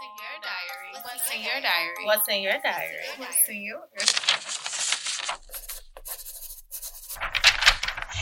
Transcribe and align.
in 0.00 0.08
your 0.16 0.40
diary? 0.40 0.92
What's 1.04 1.30
in 1.34 1.42
your 1.42 1.60
diary? 1.60 2.04
What's 2.04 2.28
in 2.28 2.42
your 2.42 2.58
diary? 2.64 3.04
What's 3.18 3.48
in 3.48 3.62
yours? 3.62 4.12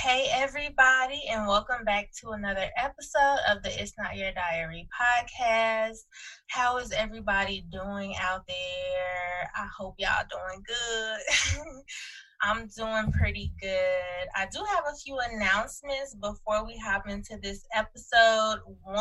Hey, 0.02 0.28
everybody, 0.32 1.22
and 1.30 1.46
welcome 1.46 1.84
back 1.84 2.10
to 2.20 2.30
another 2.30 2.66
episode 2.76 3.38
of 3.48 3.62
the 3.62 3.70
It's 3.80 3.92
Not 3.98 4.16
Your 4.16 4.32
Diary 4.32 4.88
podcast. 4.98 5.98
How 6.48 6.78
is 6.78 6.90
everybody 6.90 7.64
doing 7.70 8.14
out 8.20 8.46
there? 8.48 9.50
I 9.54 9.68
hope 9.78 9.94
y'all 9.98 10.24
doing 10.28 10.64
good. 10.66 11.62
I'm 12.42 12.68
doing 12.74 13.12
pretty 13.12 13.52
good. 13.60 14.28
I 14.34 14.46
do 14.50 14.64
have 14.64 14.84
a 14.90 14.96
few 14.96 15.18
announcements 15.30 16.14
before 16.14 16.64
we 16.64 16.78
hop 16.78 17.06
into 17.06 17.36
this 17.42 17.66
episode. 17.74 18.60
One 18.82 18.96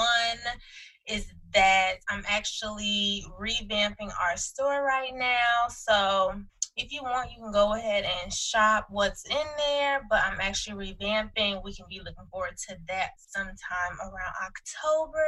is 1.09 1.31
that 1.53 1.95
I'm 2.09 2.23
actually 2.27 3.25
revamping 3.39 4.11
our 4.21 4.37
store 4.37 4.83
right 4.83 5.13
now. 5.13 5.67
So 5.69 6.33
if 6.77 6.93
you 6.93 7.01
want, 7.03 7.31
you 7.31 7.43
can 7.43 7.51
go 7.51 7.73
ahead 7.73 8.05
and 8.05 8.31
shop 8.31 8.87
what's 8.89 9.25
in 9.25 9.45
there, 9.57 10.01
but 10.09 10.21
I'm 10.23 10.39
actually 10.39 10.93
revamping. 10.93 11.61
We 11.63 11.75
can 11.75 11.85
be 11.89 11.99
looking 11.99 12.25
forward 12.31 12.55
to 12.69 12.77
that 12.87 13.09
sometime 13.17 13.97
around 14.01 14.33
October. 14.45 15.27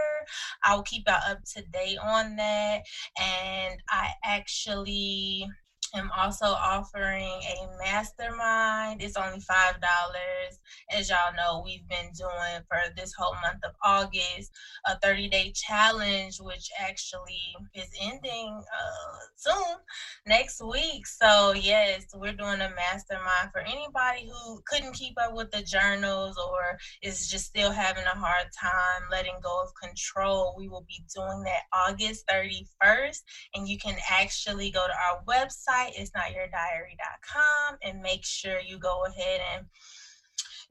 I 0.63 0.75
will 0.75 0.83
keep 0.83 1.03
y'all 1.07 1.19
up 1.29 1.39
to 1.55 1.63
date 1.73 1.97
on 2.01 2.37
that. 2.37 2.81
And 3.19 3.81
I 3.89 4.11
actually 4.23 5.47
am 5.93 6.09
also 6.15 6.45
offering 6.45 7.23
a 7.23 7.67
mastermind. 7.83 9.01
It's 9.01 9.17
only 9.17 9.39
$5. 9.39 9.75
As 10.91 11.09
y'all 11.09 11.33
know, 11.35 11.61
we've 11.63 11.87
been 11.87 12.11
doing 12.17 12.61
for 12.67 12.79
this 12.95 13.13
whole 13.17 13.33
month 13.41 13.63
of 13.63 13.73
August 13.83 14.51
a 14.85 14.97
30 14.99 15.29
day 15.29 15.51
challenge, 15.53 16.37
which 16.39 16.69
actually 16.79 17.55
is 17.73 17.89
ending 18.01 18.61
uh, 18.61 19.17
soon 19.35 19.75
next 20.25 20.61
week. 20.63 21.05
So, 21.07 21.53
yes, 21.53 22.05
we're 22.13 22.33
doing 22.33 22.61
a 22.61 22.71
mastermind 22.75 23.51
for 23.51 23.61
anybody 23.61 24.29
who 24.31 24.61
couldn't 24.67 24.93
keep 24.93 25.15
up 25.21 25.33
with 25.33 25.51
the 25.51 25.63
journals 25.63 26.37
or 26.37 26.77
is 27.01 27.29
just 27.29 27.45
still 27.45 27.71
having 27.71 28.03
a 28.05 28.17
hard 28.17 28.47
time 28.59 29.09
letting 29.09 29.39
go 29.43 29.61
of 29.63 29.69
control. 29.81 30.55
We 30.57 30.67
will 30.67 30.85
be 30.87 31.03
doing 31.13 31.43
that 31.43 31.63
August 31.73 32.25
31st, 32.27 33.21
and 33.55 33.67
you 33.67 33.77
can 33.77 33.97
actually 34.09 34.71
go 34.71 34.85
to 34.87 34.93
our 34.93 35.23
website 35.25 35.80
website, 35.81 35.99
it's 35.99 36.11
not 36.15 36.31
your 36.33 36.47
diary.com, 36.47 37.77
and 37.83 38.01
make 38.01 38.23
sure 38.23 38.59
you 38.59 38.77
go 38.79 39.05
ahead 39.05 39.41
and 39.55 39.65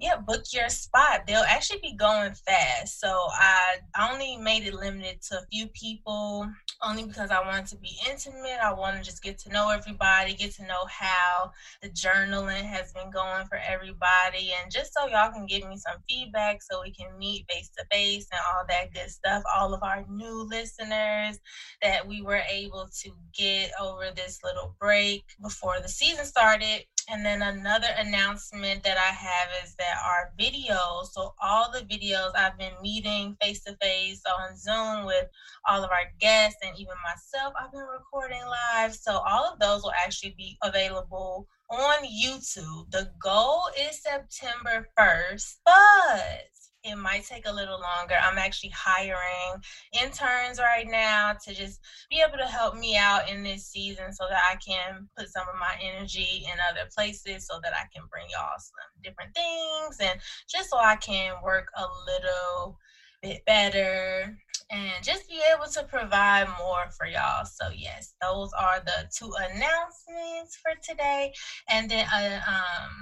yeah, 0.00 0.16
book 0.16 0.44
your 0.50 0.70
spot. 0.70 1.26
They'll 1.26 1.44
actually 1.46 1.80
be 1.82 1.92
going 1.94 2.32
fast. 2.32 3.00
So 3.00 3.08
I 3.08 3.76
only 4.00 4.38
made 4.38 4.66
it 4.66 4.72
limited 4.72 5.20
to 5.28 5.38
a 5.38 5.46
few 5.52 5.66
people, 5.68 6.50
only 6.82 7.04
because 7.04 7.30
I 7.30 7.40
wanted 7.40 7.66
to 7.66 7.76
be 7.76 7.94
intimate. 8.08 8.58
I 8.64 8.72
want 8.72 8.96
to 8.96 9.02
just 9.02 9.22
get 9.22 9.38
to 9.40 9.50
know 9.50 9.68
everybody, 9.68 10.32
get 10.32 10.54
to 10.54 10.62
know 10.62 10.86
how 10.88 11.52
the 11.82 11.90
journaling 11.90 12.64
has 12.64 12.94
been 12.94 13.10
going 13.10 13.44
for 13.46 13.58
everybody, 13.58 14.52
and 14.62 14.72
just 14.72 14.94
so 14.94 15.06
y'all 15.06 15.32
can 15.32 15.44
give 15.44 15.68
me 15.68 15.76
some 15.76 16.00
feedback 16.08 16.62
so 16.62 16.80
we 16.82 16.92
can 16.92 17.18
meet 17.18 17.44
face 17.50 17.68
to 17.76 17.84
face 17.92 18.26
and 18.32 18.40
all 18.54 18.64
that 18.70 18.94
good 18.94 19.10
stuff. 19.10 19.42
All 19.54 19.74
of 19.74 19.82
our 19.82 20.06
new 20.08 20.48
listeners 20.48 21.38
that 21.82 22.08
we 22.08 22.22
were 22.22 22.42
able 22.50 22.88
to 23.02 23.10
get 23.34 23.70
over 23.78 24.12
this 24.16 24.38
little 24.42 24.74
break 24.80 25.24
before 25.42 25.78
the 25.82 25.88
season 25.88 26.24
started 26.24 26.84
and 27.10 27.24
then 27.24 27.42
another 27.42 27.88
announcement 27.98 28.84
that 28.84 28.96
I 28.96 29.12
have 29.12 29.48
is 29.64 29.74
that 29.76 29.89
our 30.05 30.33
videos, 30.38 31.12
so 31.12 31.34
all 31.42 31.70
the 31.70 31.80
videos 31.80 32.33
I've 32.34 32.58
been 32.58 32.72
meeting 32.83 33.36
face 33.41 33.62
to 33.64 33.77
face 33.80 34.22
on 34.38 34.56
Zoom 34.56 35.06
with 35.06 35.27
all 35.69 35.82
of 35.82 35.91
our 35.91 36.10
guests 36.19 36.58
and 36.62 36.78
even 36.78 36.94
myself, 37.05 37.55
I've 37.58 37.72
been 37.72 37.80
recording 37.80 38.42
live. 38.47 38.94
So 38.94 39.12
all 39.12 39.52
of 39.52 39.58
those 39.58 39.82
will 39.82 39.92
actually 40.05 40.34
be 40.36 40.56
available 40.62 41.47
on 41.70 42.05
YouTube. 42.05 42.91
The 42.91 43.10
goal 43.22 43.69
is 43.78 44.03
September 44.03 44.88
1st, 44.98 45.56
but 45.64 46.50
it 46.84 46.96
might 46.96 47.24
take 47.24 47.46
a 47.46 47.52
little 47.52 47.80
longer. 47.80 48.16
I'm 48.20 48.38
actually 48.38 48.70
hiring 48.70 49.62
interns 49.92 50.58
right 50.58 50.86
now 50.86 51.34
to 51.44 51.54
just 51.54 51.80
be 52.10 52.22
able 52.26 52.38
to 52.38 52.46
help 52.46 52.74
me 52.74 52.96
out 52.96 53.28
in 53.28 53.42
this 53.42 53.66
season 53.66 54.12
so 54.12 54.26
that 54.28 54.41
I 54.50 54.56
can 54.56 55.08
put 55.16 55.28
some 55.28 55.46
of 55.48 55.56
my 55.58 55.74
energy 55.80 56.44
in 56.50 56.58
other 56.70 56.88
places 56.94 57.46
so 57.46 57.58
that 57.62 57.72
I 57.74 57.84
can 57.94 58.06
bring 58.10 58.26
y'all 58.30 58.58
some 58.58 59.02
different 59.02 59.34
things 59.34 59.98
and 60.00 60.19
just 60.48 60.70
so 60.70 60.78
I 60.78 60.96
can 60.96 61.34
work 61.42 61.69
a 61.76 61.86
little 62.06 62.78
bit 63.22 63.44
better 63.44 64.36
and 64.70 65.04
just 65.04 65.28
be 65.28 65.42
able 65.52 65.66
to 65.66 65.82
provide 65.82 66.46
more 66.58 66.88
for 66.96 67.06
y'all. 67.06 67.44
So 67.44 67.70
yes, 67.74 68.14
those 68.22 68.50
are 68.58 68.80
the 68.80 69.08
two 69.14 69.32
announcements 69.38 70.56
for 70.62 70.72
today. 70.82 71.32
And 71.69 71.90
then 71.90 72.06
uh, 72.12 72.40
um 72.46 73.00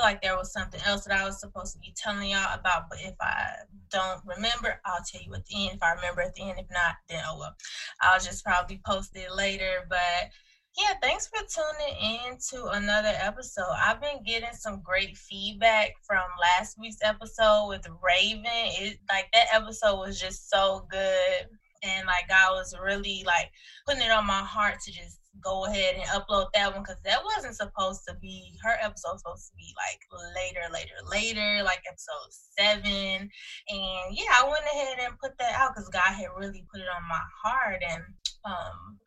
feel 0.00 0.06
like 0.08 0.22
there 0.22 0.36
was 0.36 0.52
something 0.52 0.80
else 0.86 1.04
that 1.04 1.18
I 1.18 1.24
was 1.24 1.40
supposed 1.40 1.74
to 1.74 1.78
be 1.78 1.94
telling 1.96 2.30
y'all 2.30 2.58
about, 2.58 2.88
but 2.88 2.98
if 3.02 3.14
I 3.20 3.52
don't 3.90 4.20
remember, 4.24 4.80
I'll 4.86 5.04
tell 5.04 5.20
you 5.22 5.34
at 5.34 5.44
the 5.46 5.66
end. 5.66 5.76
If 5.76 5.82
I 5.82 5.92
remember 5.92 6.22
at 6.22 6.34
the 6.34 6.48
end, 6.48 6.58
if 6.58 6.66
not, 6.70 6.96
then 7.08 7.22
oh 7.26 7.38
well. 7.38 7.54
I'll 8.00 8.20
just 8.20 8.44
probably 8.44 8.80
post 8.86 9.10
it 9.14 9.34
later. 9.34 9.84
But 9.88 10.30
yeah, 10.78 10.94
thanks 11.02 11.26
for 11.26 11.40
tuning 11.44 11.96
in 12.00 12.38
to 12.50 12.68
another 12.68 13.12
episode. 13.14 13.74
I've 13.76 14.00
been 14.00 14.22
getting 14.24 14.54
some 14.54 14.80
great 14.82 15.16
feedback 15.16 15.92
from 16.06 16.22
last 16.40 16.78
week's 16.78 17.02
episode 17.02 17.66
with 17.68 17.86
Raven. 18.02 18.44
It 18.46 18.98
like 19.10 19.26
that 19.34 19.48
episode 19.52 19.98
was 19.98 20.18
just 20.18 20.48
so 20.48 20.86
good. 20.90 21.46
And 21.82 22.06
like 22.06 22.28
God 22.28 22.52
was 22.52 22.74
really 22.82 23.22
like 23.26 23.50
putting 23.86 24.02
it 24.02 24.10
on 24.10 24.26
my 24.26 24.40
heart 24.40 24.80
to 24.84 24.92
just 24.92 25.19
go 25.40 25.64
ahead 25.64 25.94
and 25.94 26.04
upload 26.04 26.46
that 26.52 26.72
one 26.72 26.82
because 26.82 27.00
that 27.04 27.22
wasn't 27.24 27.54
supposed 27.54 28.02
to 28.06 28.14
be 28.20 28.58
her 28.62 28.76
episode 28.80 29.18
supposed 29.18 29.48
to 29.48 29.56
be 29.56 29.72
like 29.76 30.00
later 30.34 30.60
later 30.72 30.94
later 31.10 31.62
like 31.62 31.82
episode 31.88 32.30
seven. 32.30 33.30
And 33.68 34.16
yeah 34.16 34.32
i 34.34 34.44
went 34.44 34.64
ahead 34.64 34.98
and 35.00 35.18
put 35.18 35.38
that 35.38 35.54
out 35.54 35.74
because 35.74 35.88
god 35.88 36.12
had 36.12 36.28
really 36.36 36.64
put 36.72 36.80
it 36.80 36.88
on 36.94 37.08
my 37.08 37.22
heart. 37.42 37.82
And 37.88 38.02
um 38.44 38.98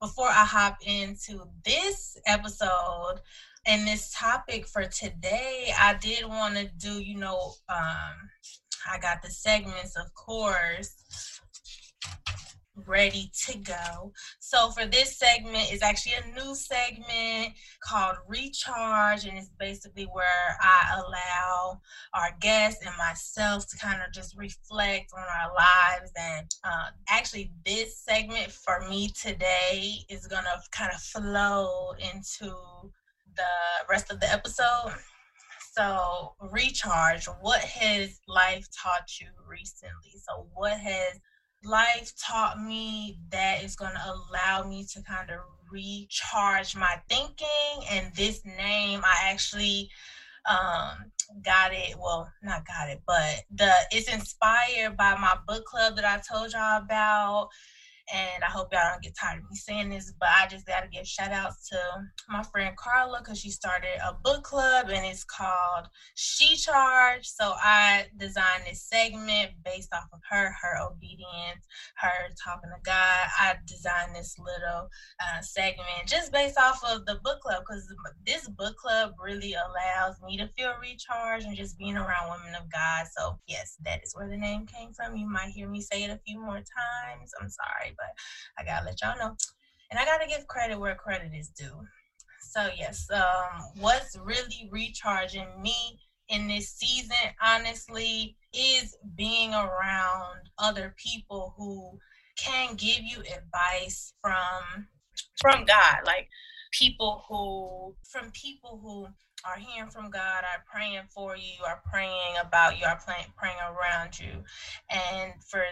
before 0.00 0.28
i 0.28 0.44
hop 0.44 0.78
into 0.84 1.44
this 1.64 2.16
episode 2.26 3.20
and 3.66 3.86
this 3.86 4.12
topic 4.16 4.66
for 4.66 4.84
today 4.86 5.72
i 5.78 5.94
did 5.94 6.24
want 6.26 6.54
to 6.56 6.68
do 6.78 7.00
you 7.00 7.16
know 7.16 7.52
um 7.68 8.30
i 8.90 8.98
got 9.00 9.20
the 9.22 9.28
segments 9.28 9.96
of 9.96 10.12
course 10.14 11.40
ready 12.86 13.30
to 13.46 13.58
go. 13.58 14.12
So 14.38 14.70
for 14.70 14.86
this 14.86 15.18
segment 15.18 15.72
is 15.72 15.82
actually 15.82 16.14
a 16.14 16.34
new 16.34 16.54
segment 16.54 17.54
called 17.82 18.16
Recharge 18.28 19.24
and 19.24 19.36
it's 19.36 19.50
basically 19.58 20.04
where 20.04 20.56
I 20.60 20.98
allow 20.98 21.80
our 22.14 22.30
guests 22.40 22.84
and 22.84 22.94
myself 22.96 23.68
to 23.68 23.78
kind 23.78 24.00
of 24.02 24.12
just 24.12 24.36
reflect 24.36 25.12
on 25.16 25.22
our 25.22 25.54
lives 25.54 26.12
and 26.18 26.46
uh, 26.64 26.90
actually 27.08 27.52
this 27.64 27.98
segment 27.98 28.50
for 28.50 28.88
me 28.88 29.10
today 29.10 29.94
is 30.08 30.26
going 30.26 30.44
to 30.44 30.60
kind 30.70 30.90
of 30.94 31.00
flow 31.00 31.92
into 31.98 32.54
the 33.36 33.86
rest 33.88 34.10
of 34.10 34.20
the 34.20 34.30
episode. 34.30 34.94
So, 35.72 36.34
recharge. 36.40 37.26
What 37.40 37.60
has 37.60 38.18
life 38.26 38.66
taught 38.76 39.20
you 39.20 39.28
recently? 39.48 40.14
So, 40.16 40.48
what 40.52 40.78
has 40.78 41.20
life 41.64 42.12
taught 42.16 42.62
me 42.62 43.18
that 43.30 43.62
is 43.62 43.76
going 43.76 43.92
to 43.92 44.14
allow 44.14 44.68
me 44.68 44.84
to 44.92 45.02
kind 45.02 45.30
of 45.30 45.40
recharge 45.70 46.74
my 46.76 47.00
thinking. 47.08 47.84
And 47.90 48.14
this 48.14 48.44
name, 48.44 49.02
I 49.04 49.30
actually 49.30 49.90
um, 50.48 51.10
got 51.42 51.72
it. 51.72 51.96
Well, 51.98 52.32
not 52.42 52.66
got 52.66 52.88
it, 52.88 53.02
but 53.06 53.44
the 53.54 53.72
it's 53.90 54.12
inspired 54.12 54.96
by 54.96 55.16
my 55.16 55.36
book 55.46 55.64
club 55.64 55.96
that 55.96 56.04
I 56.04 56.20
told 56.28 56.52
y'all 56.52 56.82
about 56.82 57.50
and 58.12 58.42
I 58.42 58.48
hope 58.48 58.72
y'all 58.72 58.82
don't 58.90 59.02
get 59.02 59.16
tired 59.16 59.38
of 59.38 59.50
me 59.50 59.56
saying 59.56 59.90
this, 59.90 60.12
but 60.18 60.28
I 60.28 60.46
just 60.46 60.66
got 60.66 60.80
to 60.80 60.88
give 60.88 61.06
shout 61.06 61.32
outs 61.32 61.68
to 61.68 61.78
my 62.28 62.42
friend 62.42 62.76
Carla 62.76 63.20
because 63.20 63.38
she 63.38 63.50
started 63.50 63.98
a 64.04 64.14
book 64.14 64.42
club 64.44 64.86
and 64.88 65.04
it's 65.06 65.24
called 65.24 65.86
She 66.14 66.56
Charge. 66.56 67.26
So 67.26 67.52
I 67.56 68.06
designed 68.16 68.64
this 68.68 68.82
segment 68.82 69.52
based 69.64 69.92
off 69.94 70.08
of 70.12 70.20
her, 70.30 70.52
her 70.62 70.78
obedience, 70.90 71.66
her 71.96 72.28
talking 72.42 72.70
to 72.70 72.80
God. 72.82 73.28
I 73.38 73.54
designed 73.66 74.14
this 74.14 74.36
little 74.38 74.88
uh, 75.20 75.40
segment 75.40 75.86
just 76.06 76.32
based 76.32 76.58
off 76.58 76.80
of 76.88 77.06
the 77.06 77.20
book 77.22 77.40
club 77.40 77.62
because 77.66 77.92
this 78.26 78.48
book 78.48 78.76
club 78.76 79.12
really 79.22 79.54
allows 79.54 80.16
me 80.26 80.36
to 80.36 80.48
feel 80.56 80.72
recharged 80.80 81.46
and 81.46 81.56
just 81.56 81.78
being 81.78 81.96
around 81.96 82.30
women 82.30 82.54
of 82.54 82.70
God. 82.72 83.06
So, 83.16 83.38
yes, 83.46 83.76
that 83.84 84.02
is 84.02 84.14
where 84.14 84.28
the 84.28 84.36
name 84.36 84.66
came 84.66 84.92
from. 84.92 85.16
You 85.16 85.28
might 85.28 85.50
hear 85.50 85.68
me 85.68 85.80
say 85.80 86.04
it 86.04 86.10
a 86.10 86.20
few 86.26 86.40
more 86.40 86.56
times. 86.56 87.32
I'm 87.40 87.48
sorry 87.48 87.94
but 88.00 88.14
I 88.58 88.64
gotta 88.64 88.86
let 88.86 89.00
y'all 89.02 89.18
know. 89.18 89.36
And 89.90 89.98
I 89.98 90.04
gotta 90.04 90.26
give 90.26 90.46
credit 90.46 90.78
where 90.78 90.94
credit 90.94 91.32
is 91.34 91.48
due. 91.50 91.86
So 92.40 92.68
yes, 92.76 93.08
um, 93.10 93.62
what's 93.78 94.16
really 94.18 94.68
recharging 94.72 95.46
me 95.62 96.00
in 96.28 96.48
this 96.48 96.70
season, 96.70 97.16
honestly, 97.42 98.36
is 98.52 98.96
being 99.16 99.52
around 99.52 100.48
other 100.58 100.94
people 100.96 101.54
who 101.56 101.98
can 102.36 102.74
give 102.76 103.00
you 103.02 103.20
advice 103.20 104.14
from 104.22 104.86
from 105.40 105.64
God, 105.64 105.98
like 106.06 106.28
people 106.72 107.24
who 107.28 107.94
from 108.08 108.30
people 108.32 108.80
who 108.82 109.08
are 109.44 109.58
hearing 109.58 109.90
from 109.90 110.10
God, 110.10 110.44
are 110.44 110.64
praying 110.70 111.02
for 111.08 111.36
you, 111.36 111.64
are 111.66 111.82
praying 111.90 112.36
about 112.40 112.78
you, 112.78 112.86
are 112.86 113.00
praying, 113.04 113.26
praying 113.36 113.56
around 113.58 114.18
you. 114.18 114.42
And 114.90 115.32
for 115.44 115.62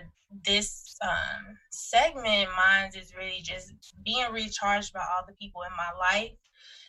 this 0.45 0.97
um, 1.03 1.57
segment, 1.71 2.51
mine 2.57 2.91
is 2.97 3.15
really 3.17 3.41
just 3.43 3.73
being 4.05 4.31
recharged 4.33 4.93
by 4.93 5.01
all 5.01 5.25
the 5.27 5.35
people 5.35 5.63
in 5.63 5.77
my 5.77 5.91
life 5.99 6.33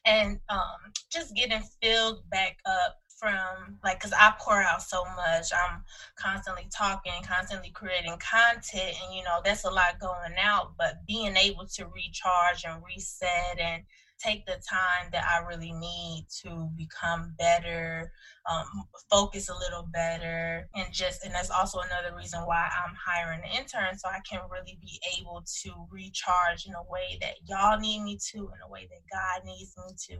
and 0.05 0.39
um, 0.49 0.91
just 1.11 1.35
getting 1.35 1.61
filled 1.81 2.29
back 2.29 2.57
up 2.65 2.99
from 3.19 3.77
like 3.83 3.99
because 3.99 4.13
i 4.13 4.33
pour 4.39 4.61
out 4.61 4.81
so 4.81 5.03
much 5.03 5.47
i'm 5.53 5.83
constantly 6.15 6.65
talking 6.73 7.11
constantly 7.21 7.69
creating 7.69 8.17
content 8.17 8.95
and 9.03 9.13
you 9.13 9.21
know 9.23 9.41
that's 9.43 9.65
a 9.65 9.69
lot 9.69 9.99
going 9.99 10.35
out 10.39 10.71
but 10.77 11.05
being 11.05 11.35
able 11.35 11.65
to 11.65 11.85
recharge 11.87 12.63
and 12.63 12.81
reset 12.81 13.59
and 13.59 13.83
take 14.19 14.45
the 14.45 14.61
time 14.69 15.09
that 15.11 15.25
I 15.25 15.45
really 15.45 15.71
need 15.71 16.27
to 16.43 16.69
become 16.77 17.33
better, 17.37 18.11
um, 18.49 18.65
focus 19.09 19.49
a 19.49 19.57
little 19.57 19.87
better, 19.93 20.69
and 20.75 20.93
just 20.93 21.23
and 21.23 21.33
that's 21.33 21.49
also 21.49 21.79
another 21.79 22.15
reason 22.15 22.41
why 22.41 22.69
I'm 22.85 22.95
hiring 22.95 23.41
an 23.41 23.57
intern 23.57 23.97
so 23.97 24.09
I 24.09 24.19
can 24.29 24.41
really 24.51 24.77
be 24.81 24.99
able 25.19 25.43
to 25.63 25.87
recharge 25.91 26.65
in 26.65 26.73
a 26.73 26.83
way 26.89 27.17
that 27.21 27.35
y'all 27.47 27.79
need 27.79 28.01
me 28.03 28.17
to, 28.31 28.37
in 28.37 28.59
a 28.65 28.69
way 28.69 28.87
that 28.89 29.01
God 29.11 29.45
needs 29.45 29.75
me 29.77 29.95
to, 30.09 30.19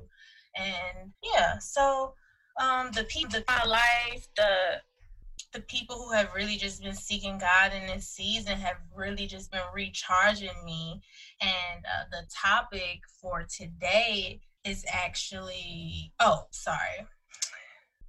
and 0.56 1.12
yeah, 1.24 1.58
so 1.60 2.14
um, 2.60 2.92
the 2.92 3.04
people, 3.06 3.32
the 3.32 3.44
my 3.48 3.64
life, 3.66 4.28
the 4.36 4.82
the 5.54 5.62
people 5.62 5.98
who 5.98 6.12
have 6.12 6.34
really 6.36 6.58
just 6.58 6.82
been 6.82 6.96
seeking 6.96 7.38
God 7.38 7.72
in 7.74 7.88
this 7.88 8.08
season 8.08 8.58
have 8.58 8.78
really 8.94 9.26
just 9.26 9.52
been 9.52 9.62
recharging 9.74 10.64
me. 10.64 11.02
And 11.42 11.86
uh, 11.86 12.06
the 12.12 12.28
topic 12.34 13.02
for 13.22 13.46
today 13.50 14.42
is 14.64 14.86
actually, 14.92 16.14
oh, 16.20 16.44
sorry. 16.52 17.08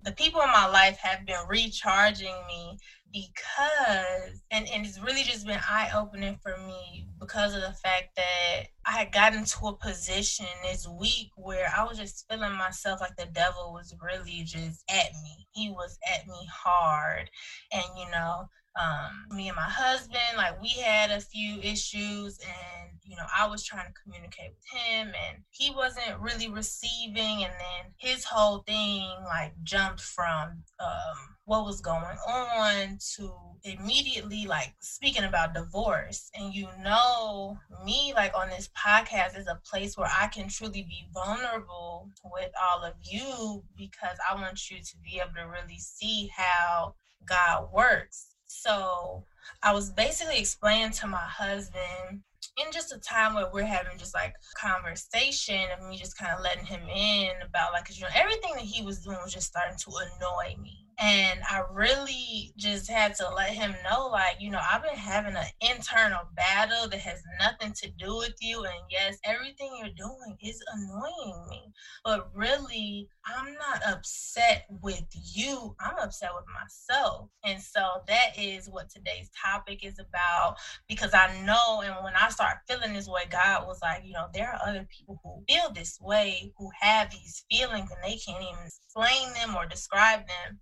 The 0.02 0.12
people 0.12 0.40
in 0.40 0.48
my 0.48 0.66
life 0.66 0.98
have 0.98 1.26
been 1.26 1.46
recharging 1.48 2.34
me 2.46 2.78
because 3.12 4.42
and, 4.50 4.68
and 4.72 4.86
it's 4.86 5.00
really 5.00 5.22
just 5.22 5.46
been 5.46 5.60
eye-opening 5.68 6.38
for 6.42 6.56
me 6.66 7.08
because 7.18 7.54
of 7.54 7.60
the 7.60 7.72
fact 7.72 8.14
that 8.16 8.66
i 8.86 8.92
had 8.92 9.12
gotten 9.12 9.44
to 9.44 9.66
a 9.66 9.76
position 9.76 10.46
this 10.62 10.86
week 10.86 11.30
where 11.36 11.72
i 11.76 11.82
was 11.82 11.98
just 11.98 12.24
feeling 12.30 12.52
myself 12.52 13.00
like 13.00 13.16
the 13.16 13.26
devil 13.32 13.72
was 13.72 13.94
really 14.00 14.42
just 14.44 14.84
at 14.88 15.12
me. 15.22 15.46
He 15.52 15.70
was 15.70 15.98
at 16.14 16.26
me 16.26 16.48
hard. 16.52 17.30
And 17.72 17.84
you 17.98 18.10
know 18.10 18.48
um, 18.78 19.36
me 19.36 19.48
and 19.48 19.56
my 19.56 19.62
husband, 19.62 20.36
like 20.36 20.60
we 20.62 20.68
had 20.68 21.10
a 21.10 21.20
few 21.20 21.58
issues, 21.60 22.38
and 22.38 22.90
you 23.02 23.16
know, 23.16 23.26
I 23.36 23.48
was 23.48 23.64
trying 23.64 23.86
to 23.86 24.00
communicate 24.04 24.50
with 24.50 24.80
him, 24.80 25.08
and 25.08 25.42
he 25.50 25.72
wasn't 25.74 26.20
really 26.20 26.48
receiving. 26.48 27.42
And 27.42 27.52
then 27.52 27.92
his 27.96 28.24
whole 28.24 28.58
thing 28.58 29.08
like 29.24 29.52
jumped 29.64 30.00
from 30.00 30.62
um, 30.78 31.16
what 31.44 31.64
was 31.64 31.80
going 31.80 32.16
on 32.28 32.98
to 33.16 33.32
immediately 33.64 34.46
like 34.46 34.74
speaking 34.80 35.24
about 35.24 35.52
divorce. 35.52 36.30
And 36.34 36.54
you 36.54 36.68
know, 36.80 37.58
me 37.84 38.12
like 38.14 38.36
on 38.36 38.50
this 38.50 38.68
podcast 38.68 39.36
is 39.36 39.48
a 39.48 39.60
place 39.68 39.96
where 39.96 40.10
I 40.16 40.28
can 40.28 40.48
truly 40.48 40.82
be 40.82 41.08
vulnerable 41.12 42.08
with 42.24 42.52
all 42.62 42.84
of 42.84 42.94
you 43.02 43.64
because 43.76 44.16
I 44.30 44.36
want 44.36 44.70
you 44.70 44.78
to 44.78 44.96
be 44.98 45.18
able 45.18 45.34
to 45.34 45.48
really 45.48 45.78
see 45.78 46.30
how 46.36 46.94
God 47.26 47.68
works 47.72 48.29
so 48.50 49.24
I 49.62 49.72
was 49.72 49.90
basically 49.90 50.38
explaining 50.38 50.90
to 50.92 51.06
my 51.06 51.18
husband 51.18 52.22
in 52.58 52.72
just 52.72 52.92
a 52.92 52.98
time 52.98 53.34
where 53.34 53.48
we're 53.52 53.64
having 53.64 53.96
just 53.96 54.14
like 54.14 54.34
conversation 54.56 55.60
of 55.70 55.88
me 55.88 55.96
just 55.96 56.18
kind 56.18 56.32
of 56.32 56.42
letting 56.42 56.64
him 56.64 56.82
in 56.88 57.30
about 57.46 57.72
like, 57.72 57.86
cause 57.86 57.96
you 57.96 58.02
know, 58.04 58.10
everything 58.14 58.52
that 58.54 58.64
he 58.64 58.82
was 58.82 59.04
doing 59.04 59.18
was 59.22 59.32
just 59.32 59.46
starting 59.46 59.78
to 59.78 59.90
annoy 59.90 60.60
me. 60.60 60.79
And 61.02 61.40
I 61.48 61.62
really 61.72 62.52
just 62.58 62.90
had 62.90 63.14
to 63.16 63.28
let 63.30 63.50
him 63.50 63.74
know, 63.90 64.08
like, 64.08 64.36
you 64.38 64.50
know, 64.50 64.60
I've 64.70 64.82
been 64.82 64.96
having 64.96 65.34
an 65.34 65.46
internal 65.62 66.20
battle 66.36 66.90
that 66.90 67.00
has 67.00 67.22
nothing 67.38 67.72
to 67.74 67.90
do 67.92 68.18
with 68.18 68.34
you. 68.42 68.64
And 68.64 68.82
yes, 68.90 69.16
everything 69.24 69.76
you're 69.78 69.94
doing 69.96 70.36
is 70.42 70.62
annoying 70.74 71.46
me. 71.48 71.72
But 72.04 72.28
really, 72.34 73.08
I'm 73.24 73.54
not 73.54 73.82
upset 73.86 74.66
with 74.82 75.06
you. 75.34 75.74
I'm 75.80 75.96
upset 75.98 76.32
with 76.34 76.44
myself. 76.52 77.30
And 77.44 77.62
so 77.62 78.02
that 78.06 78.38
is 78.38 78.68
what 78.68 78.90
today's 78.90 79.30
topic 79.42 79.84
is 79.84 79.98
about 79.98 80.56
because 80.86 81.14
I 81.14 81.40
know, 81.46 81.80
and 81.82 81.94
when 82.04 82.14
I 82.14 82.28
start 82.28 82.58
feeling 82.68 82.92
this 82.92 83.08
way, 83.08 83.22
God 83.30 83.66
was 83.66 83.80
like, 83.80 84.02
you 84.04 84.12
know, 84.12 84.26
there 84.34 84.50
are 84.50 84.68
other 84.68 84.86
people 84.90 85.18
who 85.24 85.42
feel 85.48 85.72
this 85.72 85.98
way, 86.00 86.52
who 86.58 86.68
have 86.78 87.10
these 87.10 87.44
feelings, 87.50 87.90
and 87.90 88.02
they 88.02 88.18
can't 88.18 88.42
even 88.42 88.66
explain 88.66 89.32
them 89.34 89.56
or 89.56 89.66
describe 89.66 90.20
them. 90.26 90.58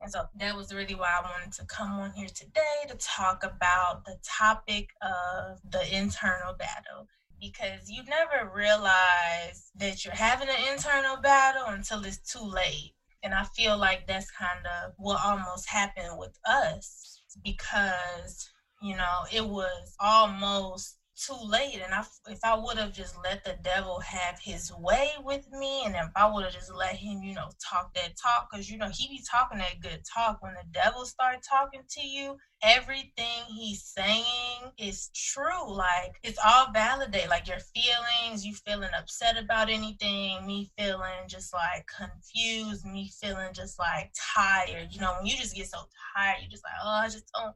And 0.00 0.10
so 0.10 0.26
that 0.38 0.56
was 0.56 0.72
really 0.72 0.94
why 0.94 1.18
I 1.18 1.22
wanted 1.22 1.52
to 1.54 1.64
come 1.66 1.92
on 1.98 2.12
here 2.12 2.28
today 2.28 2.86
to 2.88 2.94
talk 2.96 3.42
about 3.42 4.04
the 4.04 4.16
topic 4.22 4.90
of 5.02 5.60
the 5.68 5.82
internal 5.96 6.54
battle. 6.54 7.08
Because 7.40 7.88
you 7.88 8.02
never 8.04 8.50
realize 8.52 9.70
that 9.76 10.04
you're 10.04 10.14
having 10.14 10.48
an 10.48 10.72
internal 10.72 11.16
battle 11.16 11.66
until 11.66 12.04
it's 12.04 12.32
too 12.32 12.44
late. 12.44 12.94
And 13.22 13.34
I 13.34 13.44
feel 13.44 13.76
like 13.76 14.06
that's 14.06 14.30
kind 14.30 14.66
of 14.66 14.92
what 14.96 15.20
almost 15.24 15.68
happened 15.68 16.18
with 16.18 16.38
us 16.48 17.20
because, 17.42 18.48
you 18.82 18.96
know, 18.96 19.24
it 19.32 19.46
was 19.46 19.94
almost 20.00 20.97
too 21.18 21.36
late 21.42 21.80
and 21.84 21.92
I, 21.92 22.04
if 22.28 22.44
i 22.44 22.54
would 22.54 22.78
have 22.78 22.92
just 22.92 23.16
let 23.24 23.44
the 23.44 23.56
devil 23.62 24.00
have 24.00 24.38
his 24.40 24.72
way 24.72 25.10
with 25.24 25.50
me 25.50 25.84
and 25.84 25.94
if 25.94 26.10
i 26.14 26.30
would 26.30 26.44
have 26.44 26.52
just 26.52 26.72
let 26.72 26.94
him 26.94 27.22
you 27.22 27.34
know 27.34 27.48
talk 27.58 27.92
that 27.94 28.16
talk 28.16 28.48
because 28.50 28.70
you 28.70 28.78
know 28.78 28.88
he 28.88 29.08
be 29.08 29.24
talking 29.28 29.58
that 29.58 29.80
good 29.80 30.02
talk. 30.04 30.38
When 30.40 30.54
the 30.54 30.64
devil 30.72 31.04
start 31.04 31.38
talking 31.48 31.82
to 31.90 32.06
you 32.06 32.36
everything 32.62 33.44
he's 33.56 33.84
saying 33.84 34.72
is 34.78 35.10
true 35.14 35.72
like 35.72 36.18
it's 36.24 36.38
all 36.44 36.72
validate 36.72 37.28
like 37.28 37.46
your 37.46 37.60
feelings 37.60 38.44
you 38.44 38.52
feeling 38.52 38.88
upset 38.98 39.36
about 39.38 39.70
anything 39.70 40.44
me 40.44 40.70
feeling 40.76 41.28
just 41.28 41.52
like 41.54 41.86
confused 41.86 42.84
me 42.84 43.10
feeling 43.20 43.52
just 43.52 43.78
like 43.78 44.12
tired 44.34 44.88
you 44.90 45.00
know 45.00 45.14
when 45.16 45.26
you 45.26 45.36
just 45.36 45.54
get 45.54 45.68
so 45.68 45.78
tired 46.16 46.38
you 46.42 46.48
just 46.48 46.64
like 46.64 46.72
oh 46.82 47.00
i 47.02 47.06
just 47.06 47.30
don't 47.32 47.54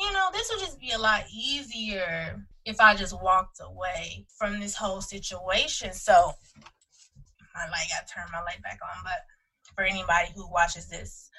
you 0.00 0.12
know, 0.12 0.28
this 0.32 0.50
would 0.50 0.60
just 0.60 0.80
be 0.80 0.92
a 0.92 0.98
lot 0.98 1.24
easier 1.32 2.42
if 2.64 2.80
I 2.80 2.94
just 2.94 3.20
walked 3.20 3.60
away 3.62 4.24
from 4.38 4.60
this 4.60 4.74
whole 4.74 5.00
situation. 5.00 5.92
So 5.92 6.32
my 7.54 7.68
light 7.70 7.88
got 7.90 8.08
turned 8.08 8.30
my 8.32 8.40
light 8.42 8.62
back 8.62 8.78
on, 8.82 9.02
but 9.04 9.24
for 9.74 9.84
anybody 9.84 10.28
who 10.34 10.50
watches 10.50 10.88
this, 10.88 11.30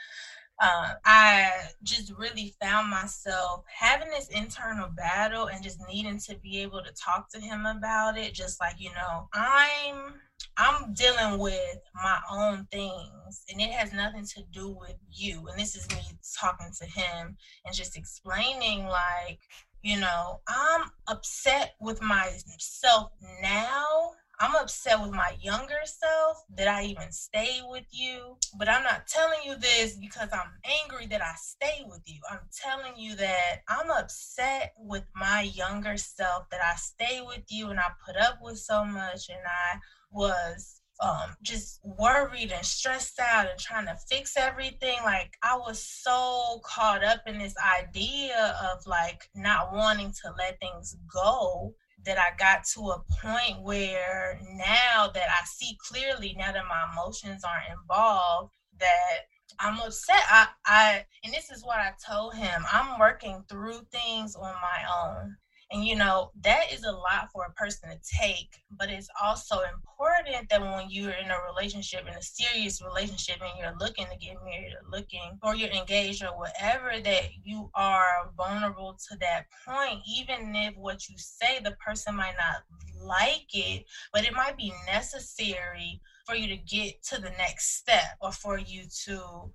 uh, 0.62 0.94
I 1.03 1.50
just 1.82 2.13
really 2.18 2.53
found 2.62 2.89
myself 2.89 3.63
having 3.68 4.10
this 4.10 4.27
internal 4.27 4.89
battle 4.89 5.48
and 5.48 5.63
just 5.63 5.80
needing 5.88 6.20
to 6.20 6.36
be 6.36 6.60
able 6.62 6.84
to 6.84 6.94
talk 6.94 7.32
to 7.32 7.39
him 7.39 7.65
about 7.65 8.15
it. 8.15 8.34
Just 8.34 8.60
like, 8.60 8.75
you 8.77 8.91
know, 8.91 9.27
I'm 9.34 10.13
I'm 10.58 10.94
dealing 10.94 11.40
with 11.40 11.80
my 11.96 12.20
own 12.32 12.68
things 12.72 13.44
and 13.50 13.62
it 13.62 13.72
has 13.72 13.94
nothing 13.94 14.26
to 14.26 14.44
do 14.52 14.70
with 14.70 14.96
you. 15.12 15.48
And 15.48 15.60
this 15.60 15.76
is 15.76 15.90
me 15.90 16.02
talking 16.40 16.72
to 16.80 16.86
him 16.86 17.38
and 17.66 17.76
just 17.76 17.98
explaining, 17.98 18.86
like, 18.86 19.40
you 19.82 20.00
know, 20.00 20.42
I'm 20.48 20.92
upset 21.08 21.76
with 21.80 22.02
myself 22.02 23.12
now. 23.42 24.12
I'm 24.40 24.56
upset 24.56 25.00
with 25.00 25.12
my 25.12 25.36
younger 25.40 25.82
self 25.84 26.44
that 26.58 26.68
I 26.68 26.86
even 26.86 27.12
stay 27.12 27.60
with 27.64 27.86
you. 27.92 28.38
But 28.58 28.70
I'm 28.70 28.84
not 28.84 29.06
telling 29.08 29.40
you 29.46 29.56
this 29.56 29.98
because 29.98 30.30
I'm 30.34 30.52
angry 30.84 31.06
that 31.08 31.22
I 31.22 31.34
stay 31.38 31.84
with 31.86 32.02
you. 32.06 32.20
I'm 32.30 32.40
telling 32.52 32.98
you 32.98 33.16
that 33.18 33.62
I'm 33.70 33.92
upset 33.92 34.74
with 34.78 35.04
my 35.16 35.42
younger 35.42 35.96
self 35.96 36.50
that 36.50 36.60
I 36.60 36.76
stay 36.76 37.22
with 37.24 37.44
you 37.50 37.70
and 37.70 37.80
I 37.80 37.90
put 38.04 38.18
up 38.18 38.40
with 38.42 38.58
so 38.58 38.84
much 38.84 39.30
and 39.30 39.46
I 39.46 39.78
was 40.12 40.82
um, 41.01 41.36
just 41.41 41.80
worried 41.84 42.51
and 42.51 42.65
stressed 42.65 43.20
out 43.20 43.50
and 43.50 43.60
trying 43.60 43.88
to 43.88 43.98
fix 44.10 44.38
everything. 44.38 44.98
Like 45.03 45.34
I 45.44 45.56
was 45.58 45.84
so 45.84 46.62
caught 46.63 47.03
up 47.03 47.22
in 47.25 47.39
this 47.39 47.56
idea 47.80 48.56
of 48.72 48.86
like 48.86 49.24
not 49.36 49.74
wanting 49.74 50.13
to 50.24 50.34
let 50.38 50.60
things 50.60 50.96
go 51.12 51.74
that 52.06 52.18
I 52.18 52.36
got 52.38 52.63
to 52.74 52.82
a 52.89 53.03
point 53.22 53.62
where 53.62 54.39
now 54.41 55.10
that 55.13 55.27
I 55.30 55.46
see 55.46 55.77
clearly, 55.88 56.36
now 56.38 56.51
that 56.51 56.63
my 56.68 56.88
emotions 56.91 57.44
aren't 57.44 57.80
involved, 57.80 58.53
that 58.80 59.20
I'm 59.60 59.80
upset. 59.80 60.22
I, 60.27 60.48
I 60.65 61.06
and 61.24 61.34
this 61.34 61.51
is 61.51 61.63
what 61.63 61.80
I 61.80 61.94
told 62.08 62.36
him. 62.36 62.63
I'm 62.72 63.00
working 63.00 63.44
through 63.50 63.82
things 63.91 64.36
on 64.36 64.53
my 64.62 64.84
own. 65.03 65.36
And 65.72 65.86
you 65.86 65.96
know, 65.96 66.32
that 66.42 66.66
is 66.74 66.84
a 66.84 66.92
lot 66.92 67.30
for 67.32 67.46
a 67.46 67.51
person 67.51 67.90
to 67.90 67.98
take, 68.20 68.62
but 68.78 68.90
it's 68.90 69.08
also 69.22 69.62
important 69.62 70.50
that 70.50 70.60
when 70.60 70.90
you're 70.90 71.12
in 71.12 71.32
a 71.32 71.38
relationship, 71.48 72.06
in 72.08 72.13
a 72.13 72.22
serious 72.22 72.82
relationship, 72.82 73.38
and 73.42 73.51
you're 73.58 73.78
looking 73.80 74.06
to 74.08 74.18
get 74.18 74.36
married 74.44 74.74
or 74.74 74.90
looking, 74.92 75.40
or 75.42 75.56
you're 75.56 75.70
engaged 75.70 76.24
or 76.24 76.38
whatever, 76.38 77.00
that 77.00 77.30
you 77.44 77.72
are 77.74 78.30
vulnerable 78.36 78.98
to 79.10 79.18
that 79.20 79.46
point, 79.66 80.00
even 80.06 80.54
if 80.56 80.75
what 80.75 81.08
you 81.08 81.16
say, 81.18 81.60
the 81.60 81.72
person 81.72 82.16
might 82.16 82.36
not 82.38 82.63
like 83.01 83.48
it, 83.54 83.86
but 84.12 84.25
it 84.25 84.34
might 84.34 84.58
be 84.58 84.74
necessary 84.86 86.01
for 86.25 86.36
you 86.36 86.48
to 86.48 86.58
get 86.58 87.01
to 87.04 87.18
the 87.18 87.32
next 87.38 87.78
step 87.78 88.18
or 88.20 88.34
for 88.34 88.58
you 88.58 88.84
to 89.06 89.50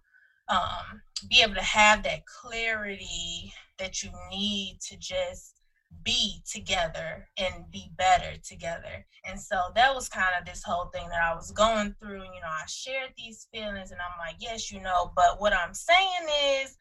um, 0.48 1.02
be 1.28 1.42
able 1.42 1.54
to 1.54 1.62
have 1.62 2.02
that 2.04 2.24
clarity 2.24 3.52
that 3.78 4.02
you 4.02 4.10
need 4.30 4.78
to 4.80 4.96
just 4.96 5.55
be 6.02 6.42
together 6.50 7.28
and 7.36 7.70
be 7.70 7.90
better 7.96 8.36
together. 8.42 9.06
And 9.24 9.40
so 9.40 9.56
that 9.74 9.94
was 9.94 10.08
kind 10.08 10.34
of 10.38 10.46
this 10.46 10.62
whole 10.62 10.86
thing 10.86 11.08
that 11.08 11.22
I 11.22 11.34
was 11.34 11.50
going 11.52 11.94
through. 12.00 12.22
You 12.22 12.40
know, 12.40 12.48
I 12.48 12.64
shared 12.66 13.10
these 13.16 13.48
feelings 13.52 13.90
and 13.90 14.00
I'm 14.00 14.18
like, 14.18 14.36
yes, 14.38 14.70
you 14.70 14.80
know, 14.80 15.12
but 15.16 15.40
what 15.40 15.52
I'm 15.52 15.74
saying 15.74 16.26
is 16.62 16.76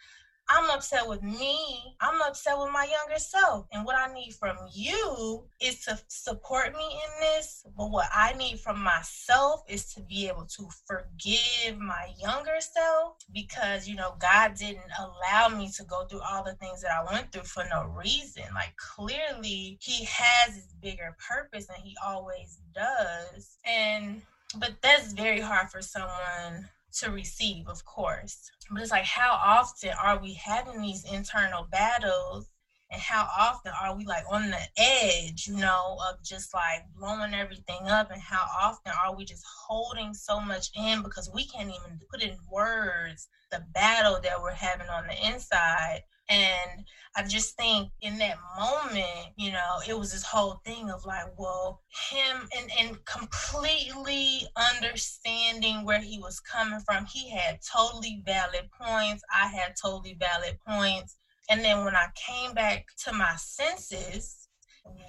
I'm 0.47 0.69
upset 0.69 1.07
with 1.07 1.23
me. 1.23 1.95
I'm 1.99 2.21
upset 2.21 2.57
with 2.57 2.71
my 2.71 2.85
younger 2.85 3.17
self. 3.17 3.65
And 3.71 3.85
what 3.85 3.95
I 3.97 4.13
need 4.13 4.33
from 4.33 4.57
you 4.71 5.43
is 5.59 5.83
to 5.85 5.99
support 6.07 6.75
me 6.75 6.83
in 6.83 7.21
this. 7.21 7.65
But 7.75 7.89
what 7.89 8.07
I 8.13 8.33
need 8.33 8.59
from 8.59 8.79
myself 8.79 9.63
is 9.67 9.91
to 9.93 10.01
be 10.01 10.27
able 10.27 10.45
to 10.45 10.69
forgive 10.85 11.79
my 11.79 12.13
younger 12.21 12.59
self 12.59 13.15
because, 13.33 13.87
you 13.87 13.95
know, 13.95 14.15
God 14.19 14.55
didn't 14.55 14.83
allow 14.99 15.49
me 15.49 15.71
to 15.77 15.83
go 15.83 16.05
through 16.05 16.21
all 16.21 16.43
the 16.43 16.53
things 16.55 16.81
that 16.83 16.91
I 16.91 17.11
went 17.11 17.31
through 17.31 17.43
for 17.43 17.63
no 17.71 17.85
reason. 17.85 18.43
Like, 18.53 18.75
clearly, 18.77 19.79
He 19.81 20.05
has 20.05 20.55
His 20.55 20.73
bigger 20.81 21.15
purpose 21.27 21.67
and 21.69 21.83
He 21.83 21.97
always 22.05 22.59
does. 22.75 23.57
And, 23.65 24.21
but 24.59 24.73
that's 24.81 25.13
very 25.13 25.41
hard 25.41 25.71
for 25.71 25.81
someone 25.81 26.69
to 26.99 27.11
receive, 27.11 27.67
of 27.67 27.83
course. 27.85 28.49
But 28.69 28.81
it's 28.81 28.91
like, 28.91 29.05
how 29.05 29.31
often 29.33 29.91
are 30.01 30.19
we 30.19 30.33
having 30.33 30.81
these 30.81 31.03
internal 31.11 31.67
battles? 31.71 32.49
And 32.91 33.01
how 33.01 33.27
often 33.37 33.71
are 33.81 33.95
we 33.95 34.05
like 34.05 34.25
on 34.29 34.51
the 34.51 34.61
edge, 34.77 35.47
you 35.47 35.57
know, 35.57 35.97
of 36.09 36.23
just 36.23 36.53
like 36.53 36.83
blowing 36.95 37.33
everything 37.33 37.87
up? 37.87 38.11
And 38.11 38.21
how 38.21 38.45
often 38.61 38.93
are 39.03 39.15
we 39.15 39.25
just 39.25 39.43
holding 39.67 40.13
so 40.13 40.39
much 40.39 40.69
in 40.75 41.01
because 41.01 41.29
we 41.33 41.45
can't 41.45 41.69
even 41.69 41.99
put 42.09 42.21
in 42.21 42.37
words 42.49 43.27
the 43.51 43.63
battle 43.73 44.19
that 44.21 44.41
we're 44.41 44.51
having 44.51 44.87
on 44.87 45.07
the 45.07 45.27
inside? 45.27 46.03
And 46.29 46.85
I 47.15 47.23
just 47.23 47.55
think 47.55 47.91
in 48.01 48.17
that 48.17 48.37
moment, 48.57 49.33
you 49.37 49.51
know, 49.51 49.79
it 49.87 49.97
was 49.97 50.11
this 50.11 50.23
whole 50.23 50.61
thing 50.65 50.89
of 50.89 51.05
like, 51.05 51.27
well, 51.37 51.81
him 52.09 52.49
and, 52.57 52.69
and 52.79 53.05
completely 53.05 54.47
understanding 54.73 55.85
where 55.85 56.01
he 56.01 56.19
was 56.19 56.39
coming 56.39 56.79
from. 56.79 57.05
He 57.05 57.29
had 57.29 57.59
totally 57.61 58.23
valid 58.25 58.69
points. 58.71 59.23
I 59.33 59.47
had 59.47 59.75
totally 59.81 60.17
valid 60.19 60.57
points. 60.67 61.17
And 61.49 61.63
then 61.63 61.85
when 61.85 61.95
I 61.95 62.07
came 62.15 62.53
back 62.53 62.87
to 63.05 63.13
my 63.13 63.35
senses, 63.37 64.45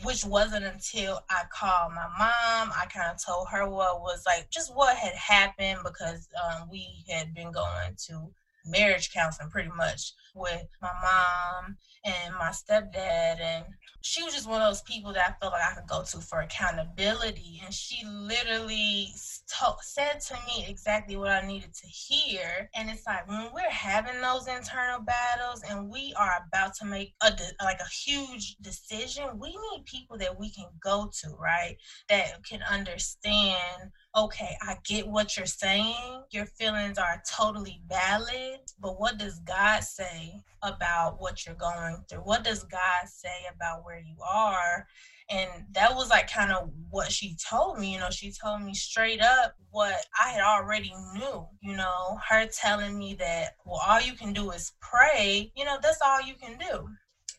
which 0.02 0.24
wasn't 0.24 0.64
until 0.64 1.20
I 1.30 1.42
called 1.50 1.92
my 1.92 2.08
mom. 2.18 2.72
I 2.72 2.86
kind 2.92 3.10
of 3.12 3.22
told 3.22 3.48
her 3.50 3.68
what 3.68 4.00
was 4.00 4.22
like, 4.26 4.50
just 4.50 4.74
what 4.74 4.96
had 4.96 5.14
happened 5.14 5.80
because 5.84 6.28
um, 6.44 6.68
we 6.70 7.04
had 7.08 7.34
been 7.34 7.52
going 7.52 7.94
to 8.06 8.30
marriage 8.66 9.12
counseling 9.12 9.50
pretty 9.50 9.70
much 9.70 10.12
with 10.34 10.66
my 10.82 10.90
mom 11.02 11.76
and 12.04 12.34
my 12.34 12.50
stepdad. 12.50 13.40
And 13.40 13.64
she 14.00 14.22
was 14.22 14.34
just 14.34 14.48
one 14.48 14.60
of 14.60 14.68
those 14.68 14.82
people 14.82 15.12
that 15.12 15.28
I 15.28 15.40
felt 15.40 15.52
like 15.52 15.62
I 15.62 15.74
could 15.74 15.88
go 15.88 16.02
to 16.02 16.18
for 16.18 16.40
accountability. 16.40 17.60
And 17.64 17.72
she 17.72 18.06
literally 18.06 19.12
told, 19.48 19.76
said 19.82 20.20
to 20.20 20.34
me 20.46 20.66
exactly 20.68 21.16
what 21.16 21.30
I 21.30 21.46
needed 21.46 21.74
to 21.74 21.86
hear 21.86 22.70
and 22.74 22.90
it's 22.90 23.06
like 23.06 23.28
when 23.28 23.48
we're 23.54 23.70
having 23.70 24.20
those 24.20 24.48
internal 24.48 25.00
battles 25.00 25.62
and 25.68 25.88
we 25.90 26.14
are 26.18 26.32
about 26.46 26.74
to 26.76 26.84
make 26.84 27.14
a 27.22 27.32
like 27.62 27.80
a 27.80 27.88
huge 27.88 28.56
decision 28.60 29.38
we 29.38 29.48
need 29.48 29.84
people 29.84 30.18
that 30.18 30.38
we 30.38 30.50
can 30.50 30.66
go 30.82 31.10
to 31.22 31.30
right 31.38 31.76
that 32.08 32.44
can 32.44 32.62
understand 32.62 33.92
okay, 34.16 34.56
I 34.62 34.76
get 34.84 35.06
what 35.06 35.36
you're 35.36 35.46
saying. 35.46 36.22
Your 36.30 36.46
feelings 36.46 36.96
are 36.96 37.22
totally 37.30 37.82
valid. 37.86 38.60
But 38.80 38.98
what 38.98 39.18
does 39.18 39.40
God 39.40 39.82
say 39.82 40.40
about 40.62 41.20
what 41.20 41.44
you're 41.44 41.54
going 41.54 41.98
through? 42.08 42.20
What 42.20 42.42
does 42.42 42.64
God 42.64 43.08
say 43.08 43.44
about 43.54 43.84
where 43.84 43.98
you 43.98 44.16
are? 44.26 44.86
And 45.28 45.50
that 45.72 45.94
was 45.96 46.08
like 46.08 46.30
kind 46.30 46.52
of 46.52 46.70
what 46.90 47.10
she 47.10 47.36
told 47.50 47.78
me. 47.78 47.92
You 47.92 47.98
know, 47.98 48.10
she 48.10 48.32
told 48.32 48.62
me 48.62 48.74
straight 48.74 49.20
up 49.20 49.54
what 49.70 49.94
I 50.24 50.30
had 50.30 50.42
already 50.42 50.92
knew. 51.14 51.46
You 51.60 51.76
know, 51.76 52.18
her 52.28 52.46
telling 52.46 52.96
me 52.96 53.14
that, 53.14 53.56
well, 53.64 53.80
all 53.86 54.00
you 54.00 54.12
can 54.12 54.32
do 54.32 54.50
is 54.52 54.72
pray. 54.80 55.50
You 55.56 55.64
know, 55.64 55.78
that's 55.82 56.00
all 56.04 56.22
you 56.22 56.34
can 56.34 56.58
do. 56.58 56.88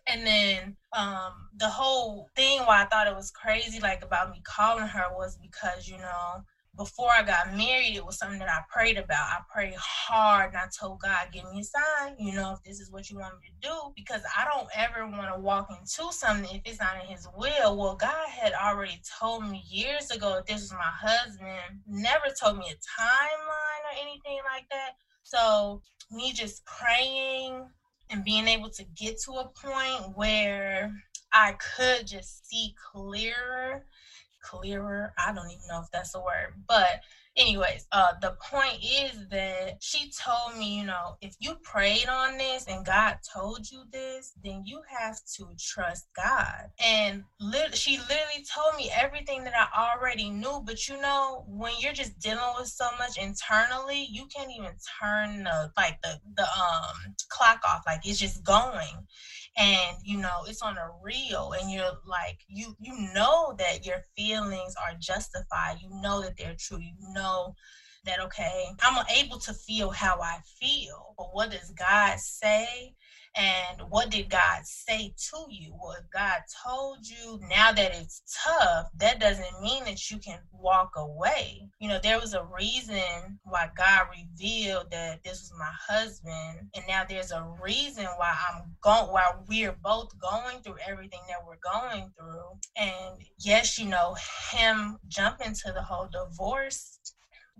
And 0.09 0.25
then 0.25 0.77
um, 0.93 1.33
the 1.57 1.67
whole 1.67 2.29
thing 2.35 2.59
why 2.61 2.81
I 2.81 2.85
thought 2.85 3.07
it 3.07 3.15
was 3.15 3.31
crazy, 3.31 3.79
like 3.79 4.03
about 4.03 4.31
me 4.31 4.41
calling 4.43 4.87
her, 4.87 5.05
was 5.11 5.37
because, 5.41 5.87
you 5.87 5.97
know, 5.97 6.43
before 6.77 7.09
I 7.09 7.23
got 7.23 7.57
married, 7.57 7.95
it 7.95 8.05
was 8.05 8.19
something 8.19 8.37
that 8.39 8.49
I 8.49 8.59
prayed 8.71 8.97
about. 8.97 9.11
I 9.17 9.39
prayed 9.51 9.73
hard 9.75 10.53
and 10.53 10.57
I 10.57 10.67
told 10.79 11.01
God, 11.01 11.27
give 11.33 11.43
me 11.51 11.61
a 11.61 11.63
sign, 11.63 12.15
you 12.19 12.33
know, 12.33 12.53
if 12.53 12.63
this 12.63 12.79
is 12.79 12.91
what 12.91 13.09
you 13.09 13.17
want 13.17 13.33
me 13.41 13.47
to 13.47 13.67
do, 13.67 13.75
because 13.95 14.21
I 14.37 14.45
don't 14.45 14.69
ever 14.75 15.07
want 15.07 15.33
to 15.33 15.39
walk 15.39 15.69
into 15.71 16.13
something 16.13 16.55
if 16.55 16.61
it's 16.65 16.79
not 16.79 16.95
in 17.01 17.07
His 17.09 17.27
will. 17.35 17.77
Well, 17.77 17.95
God 17.95 18.29
had 18.29 18.53
already 18.53 19.01
told 19.19 19.49
me 19.49 19.63
years 19.67 20.11
ago 20.11 20.35
that 20.35 20.45
this 20.45 20.61
was 20.61 20.71
my 20.71 20.77
husband, 20.83 21.81
never 21.87 22.27
told 22.39 22.59
me 22.59 22.65
a 22.65 23.01
timeline 23.01 23.83
or 23.89 23.99
anything 23.99 24.37
like 24.53 24.69
that. 24.69 24.91
So, 25.23 25.81
me 26.11 26.31
just 26.31 26.63
praying 26.65 27.67
and 28.09 28.23
being 28.23 28.47
able 28.47 28.69
to 28.69 28.83
get 28.95 29.19
to 29.21 29.31
a 29.33 29.49
point 29.49 30.15
where 30.15 30.93
I 31.33 31.55
could 31.75 32.07
just 32.07 32.47
see 32.47 32.75
clearer 32.93 33.85
clearer. 34.47 35.13
I 35.17 35.33
don't 35.33 35.49
even 35.49 35.67
know 35.69 35.81
if 35.81 35.91
that's 35.91 36.15
a 36.15 36.19
word, 36.19 36.53
but 36.67 37.01
anyways, 37.37 37.87
uh, 37.91 38.13
the 38.21 38.35
point 38.41 38.83
is 38.83 39.27
that 39.29 39.77
she 39.79 40.11
told 40.11 40.57
me, 40.57 40.79
you 40.79 40.85
know, 40.85 41.17
if 41.21 41.35
you 41.39 41.55
prayed 41.63 42.07
on 42.07 42.37
this 42.37 42.65
and 42.67 42.85
God 42.85 43.17
told 43.33 43.69
you 43.71 43.83
this, 43.91 44.33
then 44.43 44.63
you 44.65 44.81
have 44.99 45.17
to 45.37 45.49
trust 45.59 46.07
God. 46.15 46.71
And 46.83 47.23
li- 47.39 47.73
she 47.73 47.97
literally 47.97 48.45
told 48.53 48.75
me 48.75 48.91
everything 48.93 49.43
that 49.43 49.53
I 49.55 49.93
already 49.93 50.29
knew. 50.29 50.61
But 50.65 50.87
you 50.87 50.99
know, 50.99 51.45
when 51.47 51.73
you're 51.79 51.93
just 51.93 52.19
dealing 52.19 52.53
with 52.57 52.67
so 52.67 52.87
much 52.97 53.17
internally, 53.17 54.07
you 54.09 54.25
can't 54.27 54.51
even 54.57 54.73
turn 55.01 55.43
the 55.43 55.71
like 55.77 56.01
the 56.01 56.19
the 56.35 56.43
um 56.43 57.15
clock 57.29 57.61
off. 57.67 57.83
Like 57.85 58.05
it's 58.05 58.19
just 58.19 58.43
going 58.43 59.05
and 59.57 59.97
you 60.03 60.17
know 60.17 60.43
it's 60.47 60.61
on 60.61 60.77
a 60.77 60.89
reel 61.01 61.53
and 61.59 61.71
you're 61.71 61.91
like 62.05 62.39
you 62.47 62.75
you 62.79 62.93
know 63.13 63.55
that 63.57 63.85
your 63.85 63.99
feelings 64.15 64.75
are 64.81 64.93
justified. 64.99 65.77
You 65.81 65.89
know 66.01 66.21
that 66.21 66.37
they're 66.37 66.55
true. 66.57 66.79
You 66.79 66.93
know 67.13 67.55
that 68.05 68.19
okay 68.21 68.65
i'm 68.81 69.03
able 69.17 69.37
to 69.39 69.53
feel 69.53 69.91
how 69.91 70.19
i 70.21 70.37
feel. 70.59 71.13
But 71.17 71.33
what 71.33 71.51
does 71.51 71.71
god 71.71 72.19
say 72.19 72.93
and 73.37 73.81
what 73.89 74.09
did 74.09 74.29
God 74.29 74.65
say 74.65 75.13
to 75.29 75.45
you? 75.49 75.75
If 75.97 76.09
God 76.11 76.39
told 76.65 77.07
you 77.07 77.39
now 77.47 77.71
that 77.71 77.93
it's 77.93 78.23
tough, 78.43 78.87
that 78.97 79.19
doesn't 79.19 79.61
mean 79.61 79.83
that 79.85 80.09
you 80.09 80.17
can 80.17 80.39
walk 80.51 80.93
away. 80.97 81.69
You 81.79 81.89
know, 81.89 81.99
there 82.01 82.19
was 82.19 82.33
a 82.33 82.43
reason 82.43 83.39
why 83.43 83.69
God 83.77 84.07
revealed 84.11 84.89
that 84.91 85.23
this 85.23 85.41
was 85.41 85.53
my 85.59 85.71
husband, 85.87 86.69
and 86.75 86.83
now 86.87 87.03
there's 87.07 87.31
a 87.31 87.47
reason 87.61 88.05
why 88.17 88.35
I'm 88.49 88.75
going, 88.81 89.11
why 89.11 89.33
we're 89.47 89.77
both 89.83 90.19
going 90.19 90.61
through 90.63 90.77
everything 90.87 91.21
that 91.27 91.45
we're 91.45 91.57
going 91.63 92.11
through. 92.17 92.57
And 92.75 93.21
yes, 93.37 93.77
you 93.77 93.87
know, 93.87 94.15
him 94.51 94.97
jumping 95.07 95.53
to 95.53 95.71
the 95.73 95.83
whole 95.83 96.09
divorce 96.11 96.99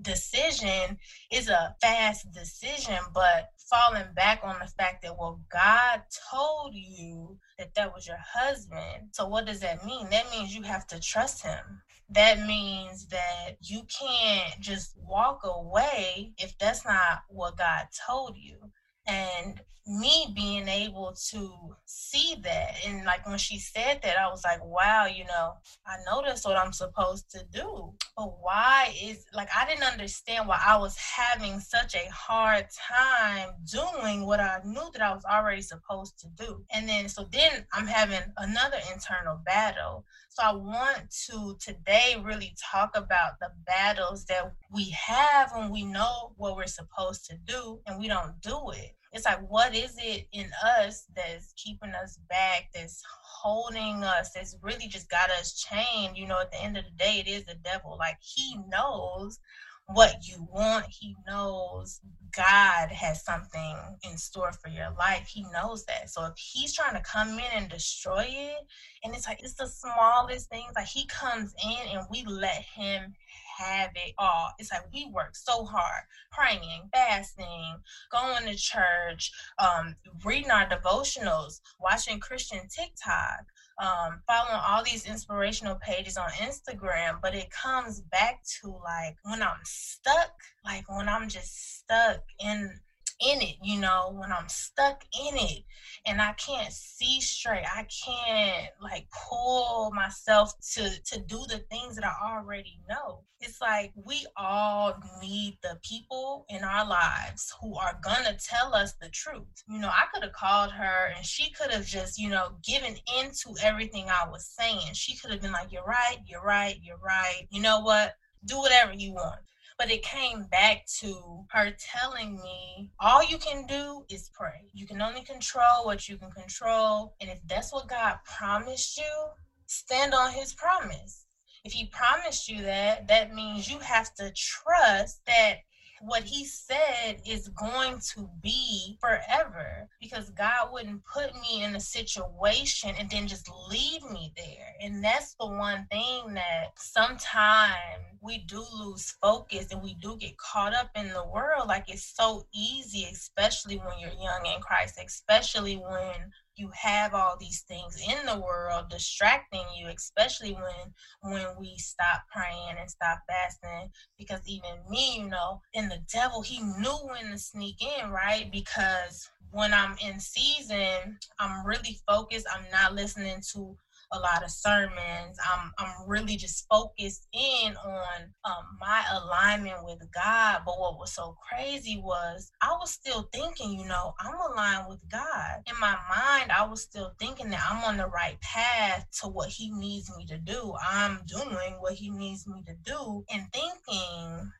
decision 0.02 0.98
is 1.32 1.50
a 1.50 1.76
fast 1.82 2.32
decision, 2.32 2.98
but 3.14 3.50
falling 3.70 4.08
back 4.16 4.42
on 4.44 4.60
the 4.60 4.68
fact 4.68 5.02
that, 5.04 5.18
well, 5.18 5.42
God 5.52 6.02
told 6.32 6.74
you 6.74 7.38
that 7.58 7.74
that 7.76 7.94
was 7.94 8.08
your 8.08 8.20
husband. 8.24 9.10
So, 9.12 9.28
what 9.28 9.46
does 9.46 9.60
that 9.62 9.86
mean? 9.86 10.10
That 10.10 10.30
means 10.32 10.56
you 10.56 10.64
have 10.64 10.88
to 10.88 11.00
trust 11.00 11.44
him. 11.44 11.82
That 12.10 12.46
means 12.46 13.08
that 13.08 13.58
you 13.62 13.82
can't 13.84 14.60
just 14.60 14.96
walk 14.98 15.42
away 15.44 16.34
if 16.38 16.58
that's 16.58 16.86
not 16.86 17.24
what 17.28 17.58
God 17.58 17.88
told 18.08 18.38
you. 18.38 18.58
And 19.06 19.62
me 19.88 20.28
being 20.36 20.68
able 20.68 21.16
to 21.30 21.76
see 21.86 22.36
that. 22.44 22.76
And 22.86 23.06
like 23.06 23.26
when 23.26 23.38
she 23.38 23.58
said 23.60 24.00
that 24.04 24.18
i 24.18 24.28
was 24.30 24.44
like 24.44 24.64
wow 24.64 25.06
you 25.06 25.24
know 25.26 25.54
i 25.86 25.96
know 26.06 26.22
that's 26.26 26.46
what 26.46 26.58
i'm 26.58 26.74
supposed 26.74 27.30
to 27.32 27.44
do. 27.52 27.94
But 28.16 28.34
why 28.42 28.94
is 29.02 29.26
like 29.34 29.50
i 29.56 29.66
didn't 29.66 29.84
understand 29.84 30.48
why 30.48 30.62
i 30.66 30.78
was 30.78 30.98
having 30.98 31.60
such 31.60 31.96
a 31.96 32.10
hard 32.12 32.66
time 32.70 33.50
doing 33.72 34.26
what 34.26 34.40
i 34.40 34.60
knew 34.66 34.90
that 34.94 35.02
i 35.02 35.14
was 35.14 35.24
already 35.26 35.62
supposed 35.62 36.20
to 36.20 36.28
do. 36.36 36.64
And 36.74 36.88
then 36.88 37.08
so 37.08 37.26
then 37.32 37.66
i'm 37.74 37.88
having 37.88 38.22
another 38.38 38.78
internal 38.94 39.40
battle. 39.46 40.06
So 40.30 40.44
i 40.44 40.54
want 40.54 41.10
to 41.28 41.58
today 41.60 42.22
really 42.24 42.54
talk 42.72 42.92
about 42.96 43.40
the 43.40 43.52
battles 43.66 44.26
that 44.26 44.52
we 44.74 44.90
have 44.90 45.52
when 45.56 45.72
we 45.72 45.86
know 45.86 46.34
what 46.36 46.56
we're 46.58 46.68
supposed 46.68 47.26
to 47.28 47.38
do 47.46 47.80
and 47.88 48.00
we 48.00 48.08
don't 48.08 48.40
do 48.42 48.72
it 48.72 48.98
it's 49.18 49.26
like 49.26 49.42
what 49.50 49.76
is 49.76 49.98
it 49.98 50.28
in 50.32 50.50
us 50.64 51.06
that's 51.16 51.54
keeping 51.58 51.92
us 51.92 52.20
back 52.30 52.70
that's 52.74 53.02
holding 53.42 54.04
us 54.04 54.32
that's 54.34 54.56
really 54.62 54.88
just 54.88 55.10
got 55.10 55.30
us 55.32 55.54
chained? 55.54 56.16
You 56.16 56.28
know 56.28 56.40
at 56.40 56.52
the 56.52 56.62
end 56.62 56.78
of 56.78 56.86
the 56.86 57.04
day 57.04 57.24
it 57.26 57.28
is 57.28 57.46
the 57.46 57.56
devil. 57.56 57.98
Like 58.00 58.18
he 58.22 58.58
knows 58.70 59.40
what 59.88 60.28
you 60.28 60.48
want. 60.52 60.86
He 60.88 61.16
knows 61.28 62.00
god 62.36 62.90
has 62.92 63.24
something 63.24 63.76
in 64.04 64.18
store 64.18 64.52
for 64.52 64.70
your 64.70 64.92
life. 65.00 65.28
He 65.28 65.44
knows 65.52 65.86
that. 65.86 66.10
So 66.10 66.26
if 66.26 66.34
he's 66.38 66.76
trying 66.76 66.96
to 66.96 67.02
come 67.02 67.40
in 67.40 67.52
and 67.56 67.70
destroy 67.70 68.26
it 68.28 68.68
and 69.04 69.16
it's 69.16 69.28
like 69.28 69.42
it's 69.42 69.56
the 69.56 69.68
smallest 69.68 70.50
things 70.50 70.74
like 70.76 70.88
he 70.88 71.08
comes 71.08 71.56
in 71.64 71.98
and 71.98 72.06
we 72.12 72.24
let 72.26 72.64
him 72.76 73.16
have 73.58 73.92
it 73.96 74.14
all. 74.18 74.52
It's 74.60 74.72
like 74.72 74.86
we 74.94 75.10
work 75.14 75.36
so 75.36 75.66
hard, 75.66 76.04
praying, 76.32 76.90
fasting, 76.94 77.78
going 78.12 78.46
to 78.46 78.56
church, 78.56 79.32
um, 79.60 79.96
reading 80.24 80.52
our 80.52 80.68
devotionals, 80.68 81.62
watching 81.80 82.20
Christian 82.20 82.68
TikTok, 82.70 83.46
um, 83.80 84.22
following 84.28 84.60
all 84.68 84.84
these 84.84 85.06
inspirational 85.06 85.76
pages 85.76 86.18
on 86.18 86.30
Instagram, 86.32 87.20
but 87.22 87.36
it 87.36 87.52
comes 87.52 88.02
back 88.02 88.42
to 88.62 88.70
like 88.84 89.18
when 89.24 89.42
I'm 89.42 89.60
stuck, 89.64 90.32
like 90.66 90.90
when 90.90 91.08
I'm 91.08 91.30
just 91.30 91.80
stuck 91.80 92.22
in 92.40 92.80
in 93.20 93.42
it, 93.42 93.56
you 93.64 93.80
know, 93.80 94.12
when 94.14 94.32
I'm 94.32 94.48
stuck 94.50 95.04
in 95.28 95.36
it 95.38 95.64
and 96.06 96.22
I 96.22 96.34
can't 96.34 96.72
see 96.72 97.20
straight, 97.20 97.66
I 97.66 97.86
can't 98.06 98.70
like 98.82 99.08
pull 99.12 99.92
myself 99.92 100.54
to 100.74 100.90
to 101.06 101.20
do 101.20 101.40
the 101.50 101.60
things 101.70 101.96
that 101.96 102.06
I 102.06 102.36
already 102.36 102.80
know. 102.88 103.24
It's 103.40 103.62
like 103.62 103.92
we 103.96 104.26
all 104.36 104.96
need 105.22 105.58
the 105.62 105.80
people 105.84 106.46
in 106.50 106.64
our 106.64 106.88
lives 106.88 107.54
who 107.62 107.76
are 107.76 108.00
gonna 108.04 108.38
tell 108.38 108.76
us 108.76 108.94
the 109.02 109.10
truth. 109.10 109.64
You 109.68 109.80
know, 109.80 109.90
I 109.90 110.06
could 110.14 110.24
have 110.24 110.34
called 110.34 110.72
her 110.72 111.12
and 111.16 111.26
she 111.26 111.52
could 111.52 111.72
have 111.72 111.86
just, 111.86 112.20
you 112.20 112.30
know, 112.30 112.58
given 112.64 112.96
into 113.20 113.56
everything 113.64 114.08
I 114.10 114.30
was 114.30 114.46
saying. 114.46 114.94
She 114.94 115.18
could 115.18 115.32
have 115.32 115.42
been 115.42 115.52
like, 115.52 115.72
You're 115.72 115.84
right, 115.84 116.18
you're 116.26 116.44
right, 116.44 116.78
you're 116.82 116.98
right. 116.98 117.48
You 117.50 117.62
know 117.62 117.82
what? 117.82 118.14
Do 118.46 118.58
whatever 118.60 118.94
you 118.94 119.14
want. 119.14 119.40
But 119.78 119.92
it 119.92 120.02
came 120.02 120.46
back 120.46 120.88
to 121.00 121.46
her 121.52 121.72
telling 121.78 122.42
me, 122.42 122.90
all 123.00 123.24
you 123.24 123.38
can 123.38 123.68
do 123.68 124.06
is 124.10 124.32
pray. 124.34 124.72
You 124.74 124.88
can 124.88 125.02
only 125.02 125.22
control 125.22 125.86
what 125.86 126.10
you 126.10 126.18
can 126.18 126.32
control. 126.32 127.16
And 127.22 127.30
if 127.30 127.40
that's 127.48 127.72
what 127.72 127.88
God 127.88 128.18
promised 128.26 128.98
you, 128.98 129.28
stand 129.68 130.16
on 130.16 130.32
his 130.32 130.54
promise. 130.54 131.26
If 131.64 131.74
he 131.74 131.88
promised 131.88 132.50
you 132.50 132.64
that, 132.64 133.08
that 133.08 133.34
means 133.34 133.70
you 133.70 133.80
have 133.80 134.14
to 134.16 134.32
trust 134.32 135.22
that 135.28 135.60
what 136.02 136.24
he 136.24 136.46
said 136.46 137.22
is 137.26 137.50
going 137.50 138.00
to 138.16 138.30
be 138.42 138.98
forever 139.00 139.88
because 140.00 140.30
God 140.32 140.72
wouldn't 140.72 141.04
put 141.06 141.34
me 141.36 141.64
in 141.64 141.76
a 141.76 141.80
situation 141.80 142.94
and 142.98 143.10
then 143.10 143.28
just 143.28 143.50
leave 143.70 144.04
me 144.12 144.34
there. 144.36 144.76
And 144.82 145.04
that's 145.04 145.36
the 145.40 145.48
one 145.48 145.88
thing 145.92 146.34
that 146.34 146.72
sometimes 146.78 147.76
we 148.22 148.40
do 148.40 148.64
lose 148.78 149.12
focus 149.22 149.68
and 149.72 149.82
we 149.82 149.96
do 149.96 150.18
get 150.18 150.38
caught 150.38 150.74
up 150.74 150.90
in 150.96 151.10
the 151.10 151.26
world. 151.26 151.68
Like 151.68 151.86
it's 151.88 152.14
so 152.16 152.46
easy, 152.54 153.08
especially 153.12 153.78
when 153.78 154.00
you're 154.00 154.12
young 154.12 154.46
in 154.46 154.62
Christ, 154.62 155.00
especially 155.04 155.76
when 155.76 156.32
you 156.58 156.70
have 156.74 157.14
all 157.14 157.38
these 157.40 157.62
things 157.62 158.02
in 158.10 158.26
the 158.26 158.40
world 158.40 158.90
distracting 158.90 159.64
you 159.78 159.88
especially 159.88 160.54
when 160.54 161.32
when 161.32 161.46
we 161.60 161.78
stop 161.78 162.24
praying 162.34 162.76
and 162.80 162.90
stop 162.90 163.20
fasting. 163.28 163.92
Because 164.18 164.42
even 164.46 164.72
me 164.90 165.20
you 165.20 165.28
know 165.28 165.62
and 165.74 165.90
the 165.90 166.02
devil 166.12 166.42
he 166.42 166.60
knew 166.60 166.98
when 167.10 167.32
to 167.32 167.38
sneak 167.38 167.76
in 167.82 168.10
right? 168.10 168.52
Because 168.52 169.30
when 169.52 169.74
i'm 169.74 169.96
in 170.04 170.20
season 170.20 171.18
i'm 171.40 171.66
really 171.66 172.00
focused. 172.08 172.48
I'm 172.54 172.66
not 172.72 172.94
listening 172.96 173.42
to 173.54 173.78
a 174.12 174.20
lot 174.20 174.44
of 174.44 174.52
sermons. 174.52 175.38
I'm 175.46 175.72
I'm 175.78 176.08
really 176.08 176.38
just 176.38 176.66
focused 176.70 177.28
in 177.34 177.76
on 177.76 178.34
um, 178.46 178.78
my 178.80 179.04
alignment 179.12 179.84
with 179.84 180.00
God. 180.14 180.62
But 180.66 180.80
what 180.80 180.98
was 180.98 181.14
so 181.14 181.38
crazy 181.50 182.00
was 182.02 182.52
I 182.62 182.72
was 182.80 182.92
still 182.92 183.30
thinking, 183.34 183.80
you 183.80 183.86
know, 183.86 184.14
I'm 184.20 184.40
aligned 184.40 184.88
with 184.88 185.00
God. 185.10 185.64
In 185.66 185.80
my 185.80 185.98
mind, 186.10 186.52
I 186.52 186.66
was 186.66 186.82
still 186.82 187.14
thinking 187.20 187.50
that 187.50 187.66
I'm 187.70 187.84
on 187.84 187.98
the 187.98 188.08
right 188.08 188.40
path 188.42 189.06
to 189.22 189.28
what 189.28 189.50
He 189.50 189.72
needs 189.72 190.12
me 190.18 190.26
to 190.28 190.38
do. 190.38 190.74
I'm 190.82 191.22
doing 191.26 191.76
what 191.80 191.94
He 191.94 192.10
needs 192.10 192.48
me 192.48 192.64
to 192.66 192.74
do, 192.86 193.26
and 193.32 193.52
thinking 193.52 194.52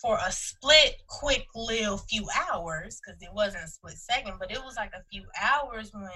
for 0.00 0.18
a 0.26 0.32
split, 0.32 0.96
quick 1.08 1.46
little 1.54 1.98
few 1.98 2.26
hours, 2.50 3.00
because 3.04 3.20
it 3.20 3.32
wasn't 3.34 3.64
a 3.64 3.68
split 3.68 3.98
second, 3.98 4.34
but 4.38 4.50
it 4.50 4.62
was 4.64 4.76
like 4.76 4.92
a 4.94 5.04
few 5.10 5.24
hours 5.40 5.90
when 5.92 6.10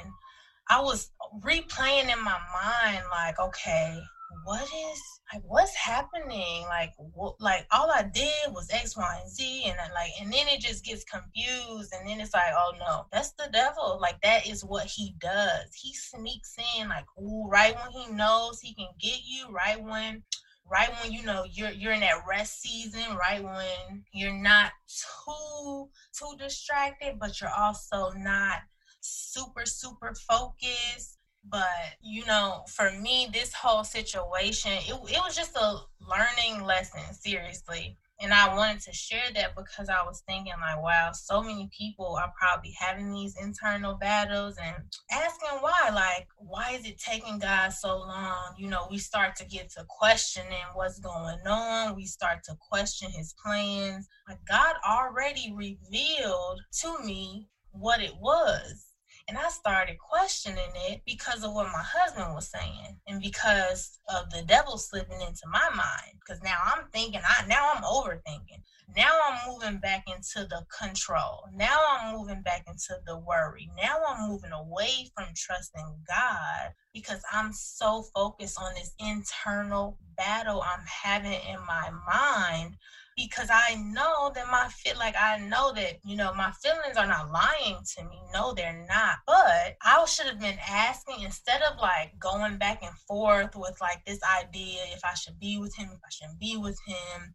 I 0.68 0.80
was 0.80 1.10
replaying 1.42 2.12
in 2.12 2.24
my 2.24 2.38
mind, 2.52 3.04
like, 3.10 3.38
okay, 3.38 4.00
what 4.44 4.62
is 4.62 5.02
like 5.32 5.42
what's 5.46 5.74
happening? 5.74 6.62
Like, 6.68 6.92
what, 6.98 7.40
like 7.40 7.66
all 7.70 7.90
I 7.90 8.02
did 8.02 8.52
was 8.52 8.70
X, 8.70 8.96
Y, 8.96 9.18
and 9.20 9.30
Z, 9.30 9.64
and 9.66 9.78
I, 9.78 9.92
like, 9.92 10.10
and 10.20 10.32
then 10.32 10.48
it 10.48 10.60
just 10.60 10.84
gets 10.84 11.04
confused, 11.04 11.92
and 11.92 12.08
then 12.08 12.20
it's 12.20 12.34
like, 12.34 12.52
oh 12.54 12.72
no, 12.78 13.06
that's 13.12 13.32
the 13.32 13.48
devil. 13.52 13.98
Like 14.00 14.20
that 14.22 14.46
is 14.46 14.64
what 14.64 14.86
he 14.86 15.14
does. 15.18 15.74
He 15.74 15.94
sneaks 15.94 16.56
in, 16.78 16.88
like, 16.88 17.06
ooh, 17.20 17.48
right 17.48 17.74
when 17.74 17.90
he 17.92 18.12
knows 18.12 18.60
he 18.60 18.74
can 18.74 18.88
get 19.00 19.20
you, 19.24 19.50
right 19.50 19.82
when 19.82 20.22
right 20.70 20.90
when 21.02 21.12
you 21.12 21.22
know 21.24 21.44
you're 21.50 21.70
you're 21.70 21.92
in 21.92 22.00
that 22.00 22.24
rest 22.28 22.62
season, 22.62 23.16
right 23.16 23.42
when 23.42 24.04
you're 24.12 24.32
not 24.32 24.72
too 24.88 25.88
too 26.18 26.36
distracted, 26.38 27.18
but 27.18 27.40
you're 27.40 27.54
also 27.56 28.10
not 28.16 28.60
super, 29.04 29.66
super 29.66 30.14
focused. 30.28 31.18
But, 31.46 31.98
you 32.02 32.24
know, 32.24 32.64
for 32.68 32.90
me, 32.90 33.28
this 33.32 33.52
whole 33.52 33.84
situation, 33.84 34.72
it, 34.72 34.94
it 34.94 35.20
was 35.22 35.36
just 35.36 35.56
a 35.56 35.76
learning 36.00 36.64
lesson, 36.64 37.02
seriously. 37.12 37.98
And 38.20 38.32
I 38.32 38.56
wanted 38.56 38.80
to 38.82 38.92
share 38.92 39.30
that 39.34 39.56
because 39.56 39.88
I 39.88 40.02
was 40.04 40.22
thinking, 40.26 40.54
like, 40.58 40.80
wow, 40.82 41.10
so 41.12 41.42
many 41.42 41.68
people 41.76 42.16
are 42.16 42.32
probably 42.40 42.70
having 42.78 43.12
these 43.12 43.36
internal 43.36 43.94
battles 43.94 44.56
and 44.56 44.76
asking 45.10 45.58
why. 45.60 45.90
Like, 45.92 46.28
why 46.38 46.70
is 46.78 46.86
it 46.86 46.98
taking 46.98 47.40
God 47.40 47.70
so 47.74 47.98
long? 47.98 48.54
You 48.56 48.68
know, 48.68 48.86
we 48.90 48.98
start 48.98 49.36
to 49.36 49.44
get 49.44 49.68
to 49.72 49.84
questioning 49.88 50.64
what's 50.72 51.00
going 51.00 51.46
on. 51.46 51.96
We 51.96 52.06
start 52.06 52.44
to 52.44 52.56
question 52.58 53.10
his 53.10 53.34
plans. 53.44 54.08
Like, 54.28 54.38
God 54.48 54.76
already 54.88 55.52
revealed 55.54 56.62
to 56.80 56.98
me 57.04 57.48
what 57.72 58.00
it 58.00 58.14
was. 58.18 58.93
And 59.26 59.38
I 59.38 59.48
started 59.48 59.98
questioning 59.98 60.72
it 60.88 61.02
because 61.06 61.44
of 61.44 61.54
what 61.54 61.72
my 61.72 61.82
husband 61.82 62.34
was 62.34 62.48
saying 62.48 62.98
and 63.06 63.22
because 63.22 63.98
of 64.14 64.30
the 64.30 64.42
devil 64.42 64.76
slipping 64.76 65.20
into 65.22 65.46
my 65.50 65.66
mind. 65.74 66.18
Because 66.20 66.42
now 66.42 66.58
I'm 66.62 66.86
thinking, 66.92 67.20
I 67.24 67.46
now 67.46 67.72
I'm 67.74 67.82
overthinking. 67.82 68.60
Now 68.94 69.18
I'm 69.26 69.50
moving 69.50 69.78
back 69.78 70.04
into 70.06 70.46
the 70.46 70.66
control. 70.78 71.48
Now 71.54 71.80
I'm 71.90 72.14
moving 72.16 72.42
back 72.42 72.64
into 72.68 72.96
the 73.06 73.18
worry. 73.18 73.70
Now 73.76 73.96
I'm 74.06 74.28
moving 74.28 74.52
away 74.52 75.10
from 75.14 75.28
trusting 75.34 76.04
God 76.06 76.74
because 76.92 77.22
I'm 77.32 77.52
so 77.54 78.02
focused 78.14 78.58
on 78.60 78.74
this 78.74 78.92
internal 78.98 79.98
battle 80.18 80.62
I'm 80.62 80.84
having 80.84 81.32
in 81.32 81.60
my 81.66 81.90
mind 82.06 82.76
because 83.16 83.48
I 83.50 83.76
know 83.76 84.32
that 84.34 84.46
my 84.50 84.68
fit 84.68 84.96
like 84.96 85.14
I 85.18 85.38
know 85.38 85.72
that 85.74 85.98
you 86.04 86.16
know 86.16 86.34
my 86.34 86.50
feelings 86.62 86.96
are 86.96 87.06
not 87.06 87.30
lying 87.30 87.78
to 87.96 88.04
me. 88.04 88.18
No, 88.32 88.54
they're 88.54 88.84
not. 88.88 89.16
But 89.26 89.76
I 89.82 90.04
should 90.06 90.26
have 90.26 90.40
been 90.40 90.58
asking 90.68 91.22
instead 91.22 91.62
of 91.62 91.78
like 91.80 92.18
going 92.18 92.58
back 92.58 92.82
and 92.82 92.96
forth 93.06 93.54
with 93.56 93.76
like 93.80 94.04
this 94.04 94.20
idea 94.40 94.80
if 94.92 95.00
I 95.04 95.14
should 95.14 95.38
be 95.38 95.58
with 95.58 95.74
him, 95.76 95.90
if 95.92 96.00
I 96.04 96.10
shouldn't 96.10 96.40
be 96.40 96.56
with 96.56 96.78
him. 96.86 97.34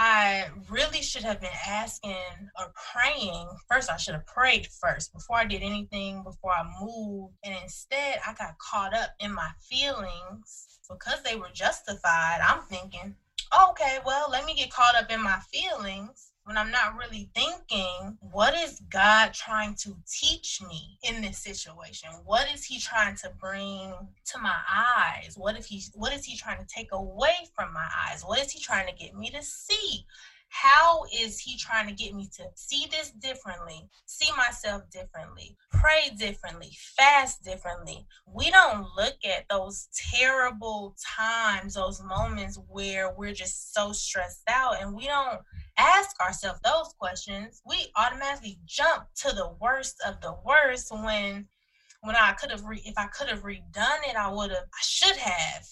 I 0.00 0.48
really 0.70 1.02
should 1.02 1.24
have 1.24 1.40
been 1.40 1.50
asking 1.66 2.14
or 2.56 2.72
praying. 2.92 3.48
First, 3.68 3.90
I 3.90 3.96
should 3.96 4.14
have 4.14 4.26
prayed 4.26 4.68
first 4.80 5.12
before 5.12 5.38
I 5.38 5.44
did 5.44 5.62
anything, 5.62 6.22
before 6.22 6.52
I 6.52 6.70
moved. 6.80 7.34
And 7.44 7.56
instead, 7.64 8.20
I 8.24 8.32
got 8.34 8.58
caught 8.58 8.94
up 8.94 9.10
in 9.18 9.34
my 9.34 9.48
feelings 9.60 10.78
because 10.88 11.22
they 11.24 11.34
were 11.34 11.50
justified. 11.52 12.40
I'm 12.46 12.62
thinking, 12.62 13.16
okay, 13.70 13.98
well, 14.04 14.28
let 14.30 14.44
me 14.44 14.54
get 14.54 14.70
caught 14.70 14.94
up 14.96 15.10
in 15.10 15.22
my 15.22 15.38
feelings 15.52 16.32
when 16.48 16.56
I'm 16.56 16.70
not 16.70 16.96
really 16.96 17.28
thinking, 17.34 18.16
what 18.20 18.54
is 18.54 18.80
God 18.90 19.34
trying 19.34 19.74
to 19.80 19.94
teach 20.10 20.62
me 20.66 20.98
in 21.02 21.20
this 21.20 21.38
situation? 21.38 22.08
What 22.24 22.50
is 22.52 22.64
he 22.64 22.80
trying 22.80 23.16
to 23.16 23.30
bring 23.38 23.92
to 24.32 24.38
my 24.38 24.56
eyes? 24.74 25.34
What 25.36 25.58
if 25.58 25.66
he 25.66 25.82
what 25.94 26.14
is 26.14 26.24
he 26.24 26.38
trying 26.38 26.58
to 26.58 26.66
take 26.66 26.88
away 26.92 27.34
from 27.54 27.74
my 27.74 27.86
eyes? 28.08 28.22
What 28.24 28.38
is 28.38 28.50
he 28.50 28.60
trying 28.60 28.86
to 28.86 28.94
get 28.94 29.14
me 29.14 29.28
to 29.28 29.42
see? 29.42 30.06
How 30.48 31.04
is 31.14 31.38
he 31.38 31.56
trying 31.56 31.86
to 31.88 31.94
get 31.94 32.14
me 32.14 32.28
to 32.36 32.44
see 32.54 32.86
this 32.90 33.10
differently, 33.10 33.88
see 34.06 34.30
myself 34.36 34.82
differently, 34.90 35.56
pray 35.70 36.10
differently, 36.18 36.70
fast 36.96 37.44
differently? 37.44 38.06
We 38.26 38.50
don't 38.50 38.86
look 38.96 39.16
at 39.24 39.44
those 39.50 39.88
terrible 39.94 40.96
times, 41.16 41.74
those 41.74 42.02
moments 42.02 42.58
where 42.68 43.14
we're 43.16 43.34
just 43.34 43.74
so 43.74 43.92
stressed 43.92 44.42
out, 44.48 44.80
and 44.80 44.94
we 44.94 45.06
don't 45.06 45.40
ask 45.76 46.18
ourselves 46.20 46.60
those 46.64 46.94
questions. 46.98 47.60
We 47.66 47.92
automatically 47.96 48.58
jump 48.66 49.04
to 49.22 49.34
the 49.34 49.54
worst 49.60 49.96
of 50.06 50.20
the 50.20 50.34
worst 50.44 50.90
when 50.90 51.46
when 52.00 52.16
I 52.16 52.32
could 52.32 52.50
have 52.50 52.64
re- 52.64 52.82
if 52.84 52.94
I 52.96 53.06
could 53.06 53.28
have 53.28 53.42
redone 53.42 54.08
it, 54.08 54.16
I 54.16 54.30
would 54.30 54.50
have 54.50 54.64
I 54.64 54.82
should 54.82 55.16
have 55.16 55.66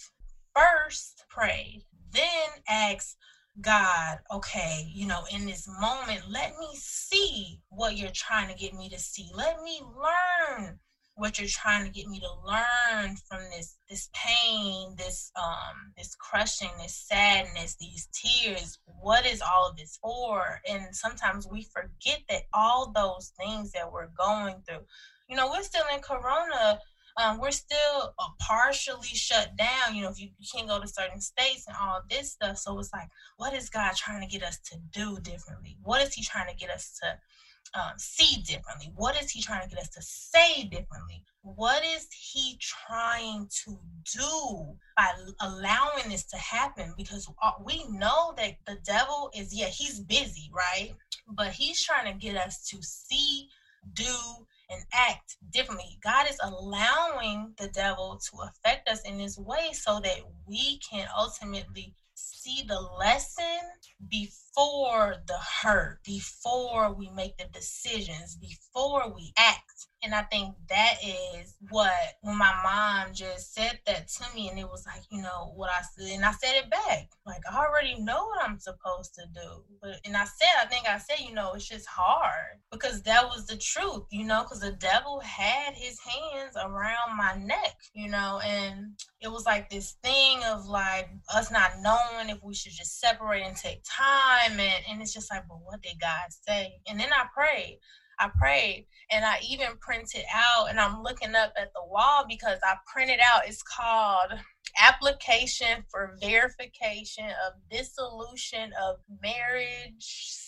first 0.55 1.25
prayed, 1.29 1.85
then 2.13 2.49
asked 2.69 3.17
God, 3.61 4.19
okay, 4.33 4.91
you 4.93 5.07
know, 5.07 5.25
in 5.33 5.47
this 5.47 5.67
moment, 5.81 6.23
let 6.29 6.57
me 6.59 6.69
see 6.75 7.61
what 7.71 7.97
you're 7.97 8.11
trying 8.13 8.49
to 8.49 8.55
get 8.55 8.75
me 8.75 8.89
to 8.91 8.99
see. 8.99 9.31
Let 9.35 9.63
me 9.63 9.81
learn 9.83 10.79
what 11.15 11.39
you're 11.39 11.49
trying 11.49 11.83
to 11.85 11.91
get 11.91 12.07
me 12.07 12.21
to 12.21 12.29
learn 12.45 13.17
from 13.27 13.41
this 13.51 13.79
this 13.89 14.11
pain, 14.13 14.95
this 14.99 15.33
um 15.37 15.93
this 15.97 16.15
crushing, 16.15 16.69
this 16.83 16.95
sadness, 16.95 17.77
these 17.81 18.09
tears. 18.13 18.79
What 18.85 19.25
is 19.25 19.41
all 19.41 19.71
of 19.71 19.77
this 19.77 19.99
for? 20.03 20.61
And 20.69 20.95
sometimes 20.95 21.49
we 21.51 21.67
forget 21.73 22.21
that 22.29 22.43
all 22.53 22.93
those 22.95 23.33
things 23.39 23.73
that 23.73 23.91
we're 23.91 24.09
going 24.09 24.57
through. 24.69 24.85
You 25.29 25.37
know, 25.37 25.49
we're 25.49 25.63
still 25.63 25.85
in 25.95 26.01
corona 26.01 26.79
um, 27.17 27.41
we're 27.41 27.51
still 27.51 28.15
uh, 28.19 28.29
partially 28.41 29.07
shut 29.09 29.57
down. 29.57 29.95
You 29.95 30.03
know, 30.03 30.11
if 30.11 30.21
you, 30.21 30.29
you 30.39 30.47
can't 30.55 30.69
go 30.69 30.81
to 30.81 30.87
certain 30.87 31.21
states 31.21 31.67
and 31.67 31.77
all 31.81 32.03
this 32.11 32.33
stuff. 32.33 32.59
So 32.59 32.79
it's 32.79 32.93
like, 32.93 33.09
what 33.39 33.55
is 33.55 33.71
God 33.71 33.95
trying 33.97 34.21
to 34.21 34.27
get 34.27 34.47
us 34.47 34.59
to 34.71 34.79
do 34.93 35.19
differently? 35.21 35.79
What 35.83 36.03
is 36.03 36.13
He 36.13 36.23
trying 36.23 36.49
to 36.49 36.57
get 36.57 36.71
us 36.71 36.99
to 37.03 37.81
um, 37.81 37.93
see 37.97 38.43
differently? 38.43 38.93
What 38.97 39.21
is 39.21 39.31
He 39.31 39.41
trying 39.41 39.63
to 39.63 39.75
get 39.75 39.83
us 39.83 39.89
to 39.91 40.03
say 40.03 40.65
differently? 40.65 41.23
What 41.43 41.83
is 41.85 42.07
He 42.13 42.59
trying 42.61 43.49
to 43.65 43.79
do 44.15 44.77
by 44.97 45.11
allowing 45.41 46.11
this 46.11 46.25
to 46.27 46.37
happen? 46.37 46.93
Because 46.99 47.31
uh, 47.43 47.53
we 47.65 47.85
know 47.89 48.35
that 48.37 48.57
the 48.67 48.77
devil 48.85 49.31
is, 49.35 49.55
yeah, 49.55 49.69
he's 49.69 50.01
busy, 50.01 50.51
right? 50.53 50.95
But 51.29 51.49
he's 51.49 51.83
trying 51.83 52.13
to 52.13 52.19
get 52.19 52.37
us 52.37 52.69
to 52.69 52.83
see, 52.83 53.49
do, 53.95 54.05
and 54.71 54.83
act 54.93 55.37
differently. 55.51 55.99
God 56.03 56.27
is 56.29 56.39
allowing 56.43 57.55
the 57.59 57.69
devil 57.69 58.21
to 58.31 58.39
affect 58.43 58.89
us 58.89 59.03
in 59.03 59.19
this 59.19 59.39
way 59.39 59.73
so 59.73 60.01
that 60.01 60.21
we 60.47 60.79
can 60.79 61.07
ultimately 61.17 61.95
see 62.15 62.63
the 62.67 62.81
lesson 62.81 63.61
before 64.09 65.17
the 65.27 65.39
hurt, 65.63 66.01
before 66.05 66.93
we 66.93 67.11
make 67.11 67.37
the 67.37 67.47
decisions, 67.53 68.37
before 68.37 69.13
we 69.15 69.33
act. 69.37 69.87
And 70.03 70.15
I 70.15 70.23
think 70.23 70.55
that 70.69 70.95
is 71.05 71.57
what 71.71 71.93
when 72.21 72.37
my 72.37 72.53
mom 72.63 73.15
just 73.15 73.55
said 73.55 73.81
that 73.87 74.09
to 74.09 74.25
me, 74.35 74.49
and 74.49 74.59
it 74.59 74.69
was 74.69 74.85
like, 74.87 75.03
you 75.11 75.23
know, 75.23 75.53
what 75.57 75.71
I 75.71 75.83
said, 75.83 76.15
and 76.15 76.25
I 76.25 76.33
said 76.33 76.57
it 76.57 76.71
back. 76.71 77.11
Like 77.25 77.43
I 77.51 77.65
already 77.65 77.99
know 78.01 78.27
what 78.27 78.43
I'm 78.43 78.61
supposed 78.61 79.15
to 79.15 79.23
do. 79.35 79.65
But 79.81 80.01
and 80.05 80.17
I 80.17 80.25
said, 80.25 80.49
I 80.61 80.67
think 80.67 80.89
I 80.89 80.99
said, 80.99 81.21
you 81.27 81.35
know, 81.35 81.55
it's 81.55 81.69
just 81.69 81.87
hard 81.87 82.61
because 82.71 83.03
that 83.03 83.25
was 83.25 83.47
the 83.47 83.57
truth, 83.57 84.05
you 84.11 84.25
know, 84.25 84.43
because 84.43 84.61
the 84.61 84.73
devil 84.73 85.21
had 85.21 85.75
his 85.75 85.99
hands 85.99 86.57
around 86.57 87.17
my 87.17 87.35
neck, 87.43 87.77
you 87.95 88.09
know, 88.09 88.41
and 88.45 88.93
it 89.21 89.29
was 89.29 89.47
like 89.47 89.71
this 89.71 89.97
thing 90.03 90.41
of 90.45 90.67
like 90.67 91.09
us 91.35 91.51
not 91.51 91.73
knowing 91.81 92.29
if 92.29 92.43
we 92.45 92.55
should 92.55 92.73
just 92.73 93.01
separate 93.01 93.43
and 93.43 93.57
take 93.57 93.83
time 93.85 94.53
and, 94.61 94.85
and 94.89 95.03
it's 95.03 95.13
just 95.13 95.31
like, 95.33 95.49
but 95.49 95.59
what 95.65 95.83
did 95.83 95.99
God 96.01 96.29
say? 96.47 96.75
And 96.87 97.01
then 97.01 97.09
I 97.13 97.25
prayed. 97.35 97.81
I 98.19 98.31
prayed 98.39 98.87
and 99.11 99.25
I 99.25 99.39
even 99.49 99.77
printed 99.81 100.25
out 100.35 100.69
and 100.71 100.81
I'm 100.81 101.03
looking 101.03 101.35
up 101.35 101.53
at 101.61 101.73
the 101.75 101.85
wall 101.87 102.25
because 102.29 102.59
I 102.63 102.77
printed 102.93 103.21
out 103.21 103.47
it's 103.47 103.63
called 103.63 104.33
application 104.79 105.85
for 105.91 106.17
verification 106.21 107.27
of 107.27 107.55
dissolution 107.71 108.73
of 108.83 108.97
marriage 109.23 110.43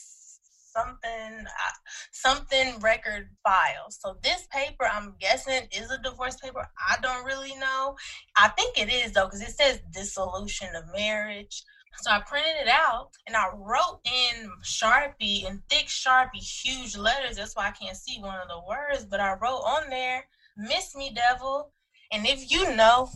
something 0.79 1.47
uh, 1.47 1.79
something 2.13 2.79
record 2.81 3.29
file. 3.43 3.91
So 3.91 4.17
this 4.23 4.47
paper 4.53 4.89
I'm 4.91 5.15
guessing 5.19 5.69
is 5.73 5.91
a 5.91 5.99
divorce 5.99 6.37
paper. 6.37 6.67
I 6.89 6.97
don't 7.03 7.25
really 7.25 7.55
know. 7.57 7.97
I 8.37 8.49
think 8.49 8.79
it 8.79 8.91
is 8.93 9.13
though 9.13 9.29
cuz 9.29 9.41
it 9.41 9.51
says 9.51 9.81
dissolution 9.93 10.69
of 10.75 10.85
marriage. 10.93 11.63
So 12.01 12.11
I 12.11 12.21
printed 12.21 12.63
it 12.63 12.69
out 12.69 13.11
and 13.27 13.35
I 13.35 13.49
wrote 13.55 14.01
in 14.05 14.51
Sharpie 14.63 15.49
in 15.49 15.63
thick 15.69 15.87
Sharpie, 15.87 16.37
huge 16.37 16.97
letters. 16.97 17.37
That's 17.37 17.57
why 17.57 17.69
I 17.69 17.71
can't 17.73 17.97
see 17.97 18.21
one 18.21 18.39
of 18.41 18.49
the 18.49 18.61
words, 18.69 19.05
but 19.05 19.21
I 19.21 19.35
wrote 19.35 19.63
on 19.63 19.91
there, 19.91 20.27
Miss 20.57 20.95
Me 20.95 21.13
Devil. 21.15 21.73
And 22.13 22.27
if 22.27 22.51
you 22.51 22.75
know 22.77 23.11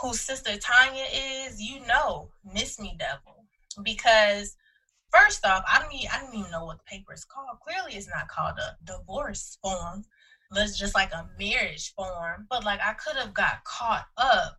who 0.00 0.14
Sister 0.14 0.56
Tanya 0.58 1.04
is, 1.12 1.60
you 1.60 1.86
know 1.86 2.30
Miss 2.44 2.80
Me 2.80 2.96
Devil. 2.98 3.44
Because 3.82 4.56
first 5.12 5.46
off, 5.46 5.64
I 5.72 5.78
don't, 5.78 5.92
I 6.12 6.20
don't 6.20 6.34
even 6.34 6.50
know 6.50 6.64
what 6.64 6.78
the 6.78 6.84
paper 6.84 7.12
is 7.12 7.24
called. 7.24 7.58
Clearly, 7.66 7.94
it's 7.94 8.08
not 8.08 8.28
called 8.28 8.58
a 8.58 8.76
divorce 8.84 9.58
form. 9.62 10.04
It's 10.54 10.78
just 10.78 10.94
like 10.94 11.12
a 11.12 11.28
marriage 11.38 11.94
form. 11.94 12.46
But 12.50 12.64
like 12.64 12.80
I 12.84 12.94
could 12.94 13.16
have 13.16 13.32
got 13.32 13.64
caught 13.64 14.06
up 14.16 14.58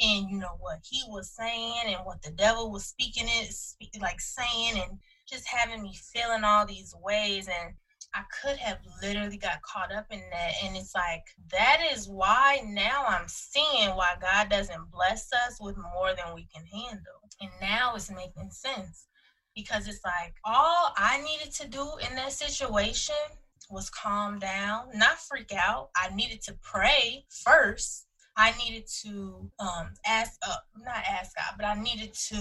and 0.00 0.30
you 0.30 0.38
know 0.38 0.56
what 0.60 0.78
he 0.82 1.02
was 1.08 1.30
saying 1.30 1.82
and 1.86 2.04
what 2.04 2.22
the 2.22 2.30
devil 2.32 2.70
was 2.70 2.84
speaking 2.84 3.26
it 3.28 4.00
like 4.00 4.20
saying 4.20 4.72
and 4.74 4.98
just 5.28 5.46
having 5.46 5.82
me 5.82 5.94
feeling 6.12 6.44
all 6.44 6.66
these 6.66 6.94
ways 7.02 7.48
and 7.48 7.74
I 8.16 8.22
could 8.42 8.56
have 8.56 8.78
literally 9.02 9.36
got 9.36 9.60
caught 9.60 9.92
up 9.92 10.06
in 10.10 10.22
that. 10.30 10.52
And 10.64 10.74
it's 10.74 10.94
like, 10.94 11.24
that 11.50 11.82
is 11.92 12.08
why 12.08 12.62
now 12.64 13.04
I'm 13.06 13.28
seeing 13.28 13.90
why 13.90 14.14
God 14.20 14.48
doesn't 14.48 14.90
bless 14.90 15.30
us 15.34 15.58
with 15.60 15.76
more 15.76 16.14
than 16.16 16.34
we 16.34 16.46
can 16.54 16.64
handle. 16.64 17.20
And 17.42 17.50
now 17.60 17.94
it's 17.94 18.10
making 18.10 18.50
sense 18.50 19.06
because 19.54 19.86
it's 19.86 20.02
like 20.02 20.34
all 20.44 20.92
I 20.96 21.20
needed 21.22 21.52
to 21.56 21.68
do 21.68 21.86
in 22.08 22.16
that 22.16 22.32
situation 22.32 23.14
was 23.68 23.90
calm 23.90 24.38
down, 24.38 24.88
not 24.94 25.18
freak 25.18 25.52
out. 25.52 25.90
I 25.94 26.14
needed 26.14 26.40
to 26.44 26.56
pray 26.62 27.26
first 27.28 28.05
I 28.36 28.52
needed 28.58 28.86
to 29.02 29.50
um, 29.58 29.94
ask, 30.06 30.38
uh, 30.46 30.56
not 30.84 31.04
ask 31.08 31.34
God, 31.36 31.54
but 31.56 31.64
I 31.64 31.74
needed 31.80 32.12
to 32.28 32.40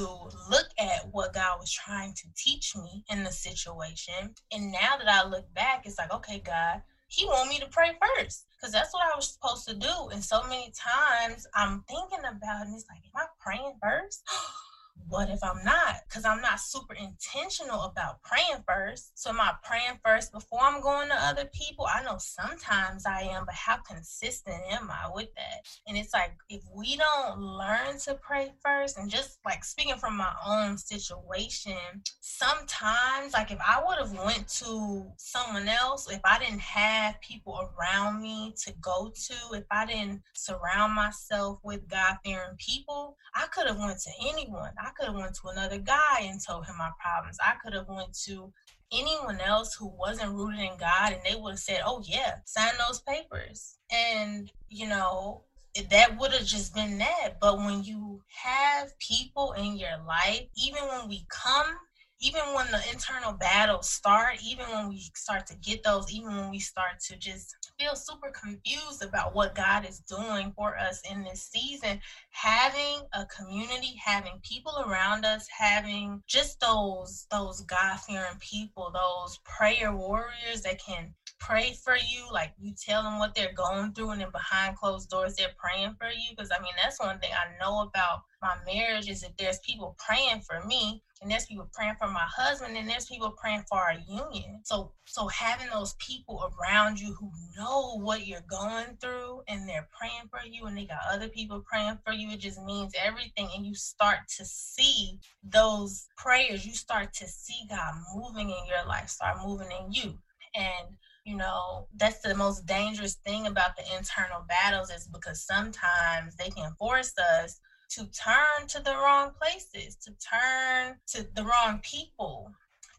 look 0.49 0.67
at 0.77 1.07
what 1.11 1.33
God 1.33 1.59
was 1.59 1.71
trying 1.71 2.13
to 2.15 2.27
teach 2.35 2.75
me 2.75 3.05
in 3.09 3.23
the 3.23 3.31
situation. 3.31 4.35
And 4.51 4.71
now 4.73 4.97
that 4.97 5.07
I 5.07 5.25
look 5.27 5.51
back, 5.53 5.85
it's 5.85 5.97
like, 5.97 6.13
okay, 6.13 6.39
God, 6.45 6.81
He 7.07 7.25
want 7.25 7.49
me 7.49 7.59
to 7.59 7.67
pray 7.67 7.91
first 8.17 8.45
because 8.51 8.73
that's 8.73 8.93
what 8.93 9.05
I 9.05 9.15
was 9.15 9.33
supposed 9.33 9.67
to 9.69 9.75
do. 9.75 10.09
And 10.11 10.23
so 10.23 10.43
many 10.43 10.73
times 10.77 11.47
I'm 11.55 11.83
thinking 11.87 12.25
about 12.25 12.63
it, 12.63 12.67
and 12.67 12.75
it's 12.75 12.85
like, 12.89 12.99
am 13.05 13.15
I 13.15 13.25
praying 13.39 13.73
first? 13.81 14.23
what 15.07 15.29
if 15.29 15.43
I'm 15.43 15.63
not? 15.63 16.01
Because 16.07 16.25
I'm 16.25 16.41
not 16.41 16.59
super 16.59 16.93
intentional 16.93 17.83
about 17.83 18.21
praying 18.23 18.63
first. 18.67 19.11
So 19.17 19.29
am 19.29 19.39
I 19.39 19.53
praying 19.63 19.99
first 20.03 20.31
before 20.31 20.59
I'm 20.61 20.81
going 20.81 21.09
to 21.09 21.15
other 21.15 21.45
people? 21.53 21.87
I 21.91 22.03
know 22.03 22.17
sometimes 22.17 23.05
I 23.05 23.21
am, 23.21 23.45
but 23.45 23.55
how 23.55 23.77
consistent 23.77 24.61
am 24.71 24.89
I 24.89 25.09
with 25.13 25.33
that? 25.35 25.65
And 25.87 25.97
it's 25.97 26.13
like 26.13 26.33
if 26.49 26.63
we 26.73 26.97
don't 26.97 27.39
learn 27.39 27.97
to 28.05 28.15
pray 28.15 28.53
first, 28.63 28.97
and 28.97 29.09
just 29.09 29.39
like 29.45 29.63
speaking 29.63 29.97
from 29.97 30.17
my 30.17 30.33
own 30.45 30.77
situation, 30.77 31.75
sometimes 32.21 33.33
like 33.33 33.51
if 33.51 33.59
I 33.65 33.83
would 33.85 33.99
have 33.99 34.17
went 34.25 34.47
to 34.59 35.05
someone 35.17 35.67
else, 35.67 36.09
if 36.09 36.21
I 36.23 36.39
didn't 36.39 36.61
have 36.61 37.21
people 37.21 37.69
around 37.77 38.21
me 38.21 38.53
to 38.63 38.73
go 38.81 39.11
to, 39.13 39.57
if 39.57 39.65
I 39.69 39.85
didn't 39.85 40.21
surround 40.33 40.93
myself 40.93 41.59
with 41.63 41.87
God 41.87 42.17
fearing 42.23 42.55
people, 42.57 43.17
I 43.35 43.47
could 43.47 43.67
have 43.67 43.77
went 43.77 43.99
to 44.01 44.11
anyone. 44.27 44.71
Could 44.91 45.07
have 45.07 45.15
went 45.15 45.35
to 45.35 45.47
another 45.47 45.77
guy 45.77 46.21
and 46.21 46.39
told 46.43 46.65
him 46.65 46.77
my 46.77 46.91
problems. 47.01 47.37
I 47.43 47.55
could 47.63 47.73
have 47.73 47.87
went 47.87 48.13
to 48.25 48.51
anyone 48.91 49.39
else 49.41 49.75
who 49.75 49.87
wasn't 49.87 50.33
rooted 50.33 50.59
in 50.59 50.77
God 50.77 51.13
and 51.13 51.21
they 51.23 51.35
would 51.35 51.51
have 51.51 51.59
said, 51.59 51.81
"Oh 51.85 52.03
yeah, 52.05 52.37
sign 52.45 52.73
those 52.77 53.01
papers." 53.01 53.77
And 53.91 54.51
you 54.69 54.87
know, 54.87 55.43
that 55.89 56.17
would 56.17 56.31
have 56.33 56.45
just 56.45 56.73
been 56.73 56.97
that. 56.99 57.39
But 57.39 57.57
when 57.57 57.83
you 57.83 58.21
have 58.43 58.97
people 58.99 59.53
in 59.53 59.77
your 59.77 59.97
life, 60.05 60.47
even 60.55 60.83
when 60.87 61.07
we 61.09 61.25
come 61.29 61.77
even 62.21 62.41
when 62.53 62.69
the 62.71 62.81
internal 62.91 63.33
battles 63.33 63.89
start, 63.89 64.37
even 64.43 64.65
when 64.67 64.89
we 64.89 64.99
start 65.15 65.45
to 65.47 65.55
get 65.57 65.83
those, 65.83 66.11
even 66.11 66.35
when 66.35 66.49
we 66.49 66.59
start 66.59 66.99
to 66.99 67.15
just 67.17 67.55
feel 67.85 67.95
super 67.95 68.31
confused 68.31 69.03
about 69.03 69.35
what 69.35 69.55
God 69.55 69.87
is 69.87 69.99
doing 69.99 70.51
for 70.55 70.77
us 70.77 71.01
in 71.09 71.23
this 71.23 71.43
season. 71.43 71.99
Having 72.31 73.01
a 73.13 73.25
community, 73.25 73.95
having 74.03 74.39
people 74.43 74.83
around 74.87 75.23
us, 75.25 75.47
having 75.55 76.23
just 76.27 76.59
those 76.59 77.27
those 77.29 77.61
God 77.61 77.99
fearing 77.99 78.39
people, 78.39 78.91
those 78.91 79.39
prayer 79.45 79.95
warriors 79.95 80.61
that 80.63 80.79
can 80.79 81.13
pray 81.39 81.73
for 81.73 81.95
you. 81.95 82.27
Like 82.31 82.53
you 82.59 82.73
tell 82.73 83.03
them 83.03 83.19
what 83.19 83.35
they're 83.35 83.53
going 83.53 83.93
through, 83.93 84.11
and 84.11 84.21
then 84.21 84.31
behind 84.31 84.77
closed 84.77 85.09
doors, 85.09 85.35
they're 85.35 85.55
praying 85.57 85.95
for 85.99 86.07
you. 86.07 86.31
Because 86.35 86.51
I 86.57 86.61
mean, 86.61 86.73
that's 86.81 86.99
one 86.99 87.19
thing 87.19 87.31
I 87.33 87.57
know 87.63 87.81
about 87.81 88.23
my 88.41 88.55
marriage 88.65 89.09
is 89.09 89.21
that 89.21 89.37
there's 89.37 89.59
people 89.59 89.95
praying 90.05 90.41
for 90.41 90.65
me, 90.65 91.01
and 91.21 91.31
there's 91.31 91.45
people 91.45 91.69
praying 91.73 91.95
for 91.99 92.07
my 92.07 92.25
husband, 92.35 92.77
and 92.77 92.89
there's 92.89 93.05
people 93.05 93.31
praying 93.31 93.63
for 93.67 93.77
our 93.79 93.95
union. 94.07 94.59
So, 94.63 94.91
so 95.05 95.27
having 95.27 95.69
those 95.71 95.93
people 95.99 96.51
around 96.59 96.99
you 96.99 97.13
who 97.13 97.31
know 97.57 97.99
what 97.99 98.27
you're 98.27 98.45
going 98.49 98.97
through, 99.01 99.41
and 99.47 99.67
they're 99.67 99.87
praying 99.97 100.29
for 100.29 100.45
you, 100.47 100.65
and 100.65 100.77
they 100.77 100.85
got 100.85 100.99
other 101.11 101.27
people 101.27 101.63
praying 101.67 101.99
for 102.05 102.13
you, 102.13 102.29
it 102.31 102.39
just 102.39 102.61
means 102.61 102.93
everything. 103.01 103.49
And 103.55 103.65
you 103.65 103.75
start 103.75 104.19
to 104.37 104.45
see 104.45 105.19
those 105.43 106.07
prayers. 106.17 106.65
You 106.65 106.73
start 106.73 107.13
to 107.15 107.27
see 107.27 107.65
God 107.69 107.95
moving 108.15 108.49
in 108.49 108.65
your 108.67 108.85
life, 108.87 109.09
start 109.09 109.37
moving 109.43 109.69
in 109.71 109.91
you, 109.91 110.19
and 110.53 110.97
you 111.25 111.35
know 111.35 111.87
that's 111.97 112.21
the 112.21 112.35
most 112.35 112.65
dangerous 112.65 113.15
thing 113.25 113.47
about 113.47 113.75
the 113.75 113.83
internal 113.97 114.43
battles 114.47 114.89
is 114.89 115.07
because 115.07 115.41
sometimes 115.41 116.35
they 116.35 116.49
can 116.49 116.71
force 116.77 117.13
us 117.17 117.59
to 117.89 118.05
turn 118.11 118.67
to 118.67 118.79
the 118.79 118.95
wrong 118.95 119.31
places 119.41 119.95
to 119.95 120.11
turn 120.13 120.95
to 121.07 121.25
the 121.35 121.43
wrong 121.43 121.79
people 121.83 122.51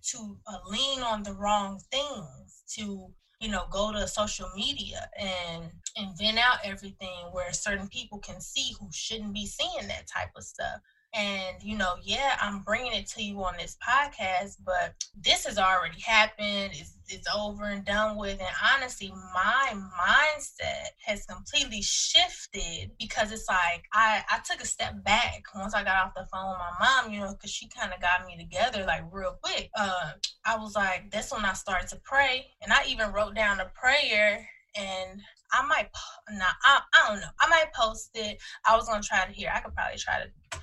to 0.03 0.37
uh, 0.47 0.59
lean 0.67 1.01
on 1.03 1.23
the 1.23 1.33
wrong 1.33 1.81
things 1.91 2.63
to 2.69 3.11
you 3.41 3.49
know 3.49 3.67
go 3.71 3.93
to 3.93 4.07
social 4.09 4.49
media 4.57 5.09
and 5.19 5.71
and 5.97 6.17
vent 6.19 6.39
out 6.39 6.59
everything 6.65 7.29
where 7.31 7.53
certain 7.53 7.89
people 7.89 8.19
can 8.19 8.41
see 8.41 8.75
who 8.79 8.89
shouldn't 8.93 9.35
be 9.35 9.47
seeing 9.47 9.87
that 9.87 10.07
type 10.07 10.31
of 10.37 10.43
stuff 10.43 10.81
and, 11.17 11.57
you 11.63 11.79
know, 11.79 11.95
yeah, 12.03 12.37
I'm 12.43 12.61
bringing 12.61 12.93
it 12.93 13.07
to 13.09 13.23
you 13.23 13.43
on 13.43 13.55
this 13.59 13.79
podcast, 13.87 14.57
but 14.63 14.95
this 15.19 15.47
has 15.47 15.57
already 15.57 15.99
happened. 16.01 16.73
It's, 16.75 16.93
it's 17.09 17.27
over 17.35 17.65
and 17.65 17.87
done 17.87 18.19
with. 18.19 18.39
And 18.39 18.55
honestly, 18.75 19.11
my 19.33 19.73
mindset 19.73 20.89
has 21.07 21.25
completely 21.25 21.81
shifted 21.81 22.91
because 22.99 23.33
it's 23.33 23.49
like 23.49 23.85
I, 23.95 24.23
I 24.31 24.41
took 24.45 24.61
a 24.61 24.67
step 24.67 25.03
back 25.05 25.45
once 25.55 25.73
I 25.73 25.85
got 25.85 26.05
off 26.05 26.15
the 26.15 26.27
phone 26.31 26.51
with 26.51 26.59
my 26.59 26.87
mom, 26.87 27.13
you 27.13 27.21
know, 27.21 27.33
because 27.33 27.51
she 27.51 27.67
kind 27.69 27.95
of 27.95 28.01
got 28.01 28.27
me 28.27 28.37
together 28.37 28.85
like 28.87 29.03
real 29.11 29.39
quick. 29.43 29.71
Uh, 29.75 30.11
I 30.45 30.59
was 30.59 30.75
like, 30.75 31.11
that's 31.11 31.33
when 31.33 31.47
I 31.47 31.55
started 31.55 31.89
to 31.89 32.01
pray. 32.05 32.47
And 32.63 32.75
I 32.75 32.85
even 32.89 33.11
wrote 33.13 33.35
down 33.35 33.61
a 33.61 33.73
prayer 33.75 34.47
and 34.77 35.23
I 35.51 35.65
might, 35.67 35.89
not, 36.31 36.57
I, 36.63 36.81
I 36.93 37.09
don't 37.09 37.21
know. 37.21 37.29
I 37.41 37.49
might 37.49 37.73
post 37.73 38.11
it. 38.15 38.37
I 38.67 38.77
was 38.77 38.87
gonna 38.87 39.03
try 39.03 39.25
to 39.25 39.33
hear. 39.33 39.51
I 39.55 39.61
could 39.61 39.75
probably 39.75 39.97
try 39.97 40.21
to 40.21 40.61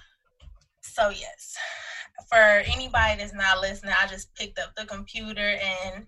so 0.93 1.09
yes, 1.09 1.57
for 2.29 2.37
anybody 2.37 3.17
that's 3.17 3.33
not 3.33 3.61
listening, 3.61 3.93
I 3.99 4.07
just 4.07 4.33
picked 4.35 4.59
up 4.59 4.75
the 4.75 4.85
computer 4.85 5.57
and 5.61 6.05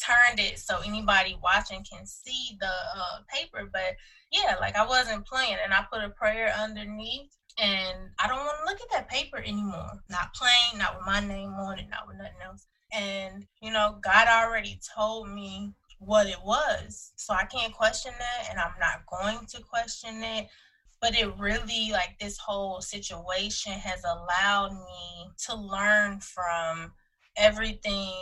turned 0.00 0.38
it 0.38 0.58
so 0.58 0.78
anybody 0.86 1.36
watching 1.42 1.84
can 1.90 2.06
see 2.06 2.56
the 2.60 2.66
uh, 2.66 3.18
paper. 3.28 3.68
But 3.70 3.96
yeah, 4.32 4.56
like 4.60 4.76
I 4.76 4.86
wasn't 4.86 5.26
playing, 5.26 5.56
and 5.62 5.74
I 5.74 5.84
put 5.92 6.04
a 6.04 6.10
prayer 6.10 6.54
underneath. 6.58 7.36
And 7.58 8.10
I 8.18 8.28
don't 8.28 8.38
want 8.38 8.56
to 8.60 8.72
look 8.72 8.80
at 8.80 8.90
that 8.92 9.10
paper 9.10 9.38
anymore. 9.38 9.90
Not 10.08 10.32
playing, 10.34 10.78
not 10.78 10.96
with 10.96 11.06
my 11.06 11.20
name 11.20 11.52
on 11.54 11.78
it, 11.78 11.90
not 11.90 12.06
with 12.06 12.16
nothing 12.16 12.40
else. 12.44 12.66
And 12.92 13.46
you 13.60 13.72
know, 13.72 13.98
God 14.02 14.28
already 14.28 14.80
told 14.96 15.28
me 15.28 15.74
what 15.98 16.26
it 16.26 16.38
was. 16.44 17.12
So 17.16 17.34
I 17.34 17.44
can't 17.44 17.74
question 17.74 18.12
that 18.18 18.48
and 18.50 18.58
I'm 18.58 18.74
not 18.80 19.04
going 19.06 19.44
to 19.46 19.62
question 19.62 20.22
it 20.22 20.48
but 21.00 21.14
it 21.14 21.38
really 21.38 21.90
like 21.92 22.16
this 22.18 22.38
whole 22.38 22.80
situation 22.80 23.72
has 23.72 24.02
allowed 24.04 24.72
me 24.72 25.30
to 25.46 25.54
learn 25.54 26.20
from 26.20 26.92
everything 27.36 28.12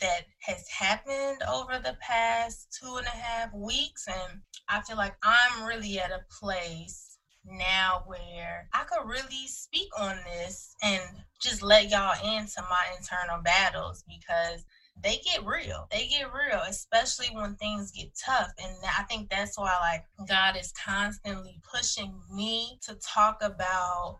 that 0.00 0.22
has 0.40 0.68
happened 0.68 1.42
over 1.50 1.78
the 1.78 1.96
past 2.00 2.68
two 2.78 2.96
and 2.96 3.06
a 3.06 3.10
half 3.10 3.52
weeks 3.54 4.06
and 4.06 4.40
i 4.68 4.80
feel 4.80 4.96
like 4.96 5.14
i'm 5.22 5.64
really 5.64 5.98
at 5.98 6.10
a 6.10 6.20
place 6.38 7.16
now 7.44 8.02
where 8.06 8.68
i 8.74 8.84
could 8.84 9.06
really 9.08 9.46
speak 9.46 9.88
on 9.98 10.14
this 10.24 10.74
and 10.82 11.00
just 11.42 11.62
let 11.62 11.90
y'all 11.90 12.14
into 12.22 12.60
my 12.68 12.84
internal 12.96 13.38
battles 13.42 14.04
because 14.06 14.64
they 15.02 15.20
get 15.24 15.44
real. 15.44 15.86
They 15.90 16.06
get 16.06 16.32
real, 16.32 16.60
especially 16.68 17.28
when 17.32 17.54
things 17.56 17.90
get 17.90 18.10
tough. 18.14 18.50
And 18.62 18.76
I 18.84 19.02
think 19.04 19.30
that's 19.30 19.58
why, 19.58 19.76
like, 19.80 20.28
God 20.28 20.56
is 20.56 20.72
constantly 20.72 21.60
pushing 21.72 22.14
me 22.34 22.78
to 22.82 22.94
talk 22.96 23.38
about 23.42 24.18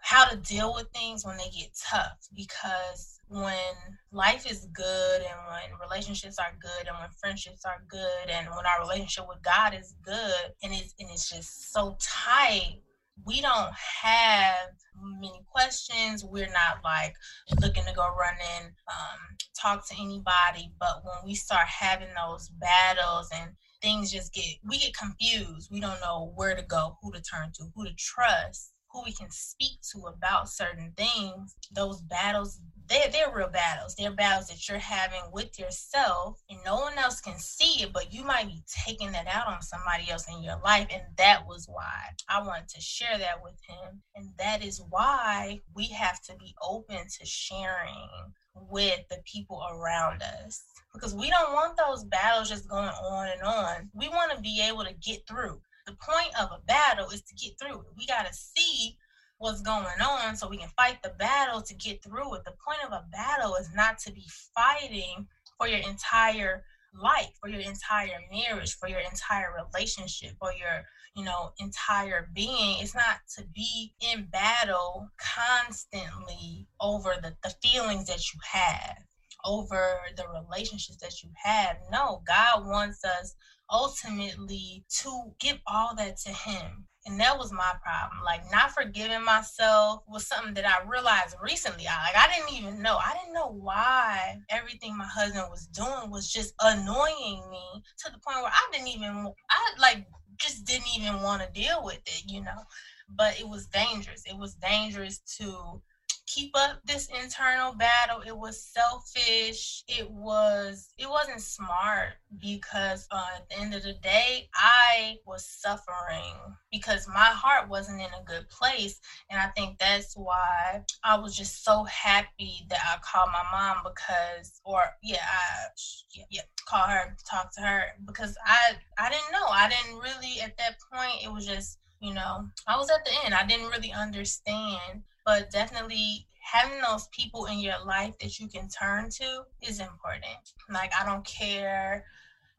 how 0.00 0.24
to 0.28 0.36
deal 0.36 0.74
with 0.74 0.88
things 0.90 1.24
when 1.24 1.36
they 1.36 1.50
get 1.50 1.70
tough. 1.90 2.28
Because 2.34 3.20
when 3.28 3.74
life 4.10 4.50
is 4.50 4.66
good 4.72 5.20
and 5.20 5.38
when 5.48 5.88
relationships 5.88 6.38
are 6.38 6.52
good 6.60 6.86
and 6.88 6.96
when 6.98 7.10
friendships 7.20 7.64
are 7.64 7.82
good 7.88 8.30
and 8.30 8.48
when 8.48 8.64
our 8.66 8.80
relationship 8.80 9.26
with 9.28 9.42
God 9.42 9.74
is 9.74 9.94
good 10.02 10.54
and 10.62 10.72
it's, 10.72 10.94
and 10.98 11.10
it's 11.10 11.28
just 11.28 11.72
so 11.72 11.96
tight, 12.00 12.80
we 13.24 13.40
don't 13.40 13.72
have 14.02 14.68
many 15.00 15.42
questions. 15.50 16.24
We're 16.24 16.46
not 16.46 16.82
like 16.84 17.14
looking 17.60 17.84
to 17.84 17.92
go 17.94 18.06
running, 18.18 18.72
um, 18.88 19.36
talk 19.60 19.86
to 19.88 19.94
anybody. 20.00 20.72
But 20.78 21.02
when 21.04 21.24
we 21.24 21.34
start 21.34 21.66
having 21.66 22.08
those 22.16 22.48
battles 22.48 23.28
and 23.34 23.50
things 23.82 24.12
just 24.12 24.32
get, 24.32 24.56
we 24.68 24.78
get 24.78 24.96
confused. 24.96 25.68
We 25.70 25.80
don't 25.80 26.00
know 26.00 26.32
where 26.34 26.54
to 26.54 26.62
go, 26.62 26.96
who 27.02 27.12
to 27.12 27.20
turn 27.22 27.52
to, 27.54 27.64
who 27.74 27.84
to 27.84 27.94
trust 27.96 28.72
who 28.90 29.02
we 29.04 29.12
can 29.12 29.30
speak 29.30 29.78
to 29.92 30.06
about 30.06 30.48
certain 30.48 30.92
things, 30.96 31.54
those 31.72 32.00
battles, 32.02 32.60
they're, 32.88 33.08
they're 33.10 33.34
real 33.34 33.48
battles. 33.48 33.94
They're 33.94 34.12
battles 34.12 34.48
that 34.48 34.68
you're 34.68 34.78
having 34.78 35.20
with 35.32 35.58
yourself 35.58 36.42
and 36.48 36.58
no 36.64 36.76
one 36.76 36.96
else 36.98 37.20
can 37.20 37.38
see 37.38 37.82
it, 37.82 37.92
but 37.92 38.12
you 38.12 38.24
might 38.24 38.46
be 38.46 38.62
taking 38.66 39.12
that 39.12 39.26
out 39.26 39.46
on 39.46 39.62
somebody 39.62 40.10
else 40.10 40.26
in 40.28 40.42
your 40.42 40.58
life. 40.64 40.86
And 40.92 41.02
that 41.16 41.46
was 41.46 41.66
why 41.68 42.10
I 42.28 42.42
wanted 42.42 42.68
to 42.68 42.80
share 42.80 43.18
that 43.18 43.42
with 43.42 43.56
him. 43.66 44.02
And 44.14 44.30
that 44.38 44.64
is 44.64 44.82
why 44.90 45.60
we 45.74 45.86
have 45.88 46.20
to 46.22 46.36
be 46.36 46.54
open 46.62 47.06
to 47.18 47.26
sharing 47.26 48.08
with 48.54 49.06
the 49.08 49.22
people 49.24 49.62
around 49.70 50.22
us 50.22 50.64
because 50.92 51.14
we 51.14 51.30
don't 51.30 51.52
want 51.52 51.76
those 51.76 52.04
battles 52.04 52.48
just 52.48 52.68
going 52.68 52.88
on 52.88 53.28
and 53.28 53.42
on. 53.42 53.88
We 53.94 54.08
want 54.08 54.32
to 54.34 54.40
be 54.40 54.62
able 54.66 54.84
to 54.84 54.94
get 54.94 55.26
through 55.28 55.60
the 55.88 55.94
point 55.94 56.38
of 56.38 56.50
a 56.52 56.60
battle 56.66 57.08
is 57.08 57.22
to 57.22 57.34
get 57.34 57.58
through 57.58 57.80
it. 57.80 57.86
We 57.96 58.06
got 58.06 58.26
to 58.26 58.34
see 58.34 58.96
what's 59.38 59.62
going 59.62 59.86
on 60.04 60.36
so 60.36 60.48
we 60.48 60.56
can 60.56 60.68
fight 60.76 60.98
the 61.02 61.12
battle 61.18 61.62
to 61.62 61.74
get 61.74 62.02
through 62.02 62.34
it. 62.34 62.44
The 62.44 62.54
point 62.66 62.84
of 62.84 62.92
a 62.92 63.04
battle 63.10 63.54
is 63.54 63.70
not 63.74 63.98
to 64.00 64.12
be 64.12 64.26
fighting 64.54 65.26
for 65.56 65.68
your 65.68 65.78
entire 65.78 66.64
life, 66.94 67.30
for 67.40 67.48
your 67.48 67.60
entire 67.60 68.18
marriage, 68.32 68.74
for 68.74 68.88
your 68.88 69.00
entire 69.00 69.54
relationship, 69.54 70.32
for 70.40 70.52
your, 70.52 70.84
you 71.14 71.24
know, 71.24 71.52
entire 71.60 72.28
being. 72.34 72.78
It's 72.80 72.94
not 72.94 73.18
to 73.36 73.44
be 73.54 73.94
in 74.12 74.26
battle 74.26 75.08
constantly 75.18 76.66
over 76.80 77.14
the, 77.22 77.36
the 77.42 77.54
feelings 77.62 78.06
that 78.06 78.32
you 78.32 78.40
have, 78.50 78.98
over 79.44 79.98
the 80.16 80.24
relationships 80.28 80.98
that 80.98 81.22
you 81.22 81.30
have. 81.36 81.76
No, 81.92 82.22
God 82.26 82.66
wants 82.66 83.04
us 83.04 83.36
ultimately 83.70 84.84
to 84.88 85.32
give 85.38 85.58
all 85.66 85.94
that 85.94 86.16
to 86.18 86.30
him 86.30 86.87
and 87.08 87.18
that 87.20 87.38
was 87.38 87.52
my 87.52 87.72
problem 87.82 88.22
like 88.24 88.42
not 88.52 88.70
forgiving 88.70 89.24
myself 89.24 90.02
was 90.08 90.26
something 90.26 90.54
that 90.54 90.66
i 90.66 90.86
realized 90.88 91.36
recently. 91.42 91.86
I, 91.86 92.12
like 92.12 92.16
i 92.16 92.32
didn't 92.32 92.52
even 92.56 92.82
know. 92.82 92.96
I 92.96 93.14
didn't 93.18 93.34
know 93.34 93.50
why 93.50 94.38
everything 94.50 94.96
my 94.96 95.06
husband 95.06 95.46
was 95.50 95.66
doing 95.66 96.10
was 96.10 96.30
just 96.30 96.54
annoying 96.60 97.42
me 97.50 97.82
to 97.98 98.12
the 98.12 98.18
point 98.18 98.42
where 98.42 98.52
i 98.52 98.68
didn't 98.72 98.88
even 98.88 99.32
i 99.50 99.72
like 99.80 100.06
just 100.38 100.64
didn't 100.64 100.86
even 100.96 101.20
want 101.22 101.42
to 101.42 101.60
deal 101.60 101.82
with 101.84 102.00
it 102.06 102.22
you 102.26 102.42
know? 102.42 102.62
But 103.08 103.40
it 103.40 103.48
was 103.48 103.66
dangerous. 103.66 104.22
It 104.26 104.36
was 104.36 104.54
dangerous 104.54 105.18
to 105.38 105.80
keep 106.28 106.54
up 106.54 106.78
this 106.84 107.08
internal 107.08 107.72
battle. 107.72 108.20
It 108.26 108.36
was 108.36 108.60
selfish. 108.60 109.82
It 109.88 110.10
was 110.10 110.92
it 110.98 111.08
wasn't 111.08 111.40
smart 111.40 112.14
because 112.38 113.08
uh, 113.10 113.26
at 113.36 113.48
the 113.48 113.58
end 113.58 113.74
of 113.74 113.82
the 113.82 113.94
day 113.94 114.48
i 114.54 115.16
was 115.26 115.46
suffering 115.46 116.34
because 116.70 117.08
my 117.08 117.30
heart 117.42 117.68
wasn't 117.68 118.00
in 118.00 118.08
a 118.08 118.24
good 118.24 118.48
place. 118.50 119.00
And 119.30 119.40
i 119.40 119.46
think 119.48 119.78
that's 119.78 120.14
why 120.14 120.82
i 121.04 121.16
was 121.16 121.36
just 121.36 121.64
so 121.64 121.84
happy 121.84 122.66
that 122.68 122.80
i 122.84 122.98
called 123.00 123.30
my 123.32 123.44
mom 123.50 123.78
because 123.84 124.60
or 124.64 124.84
yeah 125.02 125.24
i 125.24 125.68
yeah, 126.14 126.24
yeah 126.30 126.42
call 126.66 126.86
her 126.86 127.16
talk 127.28 127.54
to 127.54 127.62
her 127.62 127.84
because 128.04 128.36
i 128.44 128.72
i 128.98 129.08
didn't 129.08 129.32
know. 129.32 129.46
I 129.46 129.68
didn't 129.68 129.98
really 130.00 130.40
at 130.42 130.56
that 130.58 130.76
point 130.92 131.24
it 131.24 131.32
was 131.32 131.46
just 131.46 131.78
you 132.00 132.12
know 132.14 132.46
i 132.66 132.76
was 132.76 132.90
at 132.90 133.04
the 133.04 133.10
end 133.24 133.34
i 133.34 133.44
didn't 133.44 133.68
really 133.68 133.92
understand 133.92 135.02
but 135.24 135.50
definitely 135.50 136.26
having 136.52 136.80
those 136.80 137.06
people 137.08 137.44
in 137.46 137.58
your 137.58 137.78
life 137.84 138.14
that 138.20 138.38
you 138.38 138.48
can 138.48 138.68
turn 138.68 139.10
to 139.10 139.42
is 139.60 139.80
important. 139.80 140.38
Like, 140.70 140.92
I 140.98 141.04
don't 141.04 141.24
care 141.24 142.04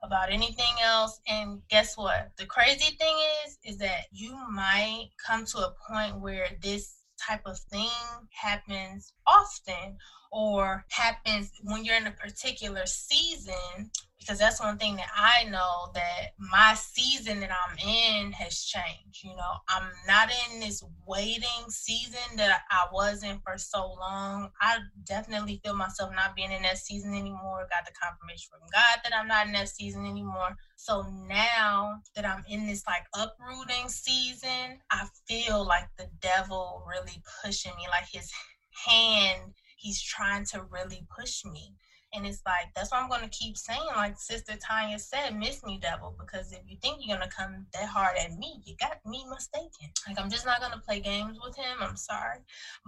about 0.03 0.31
anything 0.31 0.75
else. 0.83 1.19
And 1.27 1.61
guess 1.69 1.97
what? 1.97 2.31
The 2.37 2.45
crazy 2.45 2.95
thing 2.97 3.15
is, 3.45 3.57
is 3.63 3.77
that 3.79 4.05
you 4.11 4.35
might 4.49 5.09
come 5.25 5.45
to 5.45 5.59
a 5.59 5.73
point 5.89 6.19
where 6.21 6.49
this 6.61 6.97
type 7.19 7.41
of 7.45 7.57
thing 7.57 7.89
happens 8.31 9.11
often 9.27 9.97
or 10.31 10.85
happens 10.89 11.51
when 11.63 11.83
you're 11.83 11.95
in 11.95 12.07
a 12.07 12.11
particular 12.11 12.85
season 12.85 13.91
because 14.19 14.37
that's 14.37 14.59
one 14.59 14.77
thing 14.77 14.95
that 14.97 15.09
I 15.15 15.45
know 15.45 15.91
that 15.95 16.33
my 16.37 16.75
season 16.75 17.39
that 17.39 17.49
I'm 17.49 17.77
in 17.77 18.31
has 18.33 18.63
changed. 18.63 19.23
You 19.23 19.35
know, 19.35 19.53
I'm 19.69 19.89
not 20.07 20.29
in 20.51 20.59
this 20.59 20.83
waiting 21.07 21.69
season 21.69 22.35
that 22.35 22.61
I 22.69 22.85
was 22.91 23.23
in 23.23 23.39
for 23.39 23.57
so 23.57 23.93
long. 23.99 24.51
I 24.61 24.79
definitely 25.05 25.61
feel 25.63 25.75
myself 25.75 26.11
not 26.13 26.35
being 26.35 26.51
in 26.51 26.61
that 26.63 26.77
season 26.77 27.13
anymore. 27.13 27.67
Got 27.71 27.85
the 27.85 27.93
confirmation 27.99 28.49
from 28.51 28.67
God 28.71 28.99
that 29.03 29.17
I'm 29.17 29.27
not 29.27 29.47
in 29.47 29.53
that 29.53 29.69
season 29.69 30.05
anymore. 30.05 30.55
So 30.75 31.05
now 31.27 32.01
that 32.15 32.25
I'm 32.25 32.43
in 32.49 32.67
this 32.67 32.83
like 32.85 33.05
uprooting 33.15 33.87
season, 33.87 34.79
I 34.91 35.07
feel 35.27 35.65
like 35.65 35.87
the 35.97 36.09
devil 36.21 36.83
really 36.87 37.23
pushing 37.43 37.73
me, 37.77 37.87
like 37.89 38.07
his 38.11 38.31
hand, 38.85 39.53
he's 39.79 40.01
trying 40.01 40.45
to 40.45 40.63
really 40.71 41.05
push 41.17 41.43
me 41.45 41.75
and 42.13 42.25
it's 42.25 42.41
like 42.45 42.73
that's 42.75 42.91
why 42.91 42.99
I'm 42.99 43.09
gonna 43.09 43.29
keep 43.29 43.57
saying, 43.57 43.87
like 43.95 44.17
Sister 44.17 44.53
Tanya 44.55 44.97
said, 44.97 45.37
miss 45.37 45.63
me, 45.63 45.79
devil, 45.81 46.15
because 46.19 46.51
if 46.51 46.61
you 46.67 46.77
think 46.81 46.99
you're 47.01 47.17
gonna 47.17 47.29
come 47.29 47.67
that 47.73 47.85
hard 47.87 48.17
at 48.17 48.31
me, 48.37 48.61
you 48.65 48.75
got 48.79 48.99
me 49.05 49.23
mistaken. 49.29 49.91
Like 50.07 50.19
I'm 50.19 50.29
just 50.29 50.45
not 50.45 50.59
gonna 50.59 50.81
play 50.83 50.99
games 50.99 51.37
with 51.43 51.55
him. 51.55 51.77
I'm 51.79 51.97
sorry, 51.97 52.39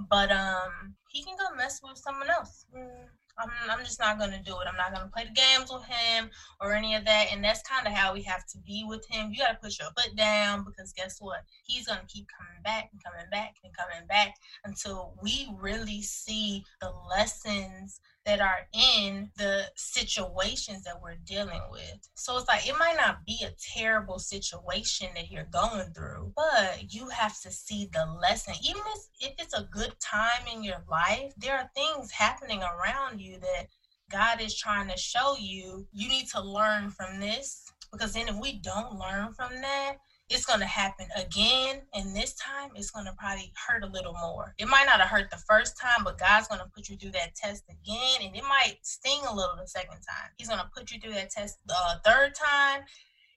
but 0.09 0.31
um, 0.31 0.95
he 1.09 1.23
can 1.23 1.35
go 1.37 1.55
mess 1.55 1.81
with 1.83 1.97
someone 1.97 2.29
else. 2.29 2.65
Mm, 2.75 3.05
I'm, 3.37 3.49
I'm 3.69 3.83
just 3.83 3.99
not 3.99 4.19
going 4.19 4.31
to 4.31 4.39
do 4.39 4.59
it. 4.59 4.67
I'm 4.67 4.77
not 4.77 4.93
going 4.93 5.05
to 5.05 5.11
play 5.11 5.25
the 5.25 5.33
games 5.33 5.71
with 5.71 5.83
him 5.85 6.29
or 6.59 6.73
any 6.73 6.95
of 6.95 7.05
that. 7.05 7.27
And 7.31 7.43
that's 7.43 7.61
kind 7.63 7.87
of 7.87 7.93
how 7.93 8.13
we 8.13 8.21
have 8.23 8.45
to 8.47 8.57
be 8.59 8.85
with 8.87 9.05
him. 9.07 9.31
You 9.31 9.39
got 9.39 9.49
to 9.49 9.59
put 9.61 9.77
your 9.79 9.89
foot 9.89 10.15
down 10.15 10.63
because 10.63 10.93
guess 10.93 11.17
what? 11.19 11.43
He's 11.63 11.87
going 11.87 11.99
to 11.99 12.05
keep 12.07 12.27
coming 12.37 12.61
back 12.63 12.89
and 12.91 13.03
coming 13.03 13.29
back 13.31 13.55
and 13.63 13.75
coming 13.75 14.07
back 14.07 14.35
until 14.65 15.15
we 15.21 15.49
really 15.59 16.01
see 16.01 16.63
the 16.79 16.91
lessons 17.09 18.01
that 18.25 18.39
are 18.39 18.67
in 18.73 19.29
the 19.37 19.63
situations 19.75 20.83
that 20.83 21.01
we're 21.01 21.17
dealing 21.25 21.61
with. 21.71 22.07
So 22.13 22.37
it's 22.37 22.47
like 22.47 22.67
it 22.67 22.75
might 22.77 22.97
not 22.97 23.25
be 23.25 23.43
a 23.43 23.55
terrible 23.73 24.19
situation 24.19 25.07
that 25.15 25.31
you're 25.31 25.47
going 25.51 25.91
through, 25.93 26.33
but 26.35 26.93
you 26.93 27.09
have 27.09 27.39
to 27.41 27.51
see 27.51 27.89
the 27.91 28.05
lesson. 28.21 28.53
Even 28.63 28.81
if 29.19 29.33
it's 29.39 29.57
a 29.57 29.67
good 29.71 29.93
time 29.99 30.45
in 30.53 30.63
your 30.63 30.83
life, 30.89 31.33
there 31.37 31.57
are 31.57 31.69
things 31.75 32.11
happening 32.11 32.61
around 32.61 33.20
you 33.21 33.39
that 33.39 33.67
God 34.11 34.41
is 34.41 34.57
trying 34.57 34.89
to 34.89 34.97
show 34.97 35.35
you. 35.39 35.87
You 35.93 36.09
need 36.09 36.27
to 36.29 36.41
learn 36.41 36.89
from 36.89 37.19
this 37.19 37.71
because 37.91 38.13
then 38.13 38.27
if 38.27 38.35
we 38.35 38.59
don't 38.59 38.97
learn 38.97 39.33
from 39.33 39.53
that, 39.61 39.93
it's 40.29 40.45
going 40.45 40.59
to 40.61 40.65
happen 40.65 41.07
again. 41.17 41.81
And 41.93 42.15
this 42.15 42.33
time 42.35 42.71
it's 42.75 42.91
going 42.91 43.05
to 43.05 43.13
probably 43.13 43.51
hurt 43.67 43.83
a 43.83 43.87
little 43.87 44.13
more. 44.13 44.55
It 44.57 44.67
might 44.67 44.85
not 44.85 45.01
have 45.01 45.09
hurt 45.09 45.29
the 45.29 45.37
first 45.37 45.77
time, 45.77 46.03
but 46.03 46.17
God's 46.17 46.47
going 46.47 46.61
to 46.61 46.71
put 46.73 46.89
you 46.89 46.97
through 46.97 47.11
that 47.11 47.35
test 47.35 47.63
again. 47.69 48.27
And 48.27 48.35
it 48.35 48.43
might 48.43 48.77
sting 48.81 49.21
a 49.29 49.35
little 49.35 49.55
the 49.57 49.67
second 49.67 49.99
time. 50.01 50.31
He's 50.37 50.47
going 50.47 50.59
to 50.59 50.69
put 50.75 50.91
you 50.91 50.99
through 50.99 51.13
that 51.13 51.31
test 51.31 51.59
the 51.65 51.75
third 52.05 52.33
time 52.35 52.83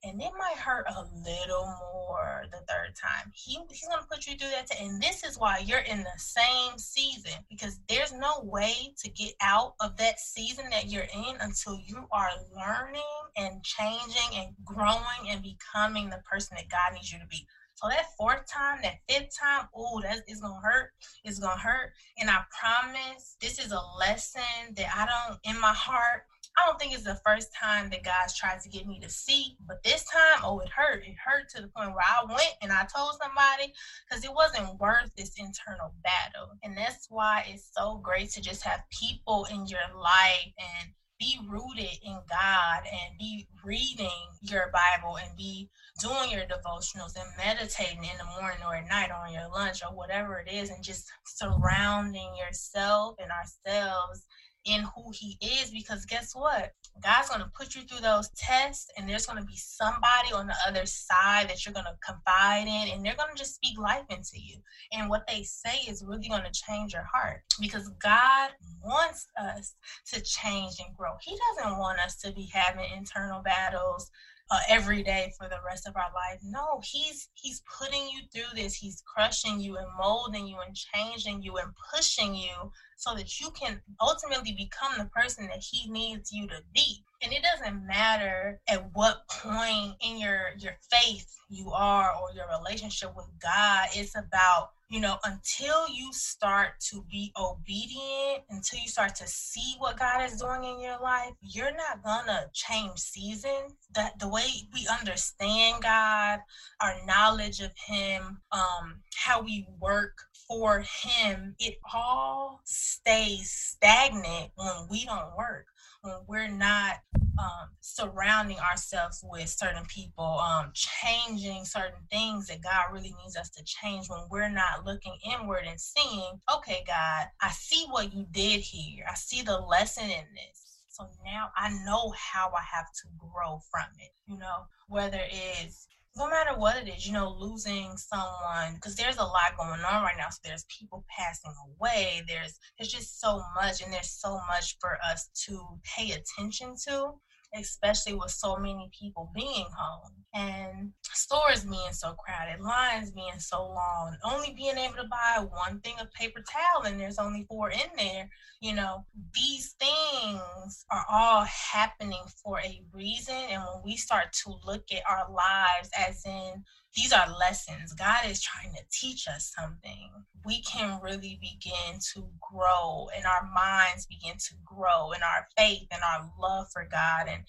and 0.05 0.21
it 0.21 0.33
might 0.39 0.57
hurt 0.57 0.87
a 0.89 1.01
little 1.25 1.67
more 1.93 2.45
the 2.51 2.59
third 2.69 2.95
time. 3.01 3.33
He, 3.33 3.59
he's 3.71 3.87
going 3.89 4.01
to 4.01 4.09
put 4.11 4.27
you 4.27 4.37
through 4.37 4.51
that. 4.51 4.69
And 4.81 5.01
this 5.01 5.25
is 5.25 5.39
why 5.39 5.59
you're 5.65 5.79
in 5.79 6.03
the 6.03 6.19
same 6.19 6.77
season 6.77 7.33
because 7.49 7.81
there's 7.89 8.13
no 8.13 8.41
way 8.43 8.95
to 9.03 9.11
get 9.11 9.33
out 9.41 9.75
of 9.81 9.97
that 9.97 10.21
season 10.21 10.67
that 10.71 10.91
you're 10.91 11.03
in 11.15 11.37
until 11.41 11.81
you 11.87 12.07
are 12.13 12.31
learning 12.55 13.03
and 13.37 13.63
changing 13.65 14.37
and 14.37 14.55
growing 14.65 15.31
and 15.31 15.43
becoming 15.43 16.11
the 16.11 16.23
person 16.31 16.57
that 16.57 16.69
God 16.69 16.95
needs 16.95 17.13
you 17.13 17.19
to 17.19 17.27
be. 17.27 17.47
So 17.77 17.89
that 17.89 18.15
fourth 18.17 18.47
time, 18.47 18.79
that 18.83 19.01
fifth 19.09 19.37
time, 19.39 19.69
oh, 19.75 20.01
that 20.03 20.19
is 20.29 20.41
gonna 20.41 20.61
hurt. 20.63 20.93
It's 21.25 21.41
gonna 21.41 21.59
hurt. 21.59 21.93
And 22.19 22.31
I 22.31 22.43
promise 22.59 23.37
this 23.41 23.59
is 23.59 23.73
a 23.73 23.81
lesson 23.99 24.43
that 24.77 24.87
I 24.95 25.07
don't 25.07 25.41
in 25.43 25.61
my 25.61 25.73
heart 25.73 26.23
I 26.57 26.67
don't 26.67 26.79
think 26.79 26.95
it's 26.95 27.03
the 27.03 27.21
first 27.27 27.53
time 27.53 27.91
that 27.91 28.05
God's 28.05 28.37
tried 28.37 28.61
to 28.61 28.69
get 28.69 28.87
me 28.87 29.01
to 29.01 29.09
see, 29.09 29.57
but 29.67 29.83
this 29.83 30.05
time, 30.05 30.43
oh, 30.45 30.61
it 30.61 30.69
hurt. 30.69 31.05
It 31.05 31.17
hurt 31.25 31.49
to 31.51 31.63
the 31.63 31.69
point 31.69 31.91
where 31.91 32.05
I 32.07 32.25
went 32.27 32.55
and 32.63 32.71
I 32.71 32.87
told 32.95 33.15
somebody 33.21 33.73
because 34.09 34.25
it 34.25 34.33
wasn't 34.33 34.79
worth 34.79 35.11
this 35.17 35.33
internal 35.37 35.93
battle. 36.05 36.51
And 36.63 36.77
that's 36.77 37.07
why 37.11 37.47
it's 37.49 37.71
so 37.77 37.99
great 38.03 38.31
to 38.31 38.41
just 38.41 38.63
have 38.63 38.85
people 38.91 39.47
in 39.51 39.67
your 39.67 39.81
life 40.01 40.53
and 40.59 40.93
be 41.19 41.39
rooted 41.49 41.99
in 42.03 42.19
God 42.29 42.83
and 42.85 43.19
be 43.19 43.47
reading 43.65 44.09
your 44.43 44.71
Bible 44.73 45.17
and 45.17 45.37
be 45.37 45.71
doing 46.01 46.31
your 46.31 46.43
devotionals 46.43 47.17
and 47.17 47.31
meditating 47.37 48.05
in 48.05 48.19
the 48.19 48.41
morning 48.41 48.59
or 48.67 48.75
at 48.75 48.89
night 48.89 49.11
or 49.11 49.27
on 49.27 49.33
your 49.33 49.49
lunch 49.49 49.83
or 49.83 49.95
whatever 49.95 50.39
it 50.39 50.53
is 50.53 50.71
and 50.71 50.85
just 50.85 51.07
surrounding 51.25 52.35
yourself 52.37 53.17
and 53.19 53.31
ourselves 53.31 54.25
in 54.65 54.83
who 54.95 55.11
he 55.13 55.39
is 55.41 55.71
because 55.71 56.05
guess 56.05 56.35
what? 56.35 56.73
God's 57.03 57.29
going 57.29 57.41
to 57.41 57.51
put 57.55 57.75
you 57.75 57.83
through 57.83 58.01
those 58.01 58.31
tests 58.31 58.91
and 58.97 59.09
there's 59.09 59.27
going 59.27 59.39
to 59.39 59.45
be 59.45 59.57
somebody 59.57 60.33
on 60.33 60.47
the 60.47 60.55
other 60.67 60.87
side 60.87 61.49
that 61.49 61.65
you're 61.65 61.75
going 61.75 61.87
to 61.87 61.97
confide 62.05 62.67
in 62.67 62.93
and 62.93 63.05
they're 63.05 63.17
going 63.17 63.35
to 63.35 63.39
just 63.39 63.57
speak 63.57 63.79
life 63.79 64.05
into 64.11 64.39
you. 64.41 64.59
And 64.93 65.11
what 65.11 65.27
they 65.27 65.43
say 65.43 65.77
is 65.89 66.05
really 66.07 66.29
going 66.29 66.45
to 66.45 66.63
change 66.67 66.93
your 66.93 67.07
heart 67.13 67.43
because 67.61 67.89
God 68.03 68.51
wants 68.83 69.27
us 69.41 69.75
to 70.13 70.21
change 70.23 70.75
and 70.85 70.97
grow. 70.97 71.15
He 71.21 71.37
doesn't 71.57 71.79
want 71.79 71.99
us 71.99 72.17
to 72.19 72.33
be 72.33 72.49
having 72.53 72.87
internal 72.97 73.43
battles 73.43 74.11
uh, 74.51 74.59
every 74.69 75.03
day 75.03 75.33
for 75.39 75.49
the 75.49 75.59
rest 75.67 75.89
of 75.89 75.97
our 75.97 76.13
life. 76.15 76.41
No, 76.43 76.81
he's 76.85 77.29
he's 77.35 77.63
putting 77.79 78.09
you 78.09 78.21
through 78.33 78.55
this. 78.55 78.75
He's 78.75 79.03
crushing 79.07 79.61
you 79.61 79.77
and 79.77 79.87
molding 79.99 80.47
you 80.47 80.59
and 80.65 80.77
changing 80.77 81.43
you 81.43 81.57
and 81.57 81.73
pushing 81.95 82.35
you 82.35 82.71
so 82.97 83.15
that 83.15 83.41
you 83.41 83.51
can 83.51 83.81
ultimately 84.01 84.53
become 84.53 84.93
the 84.99 85.07
person 85.07 85.47
that 85.47 85.63
he 85.63 85.91
needs 85.91 86.33
you 86.33 86.47
to 86.49 86.63
be. 86.75 87.05
And 87.23 87.33
it 87.33 87.43
doesn't 87.43 87.87
matter 87.87 88.61
at 88.69 88.95
what 88.95 89.27
point 89.29 89.95
in 90.01 90.19
your 90.19 90.51
your 90.59 90.77
faith 90.91 91.35
you 91.49 91.71
are 91.71 92.13
or 92.21 92.35
your 92.35 92.47
relationship 92.59 93.15
with 93.17 93.27
God. 93.41 93.89
It's 93.95 94.17
about 94.17 94.71
you 94.91 95.01
know, 95.01 95.17
until 95.25 95.89
you 95.89 96.13
start 96.13 96.79
to 96.79 97.05
be 97.11 97.33
obedient, 97.37 98.45
until 98.51 98.79
you 98.79 98.89
start 98.89 99.15
to 99.17 99.27
see 99.27 99.75
what 99.79 99.99
God 99.99 100.23
is 100.23 100.41
doing 100.41 100.63
in 100.63 100.81
your 100.81 101.01
life, 101.01 101.33
you're 101.41 101.75
not 101.75 102.05
gonna 102.05 102.51
change 102.53 102.99
season. 102.99 103.77
That 103.95 104.19
the 104.19 104.29
way 104.29 104.47
we 104.73 104.87
understand 104.89 105.83
God, 105.83 106.41
our 106.81 106.95
knowledge 107.07 107.61
of 107.61 107.73
Him, 107.77 108.41
um, 108.53 109.03
how 109.17 109.43
we 109.43 109.67
work 109.81 110.19
for 110.55 110.85
Him, 111.03 111.57
it 111.59 111.79
all 111.93 112.61
stays 112.65 113.51
stagnant 113.51 114.53
when 114.55 114.87
we 114.89 115.05
don't 115.05 115.37
work 115.37 115.67
when 116.05 116.15
we're 116.29 116.51
not 116.51 116.97
um, 117.39 117.71
surrounding 117.81 118.59
ourselves 118.59 119.25
with 119.25 119.49
certain 119.49 119.85
people, 119.87 120.39
um, 120.39 120.71
changing 120.75 121.65
certain 121.65 122.07
things 122.11 122.47
that 122.49 122.63
God 122.63 122.93
really 122.93 123.15
needs 123.23 123.37
us 123.37 123.49
to 123.51 123.65
change 123.65 124.09
when 124.09 124.21
we're 124.31 124.51
not 124.51 124.85
looking 124.85 125.17
inward 125.25 125.65
and 125.67 125.81
seeing, 125.81 126.41
okay, 126.55 126.85
God, 126.87 127.27
I 127.41 127.51
see 127.51 127.87
what 127.89 128.13
you 128.13 128.27
did 128.31 128.61
here. 128.61 129.07
I 129.11 129.15
see 129.15 129.41
the 129.41 129.59
lesson 129.59 130.05
in 130.05 130.27
this. 130.35 130.79
So 130.91 131.09
now 131.25 131.49
I 131.57 131.71
know 131.87 132.13
how 132.17 132.53
I 132.55 132.63
have 132.77 132.93
to 132.93 133.09
grow 133.19 133.61
from 133.71 133.89
it, 133.99 134.13
you 134.29 134.39
know, 134.39 134.67
whether 134.89 135.21
it's 135.23 135.89
no 136.17 136.29
matter 136.29 136.57
what 136.57 136.77
it 136.77 136.89
is, 136.89 137.07
you 137.07 137.13
know, 137.13 137.37
losing 137.39 137.97
someone 137.97 138.75
because 138.75 138.95
there's 138.95 139.17
a 139.17 139.25
lot 139.25 139.57
going 139.57 139.81
on 139.81 140.03
right 140.03 140.17
now. 140.17 140.29
So 140.31 140.39
there's 140.45 140.65
people 140.69 141.05
passing 141.09 141.55
away. 141.69 142.23
There's 142.29 142.59
there's 142.79 142.93
just 142.93 143.21
so 143.21 143.43
much, 143.55 143.83
and 143.83 143.93
there's 143.93 144.11
so 144.11 144.41
much 144.47 144.77
for 144.81 144.99
us 145.05 145.29
to 145.47 145.61
pay 145.83 146.13
attention 146.13 146.75
to 146.89 147.13
especially 147.55 148.15
with 148.15 148.31
so 148.31 148.57
many 148.57 148.91
people 148.99 149.31
being 149.35 149.67
home 149.77 150.13
and 150.35 150.93
stores 151.03 151.65
being 151.65 151.93
so 151.93 152.15
crowded, 152.15 152.61
lines 152.61 153.11
being 153.11 153.39
so 153.39 153.63
long, 153.63 154.17
only 154.25 154.53
being 154.55 154.77
able 154.77 154.97
to 154.97 155.09
buy 155.09 155.45
one 155.49 155.81
thing 155.81 155.95
of 156.01 156.13
paper 156.13 156.43
towel 156.51 156.85
and 156.85 157.01
there's 157.01 157.19
only 157.19 157.45
four 157.49 157.71
in 157.71 157.89
there. 157.97 158.29
You 158.61 158.75
know, 158.75 159.05
these 159.35 159.75
things 159.79 160.85
are 160.91 161.05
all 161.11 161.45
happening 161.45 162.23
for 162.43 162.61
a 162.61 162.83
reason. 162.93 163.35
And 163.35 163.63
when 163.63 163.83
we 163.85 163.97
start 163.97 164.33
to 164.45 164.55
look 164.65 164.85
at 164.93 165.03
our 165.09 165.31
lives 165.31 165.91
as 165.97 166.25
in 166.25 166.65
these 166.95 167.13
are 167.13 167.29
lessons. 167.39 167.93
God 167.95 168.27
is 168.27 168.41
trying 168.41 168.73
to 168.75 168.83
teach 168.91 169.27
us 169.29 169.53
something. 169.59 170.11
We 170.45 170.63
can 170.63 171.01
really 171.03 171.39
begin 171.41 171.99
to 172.15 172.29
grow 172.41 173.09
and 173.17 173.25
our 173.25 173.49
minds 173.53 174.07
begin 174.07 174.37
to 174.39 174.55
grow 174.65 175.13
and 175.13 175.23
our 175.23 175.49
faith 175.57 175.89
and 175.91 176.03
our 176.03 176.31
love 176.41 176.67
for 176.73 176.87
God 176.91 177.27
and 177.29 177.45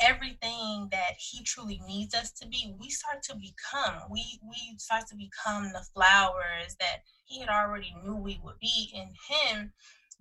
everything 0.00 0.88
that 0.92 1.14
he 1.18 1.42
truly 1.42 1.80
needs 1.86 2.14
us 2.14 2.30
to 2.30 2.46
be 2.46 2.74
we 2.78 2.90
start 2.90 3.22
to 3.22 3.34
become 3.34 4.02
we 4.10 4.38
we 4.46 4.76
start 4.76 5.06
to 5.06 5.16
become 5.16 5.72
the 5.72 5.84
flowers 5.94 6.76
that 6.78 6.98
he 7.24 7.40
had 7.40 7.48
already 7.48 7.94
knew 8.04 8.14
we 8.14 8.38
would 8.44 8.58
be 8.60 8.90
in 8.94 9.08
him 9.28 9.72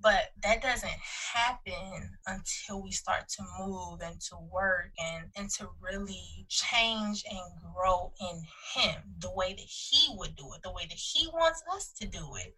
But 0.01 0.31
that 0.43 0.61
doesn't 0.61 0.99
happen 1.33 2.17
until 2.27 2.83
we 2.83 2.91
start 2.91 3.27
to 3.29 3.43
move 3.59 4.01
and 4.03 4.19
to 4.29 4.37
work 4.51 4.91
and, 4.99 5.25
and 5.35 5.49
to 5.51 5.69
really 5.81 6.45
change 6.49 7.23
and 7.29 7.73
grow 7.73 8.13
in 8.21 8.43
Him 8.75 9.01
the 9.19 9.31
way 9.31 9.53
that 9.53 9.59
He 9.59 10.13
would 10.17 10.35
do 10.35 10.53
it, 10.53 10.61
the 10.63 10.71
way 10.71 10.85
that 10.87 10.97
He 10.97 11.27
wants 11.27 11.63
us 11.73 11.91
to 11.99 12.07
do 12.07 12.35
it. 12.35 12.55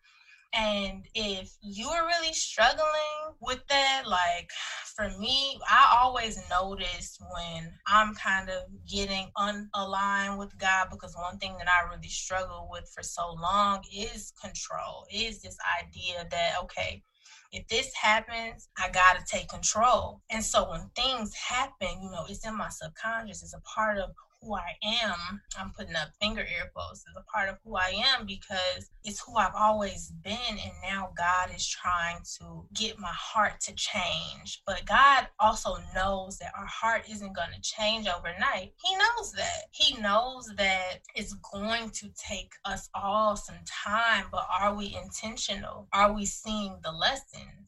And 0.53 1.05
if 1.13 1.53
you're 1.61 2.07
really 2.07 2.33
struggling 2.33 3.35
with 3.41 3.61
that, 3.67 4.03
like 4.07 4.49
for 4.95 5.09
me, 5.19 5.59
I 5.69 5.99
always 6.01 6.41
notice 6.49 7.19
when 7.33 7.71
I'm 7.85 8.15
kind 8.15 8.49
of 8.49 8.63
getting 8.89 9.29
unaligned 9.37 10.39
with 10.39 10.57
God 10.57 10.87
because 10.89 11.15
one 11.15 11.37
thing 11.37 11.55
that 11.59 11.67
I 11.67 11.87
really 11.93 12.07
struggle 12.07 12.67
with 12.71 12.89
for 12.95 13.03
so 13.03 13.33
long 13.33 13.83
is 13.95 14.33
control, 14.41 15.05
is 15.13 15.41
this 15.41 15.57
idea 15.79 16.25
that, 16.31 16.53
okay, 16.63 17.03
if 17.51 17.67
this 17.67 17.93
happens, 17.93 18.69
I 18.77 18.89
got 18.89 19.17
to 19.17 19.25
take 19.25 19.49
control. 19.49 20.21
And 20.29 20.43
so 20.43 20.69
when 20.69 20.89
things 20.95 21.33
happen, 21.33 22.01
you 22.01 22.11
know, 22.11 22.25
it's 22.27 22.45
in 22.45 22.57
my 22.57 22.69
subconscious, 22.69 23.43
it's 23.43 23.53
a 23.53 23.61
part 23.61 23.97
of 23.97 24.11
who 24.41 24.55
I 24.55 24.75
am, 24.83 25.41
I'm 25.57 25.71
putting 25.71 25.95
up 25.95 26.09
finger 26.21 26.41
ear 26.41 26.71
quotes 26.73 27.03
as 27.07 27.15
a 27.17 27.23
part 27.31 27.49
of 27.49 27.57
who 27.63 27.75
I 27.75 27.93
am 28.15 28.25
because 28.25 28.89
it's 29.03 29.21
who 29.25 29.35
I've 29.37 29.55
always 29.55 30.11
been. 30.23 30.37
And 30.49 30.71
now 30.83 31.11
God 31.17 31.49
is 31.55 31.67
trying 31.67 32.19
to 32.39 32.65
get 32.73 32.99
my 32.99 33.11
heart 33.11 33.59
to 33.61 33.73
change. 33.73 34.61
But 34.65 34.85
God 34.85 35.27
also 35.39 35.77
knows 35.95 36.37
that 36.39 36.53
our 36.57 36.65
heart 36.65 37.03
isn't 37.09 37.35
going 37.35 37.51
to 37.53 37.61
change 37.61 38.07
overnight. 38.07 38.73
He 38.83 38.95
knows 38.95 39.31
that. 39.33 39.65
He 39.71 39.99
knows 40.01 40.51
that 40.57 40.99
it's 41.15 41.33
going 41.53 41.89
to 41.91 42.09
take 42.17 42.53
us 42.65 42.89
all 42.93 43.35
some 43.35 43.59
time, 43.65 44.25
but 44.31 44.45
are 44.59 44.75
we 44.75 44.95
intentional? 45.01 45.87
Are 45.93 46.13
we 46.13 46.25
seeing 46.25 46.77
the 46.83 46.91
lessons? 46.91 47.66